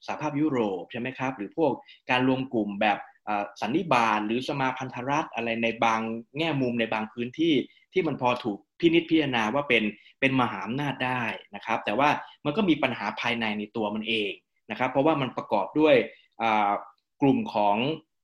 [0.06, 1.72] สหภาพยุโรปใช่ไหมครับ หรือพวก
[2.10, 2.98] การรวมกลุ่มแบบ
[3.60, 6.00] สันนิบาตหรือสมาพันธรัฐอะไรในบาง
[6.38, 7.54] แง่มุมในบางพื้นที่
[7.92, 9.82] ที่มันพอถูก พินิจพิจารณาว่าเป็น
[10.20, 11.22] เป็นมหาอำนาจได้
[11.54, 12.08] นะครับ แต่ว่า
[12.44, 14.32] มันก็มีปัญหาภายในในตัวมันเอง
[14.70, 15.94] นะครับ เพราะว่ามันประกอบด้วย
[17.22, 17.76] กลุ่มของ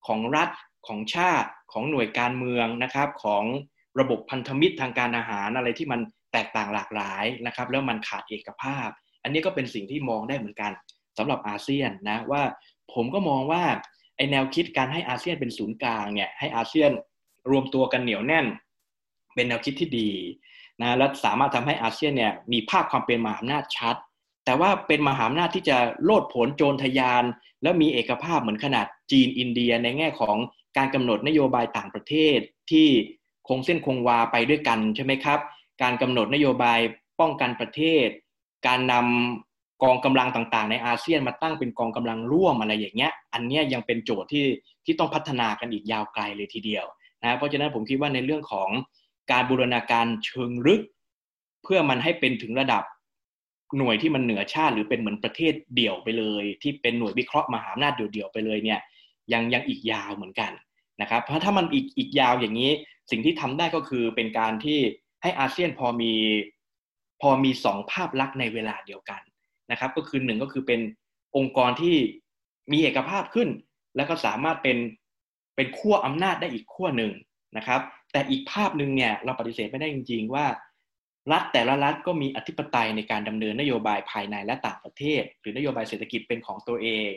[0.06, 0.50] ของรัฐ
[0.88, 3.44] ของชาติของหน่วยการเมืองนะครับของ
[4.00, 6.00] ระบบพันธมิตรทางการอาหารอะไรที่มัน
[6.32, 8.88] แตกต่างหลากหลายนะครับ แล้วมันขาดเอกภาพ
[9.22, 10.72] อันนี้ก็เป็นสิ่งที่มองได้เหมือนกัน
[11.18, 12.42] สำหรับอาเซียนนะว่า
[12.94, 13.64] ผมก็มองว่า
[14.16, 16.90] ไอแนวคิดการให้อาเซียนเป็นศูนย์กลางเนี่ยให้อาเซียน
[17.50, 18.46] รวมตัวกันเหนียวแน่น
[19.34, 20.10] เป็นแนวคิดที่ดี
[20.80, 23.96] นะและสามารถทำให้อาเซียนเนี่ยมีภาพความเป็นมหาอำนาจชัด
[24.44, 27.24] แต่ว่าเป็นมหาอำนาจที่จะโลดผลโจรทยาน
[27.62, 30.36] แล้วมีเอกภาพเหมือนขนาดจีนอินเดียในแง่ของ
[30.76, 32.38] การกำหนดนโยบายต่างประเทศ
[32.70, 32.88] ที่
[33.48, 35.40] คงเส้นคงวาไปด้วยกันใช่ไหมครับ
[35.82, 36.78] การกำหนดนโยบาย
[37.20, 38.08] ป้องกันประเทศ
[38.66, 44.46] การนำกองกำลังต่างๆ ในอาเซียนมาตั้งเป็นกองกำลังร่วมอะไรอย่างเงี้ย อันเนี้ยยังเป็นโจทย์ที่
[44.84, 46.84] ที่ต้องพัฒนากันอีกยาวไกลเลยทีเดียว
[47.22, 48.68] นะ เพราะฉะนั้นผมคิดว่าในเรื่องของ
[49.32, 50.82] การบูรณาการเชิงลึก
[51.62, 52.82] เพื่อมันให้เป็นถึงระดับ
[53.76, 58.80] หน่วยที่มันเหนือชาติ หรือเป็นเหมือนประเทศเดี่ยวไปเลย ที่เป็นหน่วยวิเคราะห์มหาอำนาจเดี่ยวๆไปเลยเนี่ย
[59.32, 60.52] ยังยังอีกยาวเหมือนกัน
[61.00, 62.70] นะครับ เพราะถ้ามันอีกอีกยาวอย่างนี้
[63.10, 64.78] สิ่งที่ทำได้ก็คือเป็นการที่
[65.22, 66.12] ให้อาเซียนพอมี
[67.20, 69.20] พอมีสองภาพลักษณ์ในเวลาเดียวกัน
[69.70, 70.80] นะครับ ก็คือหนึ่งก็คือเป็น
[71.36, 71.96] องค์กรที่
[72.72, 73.48] มีเอกภาพขึ้น
[73.96, 74.78] แล้วก็สามารถเป็น
[75.56, 77.12] เป็นขั้วอำนาจได้อีกขั้วหนึ่ง
[77.56, 77.80] นะครับ
[78.12, 80.46] แต่อีกภาพหนึ่งเนี่ยเราปฏิเสธไม่ได้จริง ๆ ว่า
[81.32, 87.12] รัฐแต่ละรัฐก็มีอธิปไตยในการดำเนินนโยบายภายในและต่างประเทศ หรือนโยบายเศรษฐกิจเป็นของตัวเอง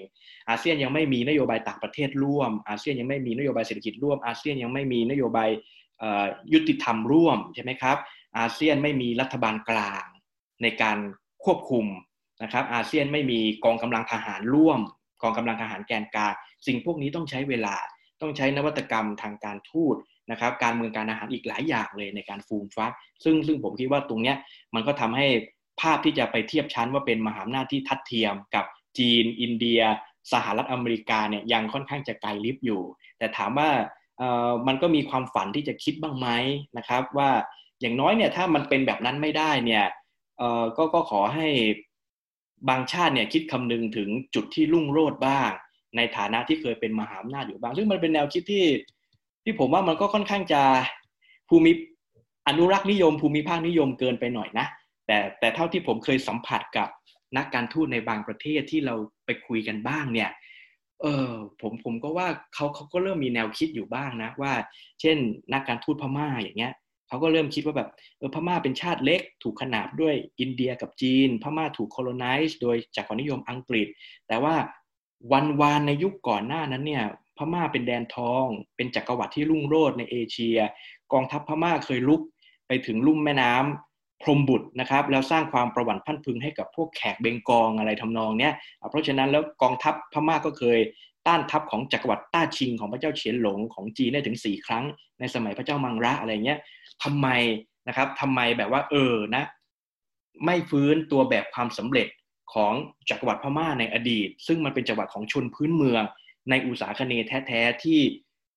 [0.49, 5.49] อาเซียนยังไม่มีนโยบายต่างประเทศร่วม อาเซียนยังไม่มีนโยบายเศรษฐกิจร่วม อาเซียนยังไม่มีนโยบาย
[6.53, 7.97] ยุติธรรมร่วมใช่ไหมครับ
[8.39, 10.05] อาเซียนไม่มีรัฐบาลกลาง
[10.61, 10.97] ในการ
[11.43, 11.85] ควบคุม
[12.43, 14.79] นะครับ อาเซียนไม่มีกองกำลังทหารร่วม
[15.21, 16.33] กองกำลังทหารแกนกลาง
[16.67, 17.75] สิ่งพวกนี้ต้องใช้เวลา
[18.21, 19.95] ต้องใช้นวัตกรรมทางการทูต
[20.31, 22.91] นะครับการเมืองการอาหารอีกหลายอย่างเลยในการฟูมฟัก
[23.23, 24.37] ซึ่งซึ่งผมคิดว่าตรงเนี้ย
[24.75, 25.27] มันก็ทำให้
[25.81, 28.65] ภาพที่จะไปเทียบชั้นว่าเป็นมหาอำนาจที่ทัดเทียมกับ
[28.97, 29.81] จีน อินเดีย
[30.33, 32.81] สหรัฐอเมริกาเนี่ยยังค่อนข้างจะไกลลิฟอยู่
[33.17, 33.69] แต่ถามว่า
[34.17, 36.27] เอ่อมันก็มีความฝันที่จะคิดบ้างไหม
[36.77, 37.29] นะครับ ว่า
[37.81, 39.85] อย่างน้อยเนี่ยถ้ามันเป็นแบบนั้นไม่ได้เนี่ย
[40.37, 41.47] เอ่อก็ก็ขอให้
[42.69, 45.49] บางชาติเนี่ยคิดคำนึงถึงจุดที่รุ่งโรจน์บ้าง
[45.95, 48.65] ในฐานะที่เคยเป็นมหาอำนาจอยู่บ้าง ซึ่งมันเป็นแนวคิดที่
[49.45, 50.61] ที่ผมว่ามันก็ค่อนข้างจะ
[51.49, 51.71] ภูมิ
[52.47, 54.67] อนุรักษ์นิยม ภูมิภาคนิยมเกินไปหน่อยนะ
[55.07, 56.89] แต่แต่เท่าที่ผมเคยสัมผัสกับ
[57.37, 60.31] นักการทูตในบางประเทศที่เราไปคุยกันบ้างเนี่ย
[61.01, 64.53] เออผมผมก็ว่าเขาเขาก็เริ่มมีแนวคิดอยู่บ้างนะว่า
[65.01, 65.17] เช่น
[65.53, 66.73] นักการทูตพม่าอย่างเงี้ย
[67.07, 73.87] เขาก็เริ่มคิดว่าแบบเออพม่าเป็นชาติเล็ก ถูกขนาบด้วยอินเดียกับจีน พม่าถูกโคโลไนซ์โดยจักรนิยมอังกฤษ
[74.27, 74.55] แต่ว่า
[75.31, 77.05] วันวานในยุคก่อนหน้านั้นเนี่ย
[77.37, 78.45] พม่าเป็นแดนทอง
[78.75, 80.57] เป็นจักรวรรดิที่รุ่งโรจน์ในเอเชีย
[81.13, 82.21] กองทัพพม่าเคยลุก
[82.67, 88.53] ไปถึงลุ่มแม่น้ำพรมบุตรนะครับ แล้วสร้างความประวัติพันพึงให้กับพวกแขกเบงกองอะไรทำนองเนี้ย
[88.89, 90.79] เพราะฉะนั้นแล้วกองทัพพม่าก็เคย
[91.27, 94.85] ต้านทัพของจักรวรรดิต้าชิงของพระเจ้าเฉียนหลงของจีนได้ถึง 4 ครั้ง
[95.19, 96.59] ในสมัยพระเจ้ามังระอะไรเงี้ย
[97.03, 97.27] ทำไม
[97.87, 99.43] นะครับทำไมแบบว่าเออนะ
[100.45, 102.07] ไม่ฟื้นตัวแบบความสำเร็จ
[102.53, 102.73] ของ
[103.09, 106.03] จักรวรรดิพม่าในอดีต ซึ่งมันเป็นจักรวรรดิของชนพื้นเมือง
[106.49, 107.13] ในอุตสาคเน
[107.47, 108.01] แท้ๆที่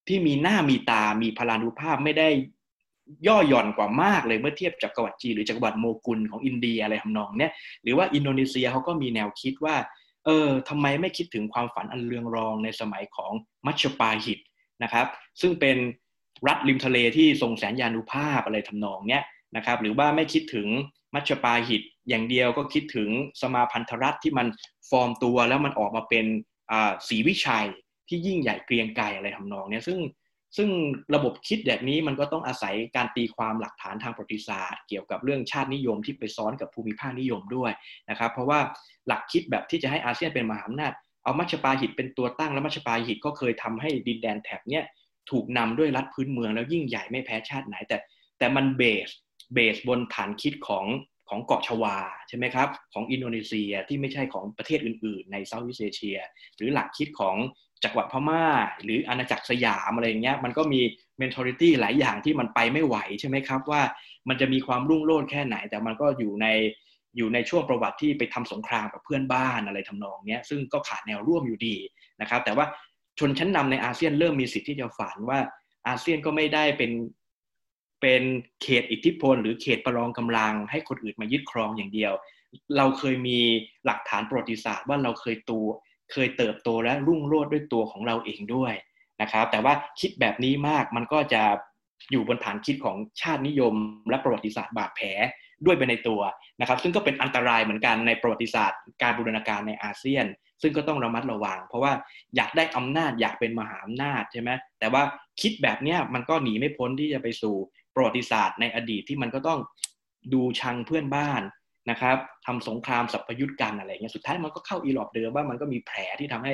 [0.08, 2.28] ที่มีหน้ามีตา มีพลานุภาพไม่ได้
[3.26, 7.52] ย่อหย่อนกว่ามากเลยเมื่อเทียบจักรวรรดิจีนหรือจักรวรรดิโมกุลของอินเดียอะไรทำนองเนี้ย
[7.82, 9.76] หรือว่าอินโดนีเซียเขาก็มีแนวคิดว่า
[10.24, 13.32] เออทำไมไม่คิดถึงความฝันอันเรืองรองในสมัยของ
[13.66, 14.38] มัชชปาหิต
[14.82, 15.06] นะครับ
[15.40, 15.76] ซึ่งเป็น
[16.48, 19.24] รัฐริมทะเลที่ทรงแสนยานุภาพอะไรทำนองเนี้ย
[19.56, 20.68] นะครับ หรือว่าไม่คิดถึง
[21.14, 23.08] มัชปาหิตอย่างเดียวก็คิดถึง
[23.40, 24.46] สมาพันธรัฐที่มัน
[24.90, 26.26] ฟอร์มตัวแล้วมันออกมาเป็น
[27.08, 27.66] สีวิชัย
[28.08, 29.98] ที่ยิ่งใหญ่เกรียงไกรอะไรทำนองเนี้ยซึ่ง
[30.56, 30.68] ซึ่ง
[31.14, 37.72] ระบบคิดแบบนี้มันก็ต้องอาศัยการตีความหลักฐานทางประวัติศาสตร์ เกี่ยวกับเรื่องชาตินิยมที่ไปซ้อนกับภูมิภาคนิยมด้วย
[38.10, 38.60] นะครับเพราะว่า
[39.06, 40.92] หลักคิดแบบที่จะให้อาเซียนเป็นมหาอำนาจ
[41.22, 44.84] เอามัชปาหิตเป็นตัวตั้งแล้วมัชปาหิตก็เคยทำให้ดินแดนแถบเนี้ย
[45.30, 47.96] ถูกนำด้วยรัฐพื้นเมืองแล้วยิ่งใหญ่ไม่แพ้ชาติไหนแต่
[48.38, 49.08] แต่มัน base
[49.54, 50.84] base บนฐานคิดของ
[51.30, 51.96] ของเกาะชวา
[52.28, 56.18] ใช่ไหมครับของอินโดนีเซียที่ไม่ใช่ของประเทศอื่นๆ ใน Southeast Asia
[56.56, 57.36] หรือหลักคิดของ
[57.82, 58.44] จักรวรรดิพม่า
[58.82, 60.80] หรืออาณาจักรสยามอะไรอย่างเงี้ยมันก็มี
[61.20, 63.82] mentality หลายอย่างที่มันไปไม่ไหวใช่ไหมครับว่า
[64.28, 66.46] มันจะมีความรุ่งโรจน์แค่ไหน แต่มันก็อยู่ใน
[67.16, 71.76] อยู่ในช่วงประวัติที่ไปทำสงครามกับเพื่อนบ้านอะไรทำนองเนี้ยซึ่งก็ขาดแนวร่วมอยู่ดี
[72.20, 72.66] นะครับแต่ว่า
[73.18, 75.38] ชนชั้นนำในอาเซียนเริ่มมีสิทธิ์ที่จะฝันว่า
[75.88, 76.90] อาเซียนก็ไม่ได้เป็น
[78.00, 78.22] เป็น
[78.62, 82.12] เขตอิทธิพล หรือเขตประลองกำลัง ให้คนอื่นมายึดครองอย่างเดียว
[82.76, 83.38] เราเคยมี
[83.84, 85.66] หลักฐานประวัติศาสตร์ว่าเราเคยตัว
[86.12, 88.74] เคยเติบโตและรุ่งโรจน์ด้วยตัวของเราเองด้วย
[89.22, 91.42] นะครับ แต่ว่าคิดแบบนี้มากมันก็จะ
[92.10, 93.74] อยู่บนฐานคิดของชาตินิยม
[94.10, 95.08] และประวัติศาสตร์บาดแผล
[95.64, 96.20] ด้วยไปในตัว
[96.60, 100.26] นะครับ ซึ่งก็เป็นอันตรายเหมือนกันในประวัติศาสตร์ การบูรณาการในอาเซียน
[100.62, 101.92] ซึ่งก็ต้องระมัดระวัง เพราะว่า
[102.36, 104.50] อยากได้อำนาจอยากเป็นมหาอำนาจใช่ไหม
[104.80, 105.02] แต่ว่า
[105.40, 107.56] คิดแบบนี้มันก็หนีไม่พ้นที่จะไปสู่
[107.98, 109.60] ประวัติศาสตร์ในอดีตที่มันก็ต้อง
[110.34, 111.42] ดูชังเพื่อนบ้าน
[111.90, 112.16] นะครับ
[112.46, 116.52] ทำสงครามสัพยุทธกันอะไรเงี้ยสุดท้ายมันก็เข้าอีหลอบเดิมว่ามันก็มีแผลที่ทำให้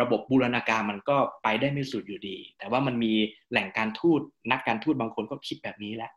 [0.00, 3.12] ระบบบูรณาการมันก็ไปได้ไม่สุดอยู่ดี แต่ว่ามันมี
[3.50, 4.20] แหล่งการทูต
[4.52, 6.10] นักการทูตบางคนก็คิดแบบนี้แหละ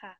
[0.00, 0.12] ค่ะ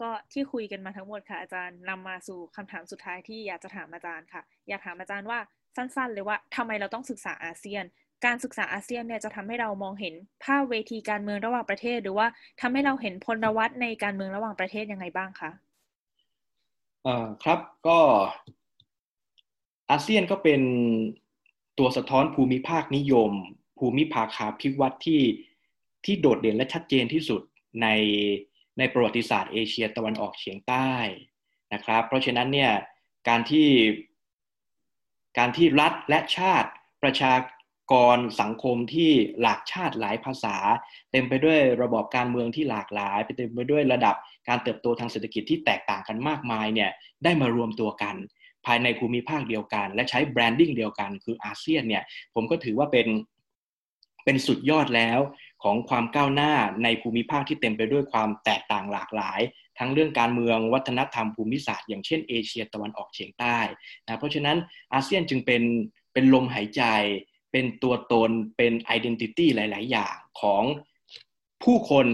[0.00, 5.38] ก็ที่คุยกันมาทั้งหมดค่ะ อาจารย์นำมาสู่คำถามสุดท้ายที่อยากจะถามอาจารย์ค่ะ อยากถามอาจารย์ว่า
[5.76, 7.84] สั้นๆ เลยว่าทำไมเราต้องศึกษาอาเซียน
[8.24, 10.14] การศึกษาอาเซียนเนี่ยจะทำให้เรามองเห็น
[10.44, 12.26] ภาพเวทีการเมืองระหว่างประเทศ หรือว่า
[12.60, 15.50] ทำให้เราเห็นพลวัตในการเมืองระหว่างประเทศยังไงบ้างคะ
[17.06, 17.98] อ่าครับก็
[19.90, 20.60] อาเซียนก็เป็น
[21.78, 23.32] ตัวสะท้อนภูมิภาคนิยม
[23.78, 25.22] ภูมิภาคาพิวัตที่
[26.04, 27.42] ที่โดดเด่นและชัดเจนที่สุด
[27.82, 27.88] ใน
[28.78, 30.90] ในประวัติศาสตร์เอเชียตะวันออกเฉียงใต้
[31.72, 32.72] นะครับ เพราะฉะนั้นเนี่ย
[33.28, 33.68] การที่
[35.38, 36.70] การที่รัฐและชาติ
[37.02, 37.32] ประชา
[37.92, 39.10] กรสังคมที่
[39.40, 40.56] หลากชาติหลายภาษา
[41.12, 44.16] เต็มไปด้วยระบอบการเมืองที่หลากหลายเต็มไปด้วยระดับ
[44.48, 46.90] การเติบโตทางเศรษฐกิจที่แตกต่างกันมากมายเนี่ย
[47.24, 48.16] ได้มารวมตัวกัน
[48.66, 52.04] ภายในภูมิภาคเดียวกัน และใช้ branding เดียวกันคืออาเซียนเนี่ย
[52.34, 53.08] ผมก็ถือว่าเป็น
[54.24, 55.20] เป็นสุดยอดแล้ว
[55.62, 56.52] ของความก้าวหน้า
[56.82, 59.40] ในภูมิภาคที่เต็มไปด้วยความแตกต่างหลากหลาย
[59.78, 63.58] ทั้งเรื่องการเมืองวัฒนธรรมภูมิศาสตร์อย่างเช่นเอเชียตะวันออกเฉียงใต้
[64.04, 64.56] นะเพราะฉะนั้น
[64.94, 65.62] อาเซียนจึงเป็น
[66.12, 66.82] เป็นลมหายใจ
[67.58, 70.64] เป็นตัวตนเป็น identity หลาย ๆ อย่างของ
[71.64, 72.06] ผู้คน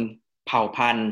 [0.46, 1.10] เผ่าพันธุ์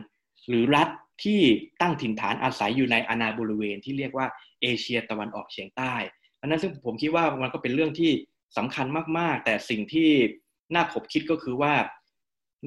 [0.48, 0.88] หรือรัฐ
[1.24, 1.40] ที่
[1.80, 4.26] ตั้งถิ่นฐานอาศัยอยู่ในอาณาบริเวณที่เรียกว่า
[4.62, 5.94] เอเชียตะวันออกเฉียงใต้
[6.40, 8.12] อันนั้นซึ่งผมคิดว่ามันก็เป็นเรื่องที่
[8.56, 8.86] สำคัญ
[9.18, 10.10] มาก ๆ แต่สิ่งที่
[10.74, 11.74] น่าขบคิดก็คือว่า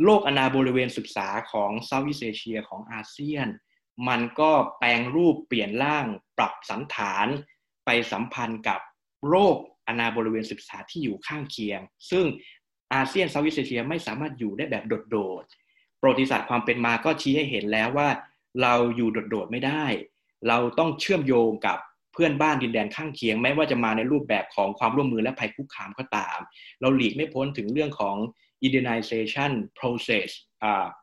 [0.03, 3.48] โลกอาณาบริเวณศึกษาของเซาท์อีสเอเชียของอาเซียน
[4.07, 6.06] มันก็แปลงรูปเปลี่ยนร่าง
[6.38, 7.27] ปรับสันฐาน
[7.85, 8.80] ไปสัมพันธ์กับ
[9.30, 9.57] โรค
[9.88, 11.80] อาณาบริเวณศึกษาที่อยู่ข้างเคียง
[12.11, 12.26] ซึ่ง
[12.93, 18.10] อาเซียนเซาท์อีสเอเชียไม่สามารถอยู่ได้แบบโดดๆ ประวัติศาสตร์ความเป็นมาก็ชี้ให้เห็นแล้วว่า
[18.61, 19.85] เราอยู่โดดๆไม่ได้
[20.47, 21.77] เราต้องเชื่อมโยงกับ
[22.14, 26.38] เพื่อนบ้านดินแดนข้างเคียงแม้ว่าจะมาในรูปแบบของความร่วมมือและภัยคุกคามก็ตาม
[26.81, 28.18] เราหลีกไม่พ้นถึงเรื่องของ
[28.65, 30.30] Indianization process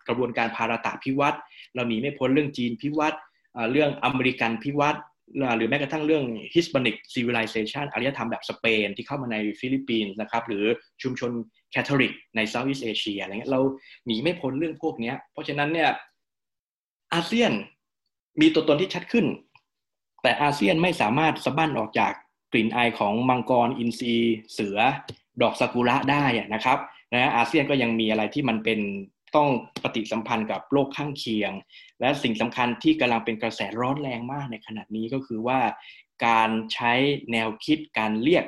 [0.08, 1.38] กระบวนการพาราตาพิวัตร
[1.74, 3.16] เราหนีไม่พ้นเรื่องจีนพิวัตร
[3.72, 4.98] เรื่องอเมริกันพิวัตร
[5.56, 6.24] หรือแม้กระทั่งเรื่อง
[6.54, 10.64] Hispanic Civilization อารยธรรมแบบสเปนที่เข้ามาในฟิลิปปินส์นะครับ หรือ
[11.02, 11.30] ชุมชน
[11.70, 13.60] คาทอลิกใน Southeast Asia อะไรเงี้ยเรา
[14.06, 15.90] หนีไม่พ้นเรื่องพวกนี้เพราะฉะนั้นเนี่ย
[17.14, 17.52] อาเซียน
[18.40, 19.26] มีตัวตนที่ชัดขึ้น
[20.22, 22.12] แต่อาเซียนไม่สามารถสะบั้นออกจาก
[22.52, 24.14] กลิ่นอายของมังกรอินทรี
[24.52, 24.78] เสือ
[25.42, 26.24] ดอกซากุระได้
[26.54, 26.78] นะครับ
[27.12, 28.80] นะอาเซียนก็ยังมีอะไรที่มันเป็น
[29.36, 29.48] ต้อง
[29.82, 31.52] ปฏิสัมพันธ์กับโลกข้างเคียง
[32.00, 35.60] และสิ่งสำคัญที่กำลังเป็นกระแสร้อนแรงมากในขณะนี้ก็คือว่า
[36.26, 36.92] การใช้
[37.32, 38.44] แนวคิดการเรียก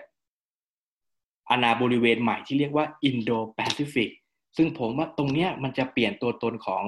[1.50, 4.10] อาณาบริเวณใหม่ที่เรียกว่าอินโดแปซิฟิก
[4.56, 6.84] ซึ่งผมว่าตรงนี้มันจะเปลี่ยนตัวตนของ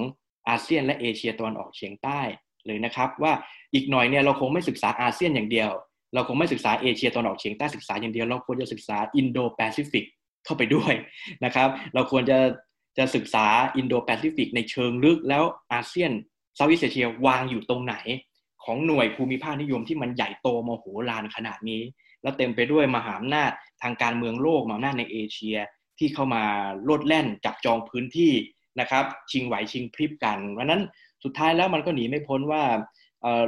[0.48, 2.20] อาเซียนและเอเชียตะวันออกเฉียงใต้
[2.66, 3.32] เลยนะครับ ว่า
[3.74, 5.70] อีกหน่อยเนี่ยเราคงไม่ศึกษาอาเซียนอย่างเดียว
[6.14, 10.04] เราคงไม่ศึกษาเอเชียตะวันออกเฉียงใต้ศึกษาอย่างเดียวเราควรจะศึกษาอินโดแปซิฟิก
[10.44, 10.94] เข้าไปด้วย
[11.44, 12.38] นะครับ เราควรจะ
[12.98, 13.46] จะศึกษา
[13.76, 16.12] อินโดแปซิฟิกในเชิงลึกแล้วอาเซียน
[16.54, 17.94] Southeast Asia วางอยู่ตรงไหน
[18.64, 21.82] ของหน่วยภูมิภาคนิยมที่มันใหญ่โตมโหฬารขนาดนี้
[22.22, 23.50] แล้วเต็มไปด้วยมหาอำนาจ
[23.82, 25.56] ทางการเมืองโลกมหาอำนาจในเอเชีย
[25.98, 26.44] ที่เข้ามา
[26.84, 28.32] โลดแล่นจับจองพื้นที่
[28.80, 30.82] นะครับชิงไหวชิงพริบกันเพราะนั้น
[31.24, 32.62] สุดท้ายแล้วมันก็หนีไม่พ้นว่า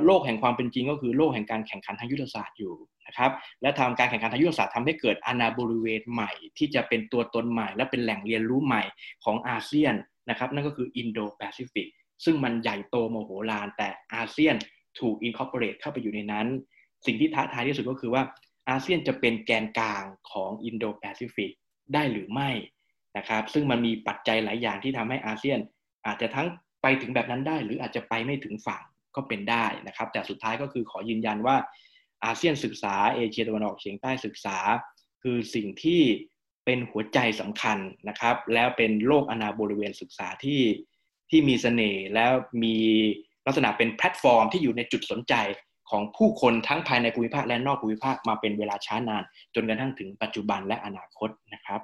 [0.05, 2.74] โลกแห่งความเป็นจริงก็คือโลกแห่งการแข่งขันทางยุทธศาสตร์อยู่
[3.06, 8.82] นะครับและทำการแข่งขันทางยุทธศาสตร์ทำให้เกิดอาณาบริเวณใหม่ ที่จะเป็นตัวตนใหม่ และเป็นแหล่งเรียนรู้ใหม่
[9.24, 9.94] ของอาเซียน
[10.30, 11.86] นะครับนั่นก็คืออินโดแปซิฟิก
[12.24, 14.56] ซึ่งมันใหญ่โตมโหฬาร แต่อาเซียน
[15.00, 16.46] ถูก incorporate เข้าไปอยู่ในนั้น
[17.06, 18.22] สิ่งที่ท้าทายที่สุดก็คือว่า
[18.68, 21.50] อาเซียนจะเป็นแกนกลางของอินโดแปซิฟิก
[21.94, 22.50] ได้หรือไม่
[23.16, 25.58] นะครับซึ่งมันมีปัจจัยหลายอย่างที่ทำให้อาเซียน
[26.06, 26.46] อาจจะทั้ง
[26.82, 28.82] ไปถึงแบบนั้นได้ หรืออาจจะไปไม่ถึงฝั่ง
[29.16, 31.56] ก็เป็นได้นะครับ แต่สุดท้ายก็คือขอยืนยันว่า
[32.27, 34.59] อาเซียนศึกษาเอเชียตะวันออกเฉียงใต้ศึกษา
[35.23, 36.03] คือสิ่งที่
[36.65, 37.78] เป็นหัวใจสำคัญ
[38.09, 40.62] นะครับ แล้วเป็นโลกอาณาบริเวณศึกษาที่
[41.31, 42.32] ที่มีเสน่ห์แล้ว
[42.62, 42.77] มี
[43.47, 45.35] ลักษณะเป็นแพลตฟอร์มที่อยู่ในจุดสนใจ
[45.90, 49.23] ของผู้คนทั้งภายในภูมิภาคและนอกภูมิภาคมาเป็นเวลาช้านาน
[49.55, 51.81] จนกระทั่งถึงปัจจุบันและอนาคตนะครับ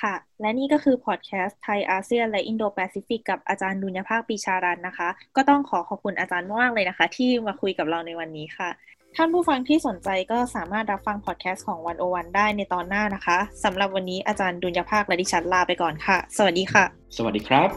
[0.00, 8.70] ค่ะ และนี่ก็คือพอดแคสต์ไทยอาเซียนและอินโดแปซิฟิกกับอาจารย์ดุลยภาคปรีชารัชชนะคะ ก็ต้องขอขอบคุณอาจารย์มากเลยนะคะ ที่มาคุยกับเราในวันนี้ค่ะ
[9.16, 16.84] ท่านผู้ฟังที่สนใจก็สามารถรับฟังพอดแคสต์ของวันโอวันได้ในตอนหน้านะคะสำหรับวันนี้อาจารย์ดุลยภาคและดิฉันลาไปก่อนค่ะ สวัสดีค่ะ
[17.16, 17.68] สวัสดีครับ